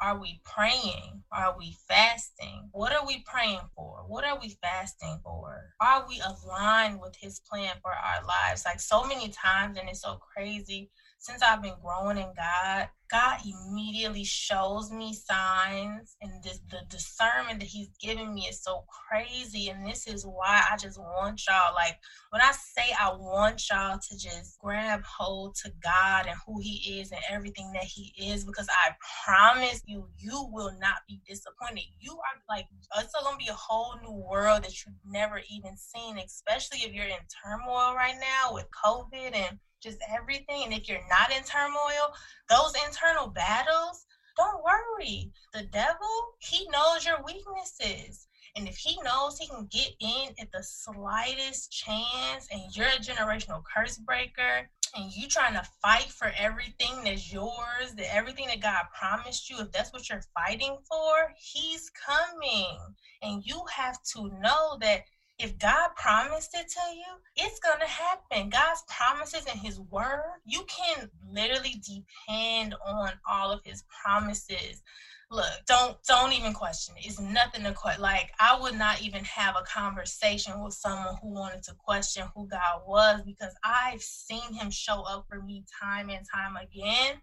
Are 0.00 0.18
we 0.18 0.40
praying? 0.44 1.22
Are 1.30 1.54
we 1.58 1.76
fasting? 1.86 2.70
What 2.72 2.92
are 2.92 3.06
we 3.06 3.22
praying 3.26 3.60
for? 3.76 4.04
What 4.06 4.24
are 4.24 4.38
we 4.40 4.56
fasting 4.62 5.20
for? 5.22 5.74
Are 5.80 6.06
we 6.08 6.20
aligned 6.20 7.00
with 7.00 7.16
His 7.16 7.40
plan 7.40 7.74
for 7.82 7.92
our 7.92 8.24
lives? 8.26 8.64
Like 8.64 8.80
so 8.80 9.04
many 9.04 9.28
times, 9.28 9.76
and 9.78 9.88
it's 9.88 10.00
so 10.00 10.14
crazy 10.16 10.90
since 11.18 11.42
I've 11.42 11.62
been 11.62 11.74
growing 11.82 12.16
in 12.16 12.32
God, 12.34 12.88
God 13.10 13.38
immediately 13.44 14.24
shows 14.24 14.92
me 14.92 15.12
signs, 15.12 16.16
and 16.20 16.42
this, 16.42 16.60
the 16.70 16.82
discernment 16.88 17.60
that 17.60 17.68
He's 17.68 17.90
giving 18.00 18.32
me 18.32 18.42
is 18.42 18.62
so 18.62 18.84
crazy. 19.08 19.68
And 19.68 19.84
this 19.86 20.06
is 20.06 20.24
why 20.24 20.62
I 20.70 20.76
just 20.76 20.98
want 20.98 21.42
y'all, 21.48 21.74
like, 21.74 21.98
when 22.30 22.40
I 22.40 22.52
say 22.52 22.94
I 23.00 23.12
want 23.12 23.62
y'all 23.68 23.98
to 23.98 24.18
just 24.18 24.58
grab 24.60 25.02
hold 25.04 25.56
to 25.56 25.72
God 25.82 26.26
and 26.26 26.36
who 26.46 26.60
He 26.60 27.00
is 27.00 27.10
and 27.10 27.20
everything 27.28 27.72
that 27.72 27.84
He 27.84 28.14
is, 28.18 28.44
because 28.44 28.68
I 28.70 28.92
promise 29.24 29.82
you, 29.86 30.08
you 30.16 30.48
will 30.52 30.72
not 30.80 30.98
be 31.08 31.20
disappointed. 31.28 31.84
You 31.98 32.12
are 32.12 32.40
like, 32.48 32.66
it's 32.98 33.12
to 33.12 33.36
be 33.38 33.48
a 33.48 33.54
whole 33.54 33.94
new 34.02 34.12
world 34.12 34.64
that 34.64 34.84
you've 34.84 34.94
never 35.04 35.40
even 35.50 35.76
seen, 35.76 36.18
especially 36.18 36.78
if 36.80 36.92
you're 36.92 37.04
in 37.04 37.12
turmoil 37.44 37.94
right 37.94 38.16
now 38.20 38.54
with 38.54 38.66
COVID 38.84 39.34
and 39.34 39.58
just 39.82 39.98
everything. 40.08 40.64
And 40.64 40.72
if 40.72 40.88
you're 40.88 41.06
not 41.08 41.32
in 41.32 41.42
turmoil, 41.42 42.14
those 42.48 42.72
internal 42.86 43.28
battles, 43.28 44.06
don't 44.36 44.62
worry. 44.62 45.30
The 45.52 45.64
devil, 45.64 46.36
he 46.38 46.68
knows 46.70 47.04
your 47.04 47.22
weaknesses. 47.24 48.26
And 48.56 48.66
if 48.66 48.76
he 48.76 49.00
knows 49.02 49.38
he 49.38 49.46
can 49.46 49.68
get 49.70 49.92
in 50.00 50.34
at 50.40 50.50
the 50.52 50.62
slightest 50.62 51.70
chance 51.70 52.48
and 52.50 52.62
you're 52.74 52.86
a 52.86 52.98
generational 52.98 53.62
curse 53.62 53.96
breaker 53.98 54.68
and 54.96 55.12
you 55.12 55.28
trying 55.28 55.54
to 55.54 55.68
fight 55.80 56.10
for 56.10 56.32
everything 56.36 57.04
that's 57.04 57.32
yours, 57.32 57.94
that 57.96 58.12
everything 58.14 58.48
that 58.48 58.60
God 58.60 58.84
promised 58.98 59.48
you, 59.48 59.60
if 59.60 59.70
that's 59.70 59.92
what 59.92 60.08
you're 60.08 60.24
fighting 60.34 60.78
for, 60.88 61.32
he's 61.38 61.90
coming. 61.90 62.78
And 63.22 63.44
you 63.44 63.62
have 63.72 64.02
to 64.14 64.30
know 64.40 64.78
that 64.80 65.02
if 65.42 65.58
God 65.58 65.90
promised 65.96 66.54
it 66.54 66.68
to 66.68 66.94
you, 66.94 67.06
it's 67.36 67.60
going 67.60 67.80
to 67.80 67.86
happen. 67.86 68.50
God's 68.50 68.84
promises 68.88 69.46
and 69.50 69.58
his 69.58 69.80
word, 69.80 70.40
you 70.44 70.64
can 70.68 71.10
literally 71.32 71.82
depend 71.86 72.74
on 72.86 73.12
all 73.28 73.50
of 73.50 73.62
his 73.64 73.84
promises. 74.02 74.82
Look, 75.30 75.46
don't 75.66 75.96
don't 76.08 76.32
even 76.32 76.52
question 76.52 76.96
it. 76.98 77.06
It's 77.06 77.20
nothing 77.20 77.62
to 77.62 77.72
question. 77.72 78.02
Like 78.02 78.32
I 78.40 78.58
would 78.60 78.76
not 78.76 79.00
even 79.00 79.24
have 79.24 79.54
a 79.56 79.62
conversation 79.62 80.60
with 80.62 80.74
someone 80.74 81.16
who 81.22 81.28
wanted 81.28 81.62
to 81.64 81.74
question 81.74 82.26
who 82.34 82.48
God 82.48 82.82
was 82.84 83.22
because 83.24 83.54
I've 83.64 84.02
seen 84.02 84.52
him 84.54 84.70
show 84.70 85.02
up 85.02 85.26
for 85.28 85.40
me 85.40 85.64
time 85.80 86.10
and 86.10 86.26
time 86.34 86.56
again 86.56 87.20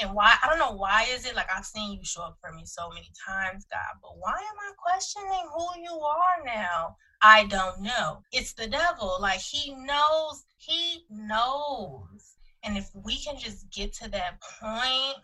and 0.00 0.14
why 0.14 0.34
i 0.42 0.48
don't 0.48 0.58
know 0.58 0.72
why 0.72 1.06
is 1.10 1.26
it 1.26 1.36
like 1.36 1.48
i've 1.54 1.64
seen 1.64 1.92
you 1.92 2.04
show 2.04 2.22
up 2.22 2.38
for 2.40 2.52
me 2.52 2.64
so 2.64 2.88
many 2.90 3.10
times 3.26 3.66
god 3.70 3.98
but 4.02 4.12
why 4.18 4.32
am 4.32 4.58
i 4.58 4.72
questioning 4.76 5.48
who 5.54 5.82
you 5.82 5.92
are 6.00 6.44
now 6.44 6.96
I 7.22 7.44
don't 7.44 7.82
know. 7.82 8.22
It's 8.32 8.54
the 8.54 8.66
devil. 8.66 9.18
Like 9.20 9.40
he 9.40 9.74
knows, 9.74 10.44
he 10.56 11.04
knows. 11.10 12.36
And 12.62 12.78
if 12.78 12.90
we 12.94 13.18
can 13.22 13.38
just 13.38 13.70
get 13.70 13.92
to 13.94 14.08
that 14.10 14.40
point, 14.40 15.18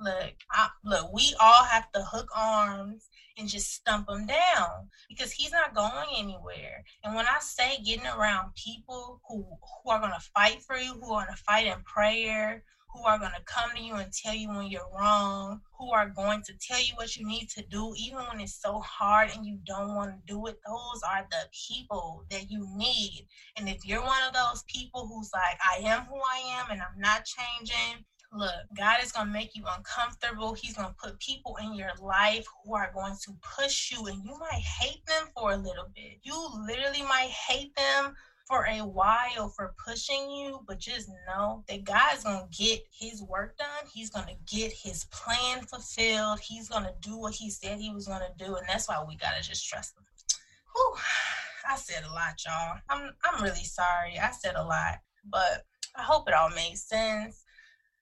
look, 0.00 0.34
I, 0.52 0.68
look, 0.84 1.12
we 1.12 1.34
all 1.40 1.64
have 1.64 1.90
to 1.92 2.02
hook 2.02 2.28
arms 2.36 3.08
and 3.36 3.48
just 3.48 3.72
stump 3.72 4.08
him 4.08 4.26
down 4.26 4.90
because 5.08 5.32
he's 5.32 5.52
not 5.52 5.74
going 5.74 6.08
anywhere. 6.16 6.84
And 7.02 7.14
when 7.14 7.26
I 7.26 7.38
say 7.40 7.78
getting 7.84 8.06
around 8.06 8.54
people 8.54 9.20
who 9.28 9.44
who 9.82 9.90
are 9.90 10.00
going 10.00 10.12
to 10.12 10.30
fight 10.34 10.62
for 10.62 10.76
you, 10.76 10.92
who 10.94 11.12
are 11.12 11.24
going 11.24 11.36
to 11.36 11.42
fight 11.42 11.66
in 11.66 11.82
prayer, 11.82 12.62
who 12.92 13.04
are 13.04 13.18
going 13.18 13.32
to 13.32 13.42
come 13.44 13.70
to 13.76 13.82
you 13.82 13.94
and 13.94 14.12
tell 14.12 14.34
you 14.34 14.48
when 14.48 14.66
you're 14.66 14.88
wrong, 14.96 15.60
who 15.78 15.92
are 15.92 16.08
going 16.08 16.42
to 16.42 16.52
tell 16.60 16.80
you 16.80 16.92
what 16.96 17.16
you 17.16 17.26
need 17.26 17.48
to 17.50 17.62
do, 17.70 17.94
even 17.96 18.18
when 18.18 18.40
it's 18.40 18.60
so 18.60 18.80
hard 18.80 19.30
and 19.34 19.46
you 19.46 19.58
don't 19.64 19.94
want 19.94 20.10
to 20.10 20.32
do 20.32 20.46
it. 20.46 20.58
Those 20.66 21.02
are 21.08 21.26
the 21.30 21.48
people 21.68 22.24
that 22.30 22.50
you 22.50 22.66
need. 22.76 23.26
And 23.56 23.68
if 23.68 23.86
you're 23.86 24.02
one 24.02 24.22
of 24.26 24.34
those 24.34 24.64
people 24.66 25.06
who's 25.06 25.30
like, 25.32 25.58
I 25.60 25.88
am 25.88 26.04
who 26.06 26.16
I 26.16 26.60
am 26.60 26.70
and 26.70 26.80
I'm 26.80 27.00
not 27.00 27.24
changing, 27.24 28.04
look, 28.32 28.50
God 28.76 28.98
is 29.02 29.12
going 29.12 29.26
to 29.26 29.32
make 29.32 29.54
you 29.54 29.64
uncomfortable. 29.76 30.54
He's 30.54 30.76
going 30.76 30.88
to 30.88 30.94
put 31.02 31.18
people 31.20 31.56
in 31.62 31.74
your 31.74 31.90
life 32.00 32.46
who 32.64 32.74
are 32.74 32.92
going 32.94 33.14
to 33.24 33.32
push 33.58 33.90
you, 33.90 34.06
and 34.06 34.24
you 34.24 34.38
might 34.38 34.62
hate 34.80 35.04
them 35.06 35.28
for 35.34 35.52
a 35.52 35.56
little 35.56 35.90
bit. 35.94 36.18
You 36.22 36.48
literally 36.66 37.02
might 37.02 37.30
hate 37.30 37.74
them 37.76 38.14
for 38.50 38.66
a 38.66 38.80
while 38.80 39.48
for 39.48 39.74
pushing 39.86 40.28
you, 40.28 40.58
but 40.66 40.80
just 40.80 41.08
know 41.28 41.62
that 41.68 41.84
God's 41.84 42.24
gonna 42.24 42.48
get 42.50 42.80
his 42.90 43.22
work 43.22 43.56
done. 43.56 43.88
He's 43.94 44.10
gonna 44.10 44.34
get 44.44 44.72
his 44.72 45.04
plan 45.04 45.64
fulfilled. 45.66 46.40
He's 46.40 46.68
gonna 46.68 46.92
do 47.00 47.16
what 47.16 47.32
he 47.32 47.48
said 47.48 47.78
he 47.78 47.94
was 47.94 48.08
gonna 48.08 48.32
do, 48.36 48.56
and 48.56 48.66
that's 48.68 48.88
why 48.88 49.04
we 49.06 49.16
gotta 49.16 49.40
just 49.40 49.68
trust 49.68 49.96
him. 49.96 50.04
Whew, 50.74 50.96
I 51.68 51.76
said 51.76 52.02
a 52.02 52.12
lot, 52.12 52.42
y'all. 52.44 52.78
I'm 52.88 53.12
I'm 53.22 53.40
really 53.40 53.62
sorry. 53.62 54.18
I 54.18 54.32
said 54.32 54.56
a 54.56 54.64
lot, 54.64 54.98
but 55.24 55.64
I 55.94 56.02
hope 56.02 56.26
it 56.26 56.34
all 56.34 56.50
made 56.50 56.76
sense. 56.76 57.44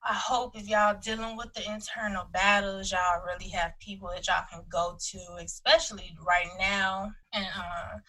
I 0.03 0.13
hope 0.13 0.57
if 0.57 0.67
y'all 0.67 0.97
dealing 0.99 1.37
with 1.37 1.53
the 1.53 1.71
internal 1.71 2.25
battles, 2.33 2.91
y'all 2.91 3.21
really 3.23 3.49
have 3.49 3.77
people 3.79 4.09
that 4.15 4.25
y'all 4.25 4.45
can 4.51 4.63
go 4.67 4.97
to, 5.11 5.19
especially 5.43 6.17
right 6.25 6.49
now. 6.57 7.11
And 7.33 7.45
uh 7.45 7.99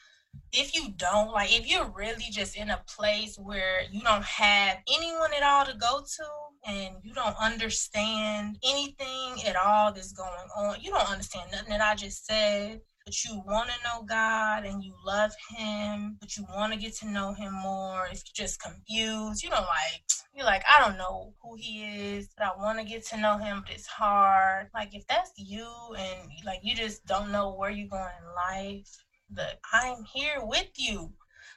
if 0.53 0.75
you 0.75 0.89
don't 0.97 1.31
like 1.33 1.53
if 1.53 1.69
you're 1.69 1.91
really 1.91 2.25
just 2.31 2.57
in 2.57 2.71
a 2.71 2.83
place 2.89 3.37
where 3.39 3.83
you 3.91 4.01
don't 4.01 4.25
have 4.25 4.79
anyone 4.93 5.31
at 5.33 5.43
all 5.43 5.65
to 5.65 5.75
go 5.75 6.01
to 6.01 6.25
and 6.67 6.97
you 7.03 7.15
don't 7.15 7.37
understand 7.41 8.59
anything 8.65 9.43
at 9.47 9.57
all 9.57 9.93
that's 9.93 10.13
going 10.13 10.49
on 10.57 10.77
you 10.81 10.91
don't 10.91 11.11
understand 11.11 11.51
nothing 11.53 11.71
that 11.71 11.81
i 11.81 11.95
just 11.95 12.27
said 12.27 12.81
but 13.05 13.25
you 13.25 13.41
want 13.47 13.71
to 13.71 13.77
know 13.85 14.03
god 14.05 14.65
and 14.65 14.83
you 14.83 14.95
love 15.07 15.33
him 15.57 16.17
but 16.21 16.37
you 16.37 16.45
want 16.55 16.73
to 16.73 16.79
get 16.79 16.95
to 16.95 17.09
know 17.09 17.33
him 17.33 17.53
more 17.53 18.07
if 18.07 18.23
you're 18.27 18.47
just 18.47 18.61
confused 18.61 19.43
you 19.43 19.51
don't 19.51 19.63
like 19.63 20.03
you're 20.35 20.47
like 20.47 20.63
i 20.69 20.81
don't 20.81 20.99
know 20.99 21.33
who 21.43 21.55
he 21.57 21.85
is 21.85 22.29
but 22.37 22.47
i 22.47 22.57
want 22.57 22.79
to 22.79 22.85
get 22.85 23.05
to 23.07 23.17
know 23.17 23.37
him 23.39 23.63
but 23.65 23.75
it's 23.75 23.87
hard. 23.87 24.69
Like 24.75 24.95
if 24.95 25.07
that's 25.07 25.33
you 25.37 25.67
and 25.99 26.31
like 26.45 26.61
you 26.63 26.75
just 26.75 27.05
don't 27.07 27.33
know 27.33 27.55
where 27.55 27.71
you're 27.71 27.89
going 27.89 28.11
in 28.21 28.35
life 28.35 28.89
the 29.35 29.47
I'm 29.73 30.05
here 30.05 30.39
with 30.43 30.71
you 30.77 31.13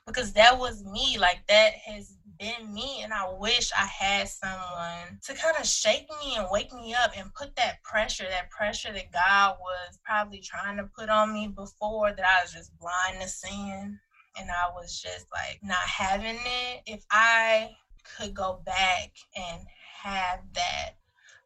because 0.06 0.34
that 0.34 0.58
was 0.58 0.84
me. 0.84 1.18
Like 1.20 1.46
that 1.48 1.74
has 1.86 2.18
been 2.40 2.74
me. 2.74 3.02
And 3.04 3.14
I 3.14 3.32
wish 3.38 3.72
I 3.74 3.86
had 3.86 4.28
someone 4.28 5.20
to 5.24 5.34
kind 5.34 5.56
of 5.60 5.66
shake 5.66 6.08
me 6.24 6.36
and 6.36 6.48
wake 6.52 6.74
me 6.74 6.94
up 6.94 7.12
and 7.18 7.34
put 7.34 7.56
that 7.56 7.84
pressure, 7.84 8.26
that 8.30 8.50
pressure 8.50 8.92
that 8.92 9.12
God 9.12 9.58
was 9.60 10.00
probably 10.04 10.40
trying 10.40 10.78
to 10.78 10.90
put 10.98 11.10
on 11.10 11.34
me 11.34 11.48
before 11.48 12.12
that 12.12 12.26
I 12.26 12.44
was 12.44 12.54
just 12.54 12.78
blind 12.80 13.22
to 13.22 13.28
sin. 13.28 14.00
And 14.36 14.50
I 14.50 14.72
was 14.74 15.00
just 15.00 15.28
like 15.32 15.60
not 15.62 15.78
having 15.78 16.38
it. 16.38 16.82
If 16.88 17.06
I 17.12 17.70
could 18.18 18.34
go 18.34 18.62
back 18.66 19.12
and 19.36 19.62
have 20.02 20.40
that, 20.56 20.92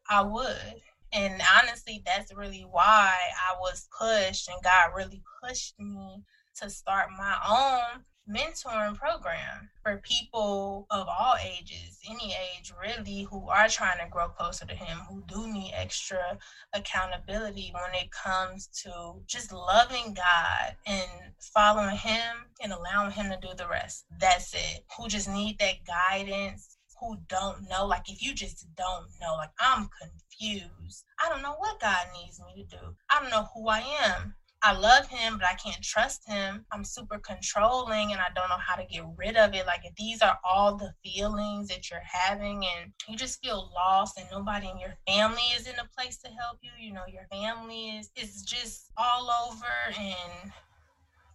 I 0.08 0.22
would. 0.22 0.82
And 1.12 1.40
honestly, 1.56 2.02
that's 2.04 2.34
really 2.34 2.66
why 2.70 3.12
I 3.50 3.56
was 3.58 3.88
pushed 3.98 4.48
and 4.48 4.62
God 4.62 4.90
really 4.94 5.22
pushed 5.42 5.78
me 5.78 6.22
to 6.60 6.68
start 6.68 7.08
my 7.16 7.36
own 7.48 8.04
mentoring 8.28 8.94
program 8.94 9.70
for 9.82 10.02
people 10.04 10.86
of 10.90 11.06
all 11.08 11.36
ages, 11.42 11.98
any 12.10 12.34
age 12.34 12.72
really 12.80 13.22
who 13.22 13.48
are 13.48 13.68
trying 13.68 13.98
to 13.98 14.10
grow 14.10 14.28
closer 14.28 14.66
to 14.66 14.74
him 14.74 14.98
who 15.08 15.22
do 15.26 15.50
need 15.50 15.72
extra 15.74 16.38
accountability 16.74 17.72
when 17.72 17.94
it 17.94 18.10
comes 18.10 18.66
to 18.66 19.14
just 19.26 19.50
loving 19.52 20.14
god 20.14 20.76
and 20.86 21.08
following 21.40 21.96
him 21.96 22.36
and 22.62 22.72
allowing 22.72 23.10
him 23.12 23.30
to 23.30 23.38
do 23.40 23.54
the 23.56 23.66
rest. 23.66 24.04
That's 24.20 24.52
it. 24.54 24.84
Who 24.98 25.08
just 25.08 25.28
need 25.28 25.58
that 25.60 25.86
guidance 25.86 26.76
who 27.00 27.16
don't 27.28 27.68
know 27.68 27.86
like 27.86 28.10
if 28.10 28.22
you 28.22 28.34
just 28.34 28.66
don't 28.76 29.06
know 29.20 29.34
like 29.36 29.50
i'm 29.60 29.88
confused 30.00 30.27
i 30.40 31.28
don't 31.28 31.42
know 31.42 31.54
what 31.58 31.80
god 31.80 32.06
needs 32.20 32.40
me 32.40 32.62
to 32.62 32.76
do. 32.76 32.94
I 33.10 33.20
don't 33.20 33.30
know 33.30 33.46
who 33.54 33.68
i 33.68 33.80
am. 34.02 34.34
I 34.62 34.72
love 34.72 35.06
him, 35.06 35.38
but 35.38 35.46
I 35.48 35.54
can't 35.54 35.82
trust 35.82 36.26
him. 36.26 36.64
I'm 36.72 36.84
super 36.84 37.18
controlling 37.18 38.10
and 38.12 38.20
I 38.20 38.26
don't 38.34 38.48
know 38.48 38.58
how 38.58 38.74
to 38.74 38.84
get 38.84 39.04
rid 39.16 39.36
of 39.36 39.54
it. 39.54 39.66
Like, 39.66 39.82
if 39.84 39.94
these 39.94 40.20
are 40.20 40.36
all 40.42 40.76
the 40.76 40.92
feelings 41.04 41.68
that 41.68 41.90
you're 41.90 42.00
having 42.00 42.64
and 42.64 42.92
you 43.08 43.16
just 43.16 43.40
feel 43.40 43.70
lost 43.72 44.18
and 44.18 44.26
nobody 44.32 44.68
in 44.68 44.78
your 44.78 44.96
family 45.06 45.42
is 45.56 45.68
in 45.68 45.78
a 45.78 45.88
place 45.96 46.16
to 46.18 46.28
help 46.30 46.58
you, 46.60 46.70
you 46.78 46.92
know, 46.92 47.04
your 47.06 47.26
family 47.30 47.98
is, 47.98 48.10
is 48.16 48.42
just 48.42 48.90
all 48.96 49.30
over 49.48 49.96
and 49.96 50.50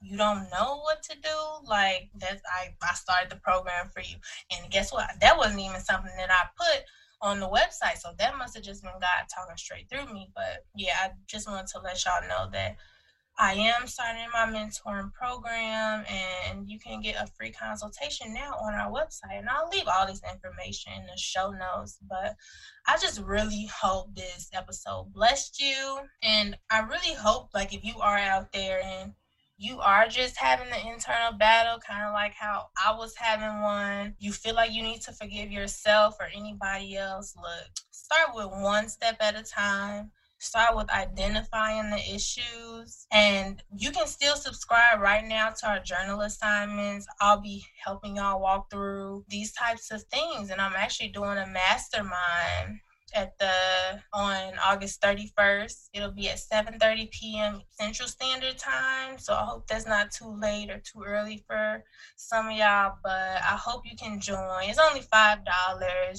you 0.01 0.17
don't 0.17 0.49
know 0.51 0.81
what 0.81 1.01
to 1.01 1.15
do 1.23 1.29
like 1.65 2.09
that's 2.19 2.41
i 2.53 2.75
i 2.81 2.93
started 2.93 3.29
the 3.29 3.37
program 3.37 3.87
for 3.87 4.01
you. 4.01 4.17
And 4.51 4.69
guess 4.69 4.91
what? 4.91 5.09
That 5.21 5.37
wasn't 5.37 5.61
even 5.61 5.79
something 5.79 6.11
that 6.17 6.29
i 6.29 6.43
put 6.57 6.83
on 7.23 7.39
the 7.39 7.49
website 7.49 7.97
so 7.97 8.09
that 8.19 8.37
must 8.37 8.53
have 8.53 8.63
just 8.63 8.83
been 8.83 8.91
god 8.99 9.25
talking 9.33 9.57
straight 9.57 9.89
through 9.89 10.13
me 10.13 10.29
but 10.35 10.65
yeah 10.75 10.95
i 11.01 11.09
just 11.25 11.49
wanted 11.49 11.65
to 11.65 11.79
let 11.79 12.03
y'all 12.05 12.27
know 12.27 12.47
that 12.51 12.75
I 13.37 13.53
am 13.53 13.87
starting 13.87 14.27
my 14.31 14.45
mentoring 14.45 15.11
program, 15.11 16.05
and 16.07 16.69
you 16.69 16.77
can 16.79 17.01
get 17.01 17.15
a 17.15 17.25
free 17.35 17.51
consultation 17.51 18.33
now 18.33 18.53
on 18.61 18.75
our 18.75 18.91
website. 18.91 19.39
And 19.39 19.49
I'll 19.49 19.69
leave 19.69 19.87
all 19.87 20.05
this 20.05 20.21
information 20.31 20.93
in 20.93 21.07
the 21.07 21.17
show 21.17 21.49
notes. 21.51 21.97
But 22.07 22.35
I 22.87 22.97
just 22.99 23.19
really 23.21 23.67
hope 23.73 24.13
this 24.13 24.49
episode 24.53 25.11
blessed 25.13 25.59
you. 25.59 25.99
And 26.21 26.57
I 26.69 26.81
really 26.81 27.15
hope, 27.15 27.49
like, 27.55 27.73
if 27.73 27.83
you 27.83 27.95
are 27.99 28.19
out 28.19 28.51
there 28.53 28.81
and 28.83 29.13
you 29.57 29.79
are 29.79 30.07
just 30.07 30.37
having 30.37 30.69
the 30.69 30.87
internal 30.87 31.37
battle, 31.37 31.79
kind 31.79 32.03
of 32.03 32.13
like 32.13 32.33
how 32.33 32.67
I 32.83 32.95
was 32.95 33.15
having 33.15 33.61
one, 33.61 34.15
you 34.19 34.31
feel 34.31 34.55
like 34.55 34.71
you 34.71 34.83
need 34.83 35.01
to 35.01 35.13
forgive 35.13 35.51
yourself 35.51 36.15
or 36.19 36.27
anybody 36.35 36.97
else, 36.97 37.35
look, 37.35 37.69
start 37.91 38.29
with 38.33 38.47
one 38.61 38.89
step 38.89 39.17
at 39.21 39.39
a 39.39 39.43
time 39.43 40.11
start 40.43 40.75
with 40.75 40.89
identifying 40.91 41.89
the 41.89 41.97
issues. 41.97 43.07
And 43.11 43.63
you 43.75 43.91
can 43.91 44.07
still 44.07 44.35
subscribe 44.35 44.99
right 44.99 45.25
now 45.25 45.51
to 45.51 45.67
our 45.67 45.79
journal 45.79 46.21
assignments. 46.21 47.07
I'll 47.21 47.41
be 47.41 47.65
helping 47.83 48.17
y'all 48.17 48.41
walk 48.41 48.69
through 48.69 49.25
these 49.29 49.53
types 49.53 49.89
of 49.91 50.03
things. 50.03 50.49
And 50.49 50.59
I'm 50.59 50.75
actually 50.75 51.09
doing 51.09 51.37
a 51.37 51.47
mastermind 51.47 52.81
at 53.13 53.37
the 53.39 54.01
on 54.13 54.53
August 54.63 55.01
31st. 55.01 55.89
It'll 55.93 56.11
be 56.11 56.29
at 56.29 56.37
7:30 56.37 57.11
p.m. 57.11 57.61
Central 57.71 58.07
Standard 58.07 58.57
Time. 58.57 59.17
So 59.17 59.33
I 59.33 59.45
hope 59.45 59.67
that's 59.67 59.87
not 59.87 60.11
too 60.11 60.35
late 60.39 60.69
or 60.69 60.79
too 60.79 61.03
early 61.05 61.43
for 61.47 61.83
some 62.15 62.47
of 62.47 62.53
y'all, 62.53 62.97
but 63.03 63.41
I 63.41 63.57
hope 63.57 63.83
you 63.85 63.95
can 63.95 64.19
join. 64.19 64.63
It's 64.63 64.79
only 64.79 65.01
$5. 65.01 65.43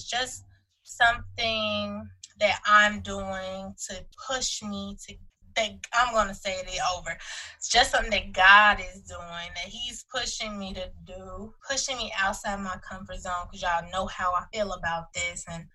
Just 0.09 0.45
something 0.83 2.09
that 2.41 2.61
I'm 2.67 3.01
doing 3.01 3.75
to 3.89 4.05
push 4.29 4.63
me 4.63 4.97
to 5.07 5.15
that 5.57 5.71
I'm 5.93 6.13
gonna 6.15 6.35
say 6.35 6.55
it 6.55 6.81
over. 6.97 7.17
It's 7.57 7.69
just 7.69 7.93
something 7.93 8.11
that 8.11 8.33
God 8.33 8.81
is 8.81 9.03
doing, 9.03 9.21
that 9.55 9.67
He's 9.67 10.05
pushing 10.13 10.59
me 10.59 10.75
to 10.75 10.91
do, 11.07 11.55
pushing 11.69 11.97
me 11.97 12.13
outside 12.19 12.61
my 12.61 12.77
comfort 12.89 13.21
zone 13.21 13.47
because 13.47 13.63
y'all 13.63 13.91
know 13.93 14.07
how 14.07 14.33
I 14.33 14.45
feel 14.53 14.73
about 14.73 15.13
this. 15.13 15.45
And 15.49 15.67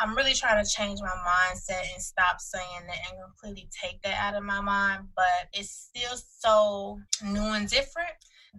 I'm 0.00 0.16
really 0.16 0.34
trying 0.34 0.62
to 0.62 0.70
change 0.70 1.00
my 1.00 1.08
mindset 1.08 1.92
and 1.92 2.02
stop 2.02 2.40
saying 2.40 2.86
that 2.86 2.98
and 3.10 3.20
completely 3.22 3.68
take 3.70 4.00
that 4.02 4.16
out 4.18 4.36
of 4.36 4.44
my 4.44 4.60
mind. 4.60 5.08
But 5.16 5.48
it's 5.52 5.70
still 5.70 6.16
so 6.16 7.00
new 7.24 7.42
and 7.42 7.68
different 7.68 8.12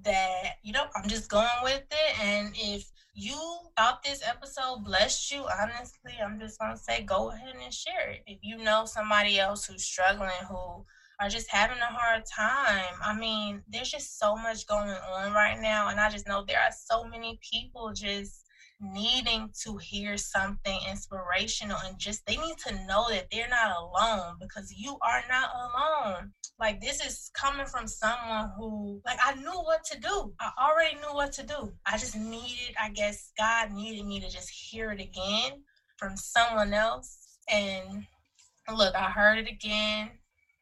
that, 0.04 0.58
you 0.64 0.74
know, 0.74 0.86
I'm 0.96 1.08
just 1.08 1.30
going 1.30 1.48
with 1.64 1.84
it. 1.90 2.24
And 2.24 2.54
if 2.56 2.90
you 3.14 3.38
thought 3.78 4.04
this 4.04 4.22
episode 4.28 4.84
blessed 4.84 5.32
you, 5.32 5.46
honestly, 5.62 6.14
I'm 6.24 6.40
just 6.40 6.60
gonna 6.60 6.78
say 6.78 7.04
go 7.04 7.32
ahead 7.32 7.56
and 7.62 7.74
share 7.74 8.10
it. 8.12 8.24
If 8.28 8.40
you 8.42 8.58
know 8.58 8.86
somebody 8.86 9.40
else 9.40 9.66
who's 9.66 9.84
struggling, 9.84 10.30
who 10.48 10.86
are 11.20 11.30
just 11.30 11.50
having 11.50 11.80
a 11.80 11.86
hard 11.86 12.24
time. 12.26 12.96
I 13.04 13.14
mean, 13.14 13.62
there's 13.68 13.92
just 13.92 14.18
so 14.18 14.36
much 14.36 14.66
going 14.68 14.90
on 14.90 15.34
right 15.34 15.60
now, 15.60 15.90
and 15.90 16.00
I 16.00 16.10
just 16.10 16.28
know 16.28 16.44
there 16.48 16.60
are 16.60 16.72
so 16.72 17.04
many 17.04 17.40
people 17.42 17.92
just 17.94 18.46
needing 18.82 19.50
to 19.64 19.78
hear 19.78 20.18
something 20.18 20.80
inspirational 20.90 21.78
and 21.86 22.00
just 22.00 22.26
they 22.26 22.38
need 22.38 22.58
to 22.66 22.74
know 22.86 23.06
that 23.10 23.28
they're 23.32 23.50
not 23.50 23.76
alone 23.76 24.36
because 24.40 24.74
you 24.76 24.98
are 25.02 25.22
not 25.30 25.50
alone. 25.54 26.32
Like 26.60 26.80
this 26.80 27.06
is 27.06 27.30
coming 27.34 27.66
from 27.66 27.88
someone 27.88 28.52
who 28.58 29.02
like 29.06 29.20
I 29.24 29.36
knew 29.36 29.62
what 29.64 29.84
to 29.86 30.00
do. 30.00 30.34
I 30.40 30.52
already 30.62 30.96
knew 30.96 31.14
what 31.14 31.34
to 31.34 31.46
do. 31.46 31.74
I 31.86 31.98
just 31.98 32.16
needed, 32.16 32.76
I 32.82 32.90
guess 32.90 33.32
God 33.38 33.72
needed 33.72 34.06
me 34.06 34.20
to 34.22 34.30
just 34.30 34.50
hear 34.50 34.92
it 34.92 35.02
again 35.02 35.64
from 35.98 36.16
someone 36.16 36.74
else. 36.74 37.38
And 37.52 38.06
look, 38.74 38.96
I 38.96 39.10
heard 39.10 39.40
it 39.40 39.50
again 39.50 40.12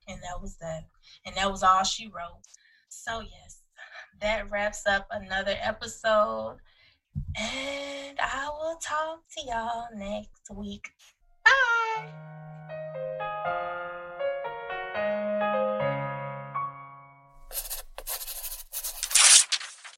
and 0.08 0.20
that 0.22 0.42
was 0.42 0.58
that. 0.58 0.86
And 1.26 1.36
that 1.36 1.52
was 1.52 1.64
all 1.64 1.84
she 1.84 2.08
wrote. 2.08 2.42
So 2.90 3.22
yes, 3.22 3.62
that 4.22 4.50
wraps 4.50 4.88
up 4.88 5.08
another 5.12 5.56
episode 5.62 6.58
and 7.38 8.20
I 8.20 8.50
will 8.50 8.78
talk 8.78 9.22
to 9.36 9.42
y'all 9.46 9.88
next 9.96 10.50
week. 10.54 10.90
Bye. 11.46 12.47